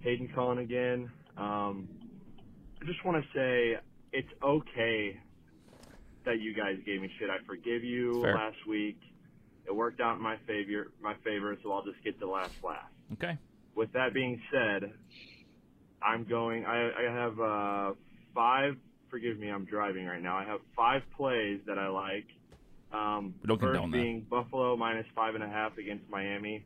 Hayden 0.01 0.29
calling 0.33 0.59
again. 0.59 1.09
Um, 1.37 1.87
I 2.81 2.85
just 2.85 3.03
want 3.05 3.23
to 3.23 3.29
say 3.37 3.79
it's 4.11 4.29
okay 4.43 5.19
that 6.25 6.39
you 6.39 6.53
guys 6.55 6.77
gave 6.85 7.01
me 7.01 7.11
shit. 7.19 7.29
I 7.29 7.37
forgive 7.45 7.83
you 7.83 8.21
Fair. 8.23 8.35
last 8.35 8.57
week. 8.67 8.99
It 9.65 9.75
worked 9.75 10.01
out 10.01 10.17
in 10.17 10.21
my 10.23 10.37
favor, 10.47 10.91
my 11.01 11.15
favor, 11.23 11.55
so 11.63 11.71
I'll 11.71 11.83
just 11.83 12.03
get 12.03 12.19
the 12.19 12.27
last 12.27 12.53
laugh. 12.63 12.89
Okay. 13.13 13.37
With 13.75 13.91
that 13.93 14.13
being 14.13 14.41
said, 14.51 14.91
I'm 16.01 16.23
going. 16.25 16.65
I, 16.65 16.89
I 16.89 17.11
have 17.11 17.39
uh, 17.39 17.93
five. 18.33 18.75
Forgive 19.09 19.37
me, 19.37 19.49
I'm 19.49 19.65
driving 19.65 20.05
right 20.05 20.21
now. 20.21 20.37
I 20.37 20.45
have 20.45 20.59
five 20.75 21.01
plays 21.15 21.59
that 21.67 21.77
I 21.77 21.87
like. 21.87 22.25
Um, 22.93 23.35
We 23.41 23.47
don't 23.47 23.59
first 23.59 23.73
condone 23.73 23.91
that. 23.91 23.97
being 23.97 24.25
Buffalo 24.29 24.75
minus 24.75 25.05
five 25.15 25.35
and 25.35 25.43
a 25.43 25.47
half 25.47 25.77
against 25.77 26.09
Miami. 26.09 26.65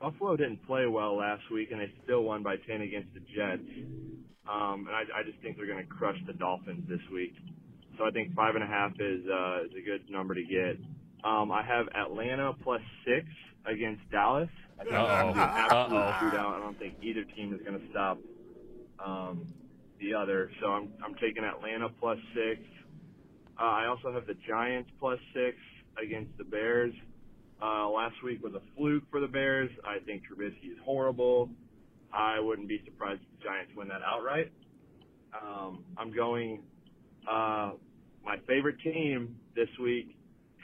Buffalo 0.00 0.36
didn't 0.36 0.66
play 0.66 0.86
well 0.86 1.16
last 1.16 1.42
week, 1.52 1.68
and 1.72 1.80
they 1.80 1.92
still 2.04 2.22
won 2.22 2.42
by 2.42 2.56
ten 2.68 2.80
against 2.80 3.12
the 3.14 3.20
Jets. 3.20 3.62
Um, 4.48 4.86
and 4.88 4.96
I, 4.96 5.02
I 5.20 5.22
just 5.24 5.38
think 5.42 5.56
they're 5.56 5.66
going 5.66 5.84
to 5.84 5.92
crush 5.92 6.16
the 6.26 6.32
Dolphins 6.32 6.84
this 6.88 7.00
week. 7.12 7.34
So 7.98 8.04
I 8.04 8.10
think 8.10 8.34
five 8.34 8.54
and 8.54 8.64
a 8.64 8.66
half 8.66 8.92
is 8.98 9.20
uh, 9.28 9.64
is 9.64 9.72
a 9.76 9.84
good 9.84 10.08
number 10.10 10.34
to 10.34 10.42
get. 10.42 10.78
Um, 11.22 11.52
I 11.52 11.62
have 11.62 11.86
Atlanta 11.88 12.52
plus 12.62 12.80
six 13.04 13.26
against 13.66 14.00
Dallas. 14.10 14.48
I 14.90 15.22
think 15.24 15.36
an 15.36 15.38
absolute 15.38 15.98
Uh-oh. 16.00 16.12
shootout. 16.20 16.56
I 16.56 16.58
don't 16.60 16.78
think 16.78 16.94
either 17.02 17.24
team 17.24 17.52
is 17.54 17.60
going 17.66 17.78
to 17.78 17.90
stop 17.90 18.18
um, 19.04 19.46
the 20.00 20.14
other. 20.14 20.50
So 20.60 20.68
I'm 20.68 20.88
I'm 21.04 21.14
taking 21.16 21.44
Atlanta 21.44 21.88
plus 22.00 22.18
six. 22.34 22.60
Uh, 23.60 23.64
I 23.64 23.86
also 23.86 24.12
have 24.12 24.26
the 24.26 24.36
Giants 24.48 24.90
plus 24.98 25.18
six 25.34 25.56
against 26.02 26.36
the 26.38 26.44
Bears. 26.44 26.94
Uh, 27.62 27.88
last 27.90 28.14
week 28.24 28.42
was 28.42 28.54
a 28.54 28.62
fluke 28.76 29.04
for 29.10 29.20
the 29.20 29.26
Bears. 29.28 29.70
I 29.84 29.98
think 30.06 30.22
Trubisky 30.22 30.72
is 30.72 30.78
horrible. 30.82 31.50
I 32.12 32.40
wouldn't 32.40 32.68
be 32.68 32.80
surprised 32.86 33.20
if 33.22 33.38
the 33.38 33.44
Giants 33.44 33.72
win 33.76 33.88
that 33.88 34.00
outright. 34.06 34.50
Um, 35.40 35.84
I'm 35.98 36.10
going 36.12 36.62
uh, 37.30 37.72
my 38.24 38.38
favorite 38.46 38.80
team 38.80 39.36
this 39.54 39.68
week, 39.82 40.16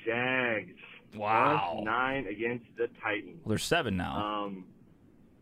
Jags. 0.06 0.72
Wow. 1.14 1.80
Nine 1.84 2.26
against 2.26 2.64
the 2.76 2.88
Titans. 3.02 3.40
Well, 3.44 3.50
there's 3.50 3.64
seven 3.64 3.96
now. 3.96 4.44
Um, 4.46 4.64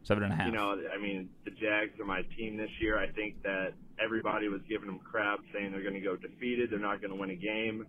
seven 0.03 0.25
and 0.25 0.33
a 0.33 0.37
half. 0.37 0.47
you 0.47 0.53
know, 0.53 0.77
I 0.93 1.01
mean, 1.01 1.31
the 1.45 1.51
Jags 1.51 1.99
are 1.99 2.05
my 2.05 2.23
team 2.37 2.57
this 2.57 2.71
year. 2.81 2.99
I 2.99 3.09
think 3.11 3.43
that 3.43 3.73
everybody 4.03 4.49
was 4.49 4.61
giving 4.69 4.87
them 4.87 4.99
crap, 5.01 5.41
saying 5.53 5.73
they're 5.73 5.83
going 5.83 5.95
to 5.95 6.01
go 6.01 6.17
defeated, 6.17 6.71
they're 6.71 6.79
not 6.79 7.01
going 7.01 7.13
to 7.13 7.17
win 7.17 7.31
a 7.31 7.35
game. 7.37 7.87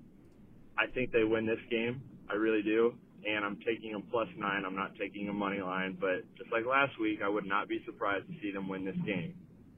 I 0.77 0.87
think 0.87 1.11
they 1.11 1.23
win 1.23 1.45
this 1.45 1.59
game. 1.69 2.01
I 2.29 2.35
really 2.35 2.61
do. 2.61 2.93
And 3.27 3.43
I'm 3.43 3.57
taking 3.65 3.91
them 3.91 4.03
plus 4.11 4.27
nine. 4.37 4.63
I'm 4.65 4.75
not 4.75 4.95
taking 4.99 5.29
a 5.29 5.33
money 5.33 5.59
line, 5.61 5.97
but 5.99 6.23
just 6.37 6.51
like 6.51 6.65
last 6.65 6.99
week, 6.99 7.21
I 7.23 7.29
would 7.29 7.45
not 7.45 7.67
be 7.67 7.81
surprised 7.85 8.27
to 8.27 8.33
see 8.41 8.51
them 8.51 8.67
win 8.67 8.85
this 8.85 8.97
game. 9.05 9.33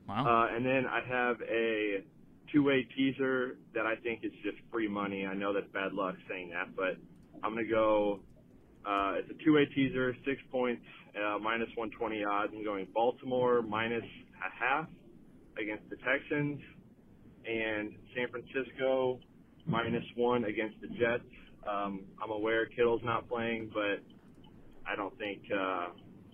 wow. 0.07 0.25
Uh, 0.49 0.55
and 0.55 0.65
then 0.65 0.85
I 0.85 1.01
have 1.07 1.37
a 1.41 2.03
two-way 2.51 2.87
teaser 2.95 3.57
that 3.73 3.85
I 3.85 3.95
think 3.95 4.23
is 4.23 4.31
just 4.43 4.57
free 4.71 4.87
money. 4.87 5.25
I 5.25 5.33
know 5.33 5.53
that's 5.53 5.67
bad 5.73 5.93
luck 5.93 6.15
saying 6.29 6.49
that, 6.49 6.75
but 6.75 6.97
I'm 7.43 7.51
gonna 7.53 7.65
go. 7.65 8.19
Uh, 8.85 9.15
it's 9.17 9.29
a 9.29 9.43
two-way 9.43 9.65
teaser, 9.75 10.15
six 10.25 10.41
points, 10.51 10.83
uh, 11.15 11.37
minus 11.39 11.67
120 11.75 12.23
odds. 12.23 12.53
I'm 12.55 12.63
going 12.63 12.87
Baltimore 12.93 13.61
minus 13.61 14.03
a 14.39 14.63
half 14.63 14.87
against 15.61 15.89
the 15.89 15.97
Texans, 15.97 16.61
and 17.45 17.93
San 18.15 18.29
Francisco 18.29 19.19
minus 19.65 20.03
one 20.15 20.45
against 20.45 20.79
the 20.81 20.87
Jets. 20.87 21.23
Um, 21.67 22.05
I'm 22.23 22.31
aware 22.31 22.65
Kittle's 22.67 23.01
not 23.03 23.27
playing, 23.27 23.71
but 23.73 23.99
I 24.89 24.95
don't 24.95 25.17
think 25.17 25.41
uh, 25.51 25.87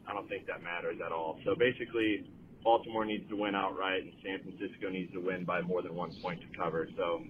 I 0.08 0.14
don't 0.14 0.30
think 0.30 0.46
that 0.48 0.62
matters 0.62 0.98
at 1.04 1.12
all. 1.12 1.40
So 1.46 1.56
basically, 1.56 2.30
Baltimore 2.64 3.06
needs 3.06 3.28
to 3.30 3.36
win 3.36 3.56
outright, 3.56 4.04
and 4.04 4.14
San 4.24 4.40
Francisco 4.44 4.90
needs 4.90 5.12
to 5.14 5.20
win 5.20 5.44
by 5.44 5.62
more 5.62 5.82
than 5.82 5.96
one 5.96 6.12
point 6.22 6.42
to 6.42 6.58
cover. 6.58 6.88
So 6.98 7.24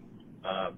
uh, 0.43 0.71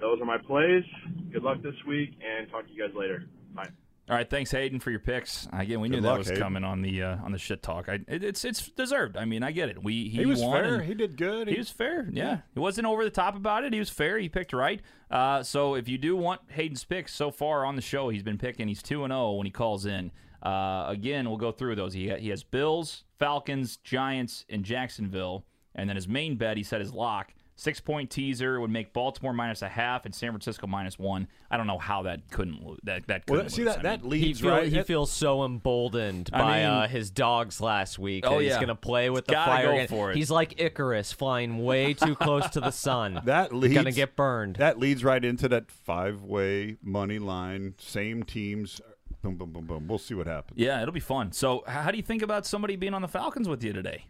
those 0.00 0.20
are 0.20 0.24
my 0.24 0.38
plays. 0.38 0.84
Good 1.32 1.42
luck 1.42 1.62
this 1.62 1.74
week, 1.86 2.10
and 2.24 2.48
talk 2.50 2.66
to 2.66 2.72
you 2.72 2.86
guys 2.86 2.94
later. 2.96 3.24
Bye. 3.54 3.68
All 4.08 4.14
right, 4.14 4.28
thanks 4.30 4.52
Hayden 4.52 4.78
for 4.78 4.90
your 4.92 5.00
picks. 5.00 5.48
Again, 5.52 5.80
we 5.80 5.88
knew 5.88 5.96
Good 5.96 6.04
that 6.04 6.18
was 6.18 6.28
Hayden. 6.28 6.40
coming 6.40 6.62
on 6.64 6.80
the 6.80 7.02
uh, 7.02 7.16
on 7.24 7.32
the 7.32 7.38
shit 7.38 7.60
talk. 7.60 7.88
I, 7.88 7.94
it, 8.06 8.22
it's 8.22 8.44
it's 8.44 8.68
deserved. 8.70 9.16
I 9.16 9.24
mean, 9.24 9.42
I 9.42 9.50
get 9.50 9.68
it. 9.68 9.82
We 9.82 10.04
he, 10.08 10.18
He 10.18 10.26
was 10.26 10.40
won 10.40 10.62
fair. 10.62 10.74
and- 10.76 10.84
He 10.84 10.94
did 10.94 11.16
good. 11.16 11.48
He 11.48 11.58
was 11.58 11.70
fair. 11.70 12.08
Yeah. 12.12 12.38
He 12.54 12.60
wasn't 12.60 12.86
over 12.86 13.02
the 13.02 13.10
top 13.10 13.34
about 13.34 13.64
it. 13.64 13.72
He 13.72 13.80
was 13.80 13.90
fair. 13.90 14.16
He 14.18 14.28
picked 14.28 14.52
right. 14.52 14.80
Uh, 15.10 15.42
so 15.42 15.74
if 15.74 15.88
you 15.88 15.98
do 15.98 16.14
want 16.16 16.40
Hayden's 16.50 16.84
picks 16.84 17.12
so 17.14 17.32
far 17.32 17.64
on 17.64 17.74
the 17.74 17.82
show, 17.82 18.08
he's 18.08 18.22
been 18.22 18.38
picking. 18.38 18.68
He's 18.68 18.80
2 18.82 19.02
and 19.02 19.10
0 19.12 19.32
when 19.32 19.44
he 19.46 19.50
calls 19.50 19.86
in. 19.86 20.12
Uh, 20.40 20.84
again, 20.86 21.28
we'll 21.28 21.36
go 21.38 21.50
through 21.50 21.74
those. 21.74 21.92
He, 21.92 22.08
he 22.10 22.28
has 22.28 22.44
Bills, 22.44 23.02
Falcons, 23.18 23.78
Giants, 23.78 24.44
and 24.48 24.64
Jacksonville. 24.64 25.44
And 25.74 25.88
then 25.88 25.96
his 25.96 26.06
main 26.06 26.36
bet, 26.36 26.56
he 26.56 26.62
said 26.62 26.80
his 26.80 26.92
lock. 26.92 27.32
Six 27.58 27.80
point 27.80 28.10
teaser 28.10 28.60
would 28.60 28.70
make 28.70 28.92
Baltimore 28.92 29.32
minus 29.32 29.62
a 29.62 29.68
half 29.68 30.04
and 30.04 30.14
San 30.14 30.30
Francisco 30.30 30.66
minus 30.66 30.98
one. 30.98 31.26
I 31.50 31.56
don't 31.56 31.66
know 31.66 31.78
how 31.78 32.02
that 32.02 32.30
couldn't 32.30 32.62
lo- 32.62 32.76
that 32.84 33.06
that 33.06 33.24
couldn't 33.26 33.48
see 33.48 33.64
lose. 33.64 33.76
that 33.76 33.78
I 33.78 33.82
that 33.96 34.02
mean, 34.02 34.12
He, 34.12 34.26
leads 34.26 34.40
feel, 34.40 34.50
right. 34.50 34.64
he 34.68 34.74
that- 34.74 34.86
feels 34.86 35.10
so 35.10 35.42
emboldened 35.42 36.28
I 36.34 36.38
by 36.42 36.56
mean- 36.58 36.66
uh, 36.66 36.86
his 36.88 37.10
dogs 37.10 37.58
last 37.62 37.98
week. 37.98 38.24
Oh, 38.26 38.34
that 38.36 38.42
he's 38.42 38.50
yeah. 38.50 38.56
going 38.56 38.68
to 38.68 38.74
play 38.74 39.08
with 39.08 39.24
the 39.26 39.32
fire. 39.32 39.72
go 39.72 39.86
for 39.86 40.10
it. 40.10 40.16
He's 40.18 40.30
like 40.30 40.60
Icarus, 40.60 41.12
flying 41.12 41.64
way 41.64 41.94
too 41.94 42.14
close 42.14 42.46
to 42.50 42.60
the 42.60 42.70
sun. 42.86 43.22
That 43.24 43.54
leads 43.54 43.72
Gonna 43.74 43.90
get 43.90 44.16
burned. 44.16 44.56
That 44.56 44.78
leads 44.78 45.02
right 45.02 45.24
into 45.24 45.48
that 45.48 45.70
five-way 45.70 46.76
money 46.82 47.18
line. 47.18 47.74
Same 47.78 48.22
teams. 48.22 48.82
Boom, 49.22 49.36
boom, 49.36 49.50
boom, 49.52 49.64
boom. 49.64 49.88
We'll 49.88 49.98
see 49.98 50.12
what 50.14 50.26
happens. 50.26 50.58
yeah, 50.60 50.82
it'll 50.82 50.92
be 50.92 51.00
fun. 51.00 51.32
So, 51.32 51.64
how 51.66 51.90
do 51.90 51.96
you 51.96 52.02
think 52.02 52.20
about 52.22 52.44
somebody 52.46 52.76
being 52.76 52.92
on 52.94 53.00
the 53.02 53.08
Falcons 53.08 53.48
with 53.48 53.64
you 53.64 53.72
today? 53.72 54.04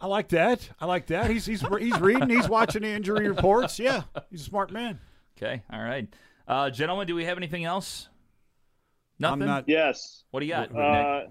I 0.00 0.06
like 0.06 0.28
that. 0.28 0.68
I 0.80 0.86
like 0.86 1.06
that. 1.08 1.30
He's 1.30 1.44
he's 1.44 1.60
he's 1.78 2.00
reading. 2.00 2.30
He's 2.30 2.48
watching 2.48 2.82
the 2.82 2.88
injury 2.88 3.28
reports. 3.28 3.78
Yeah, 3.78 4.02
he's 4.30 4.40
a 4.40 4.44
smart 4.44 4.72
man. 4.72 4.98
Okay, 5.36 5.62
all 5.70 5.82
right, 5.82 6.08
uh, 6.48 6.70
gentlemen. 6.70 7.06
Do 7.06 7.14
we 7.14 7.24
have 7.24 7.36
anything 7.36 7.64
else? 7.64 8.08
Nothing. 9.18 9.42
I'm 9.42 9.48
not. 9.48 9.68
Yes. 9.68 10.24
What 10.30 10.40
do 10.40 10.46
you 10.46 10.52
got? 10.52 10.74
Uh, 10.74 11.26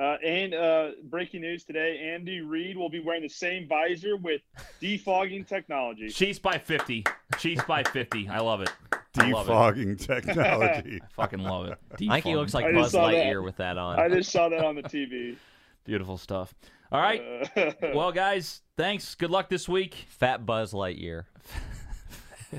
uh, 0.00 0.16
and 0.24 0.54
uh, 0.54 0.90
breaking 1.04 1.42
news 1.42 1.64
today: 1.64 2.10
Andy 2.14 2.40
Reid 2.40 2.78
will 2.78 2.88
be 2.88 3.00
wearing 3.00 3.22
the 3.22 3.28
same 3.28 3.68
visor 3.68 4.16
with 4.16 4.40
defogging 4.80 5.46
technology. 5.46 6.08
Chiefs 6.08 6.38
by 6.38 6.56
50. 6.56 7.04
Chiefs 7.36 7.62
by 7.64 7.82
50. 7.82 8.28
I 8.28 8.40
love 8.40 8.62
it. 8.62 8.72
I 9.18 9.30
love 9.30 9.46
it. 9.46 9.52
Defogging 9.52 10.06
technology. 10.06 11.00
I 11.02 11.06
fucking 11.14 11.40
love 11.40 11.66
it. 11.66 11.78
I 11.92 11.96
think 11.96 12.24
he 12.24 12.36
looks 12.36 12.54
like 12.54 12.72
Buzz 12.72 12.92
saw 12.92 13.08
that. 13.08 13.14
Lightyear 13.14 13.44
with 13.44 13.56
that 13.56 13.76
on. 13.76 14.00
I 14.00 14.08
just 14.08 14.32
saw 14.32 14.48
that 14.48 14.64
on 14.64 14.76
the 14.76 14.82
TV. 14.82 15.36
Beautiful 15.84 16.16
stuff. 16.16 16.54
All 16.92 17.00
right. 17.00 17.48
Uh, 17.56 17.72
Well, 17.94 18.12
guys, 18.12 18.60
thanks. 18.76 19.14
Good 19.14 19.30
luck 19.30 19.48
this 19.48 19.68
week. 19.68 19.94
Fat 20.10 20.44
Buzz 20.46 20.72
Lightyear. 20.72 21.24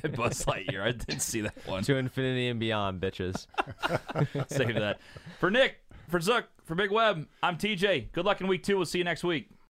Buzz 0.16 0.46
Lightyear. 0.46 0.82
I 0.82 0.92
didn't 0.92 1.22
see 1.22 1.42
that 1.42 1.54
one. 1.68 1.84
To 1.84 1.96
infinity 1.98 2.48
and 2.48 2.60
beyond, 2.60 3.00
bitches. 3.00 3.46
Save 4.50 4.76
that. 4.76 5.00
For 5.40 5.52
Nick, 5.52 5.78
for 6.10 6.20
Zook, 6.20 6.46
for 6.66 6.74
Big 6.74 6.92
Web, 6.92 7.28
I'm 7.44 7.58
TJ. 7.58 8.12
Good 8.12 8.26
luck 8.26 8.42
in 8.42 8.48
week 8.48 8.64
two. 8.64 8.76
We'll 8.78 8.88
see 8.88 8.98
you 8.98 9.04
next 9.04 9.24
week. 9.24 9.50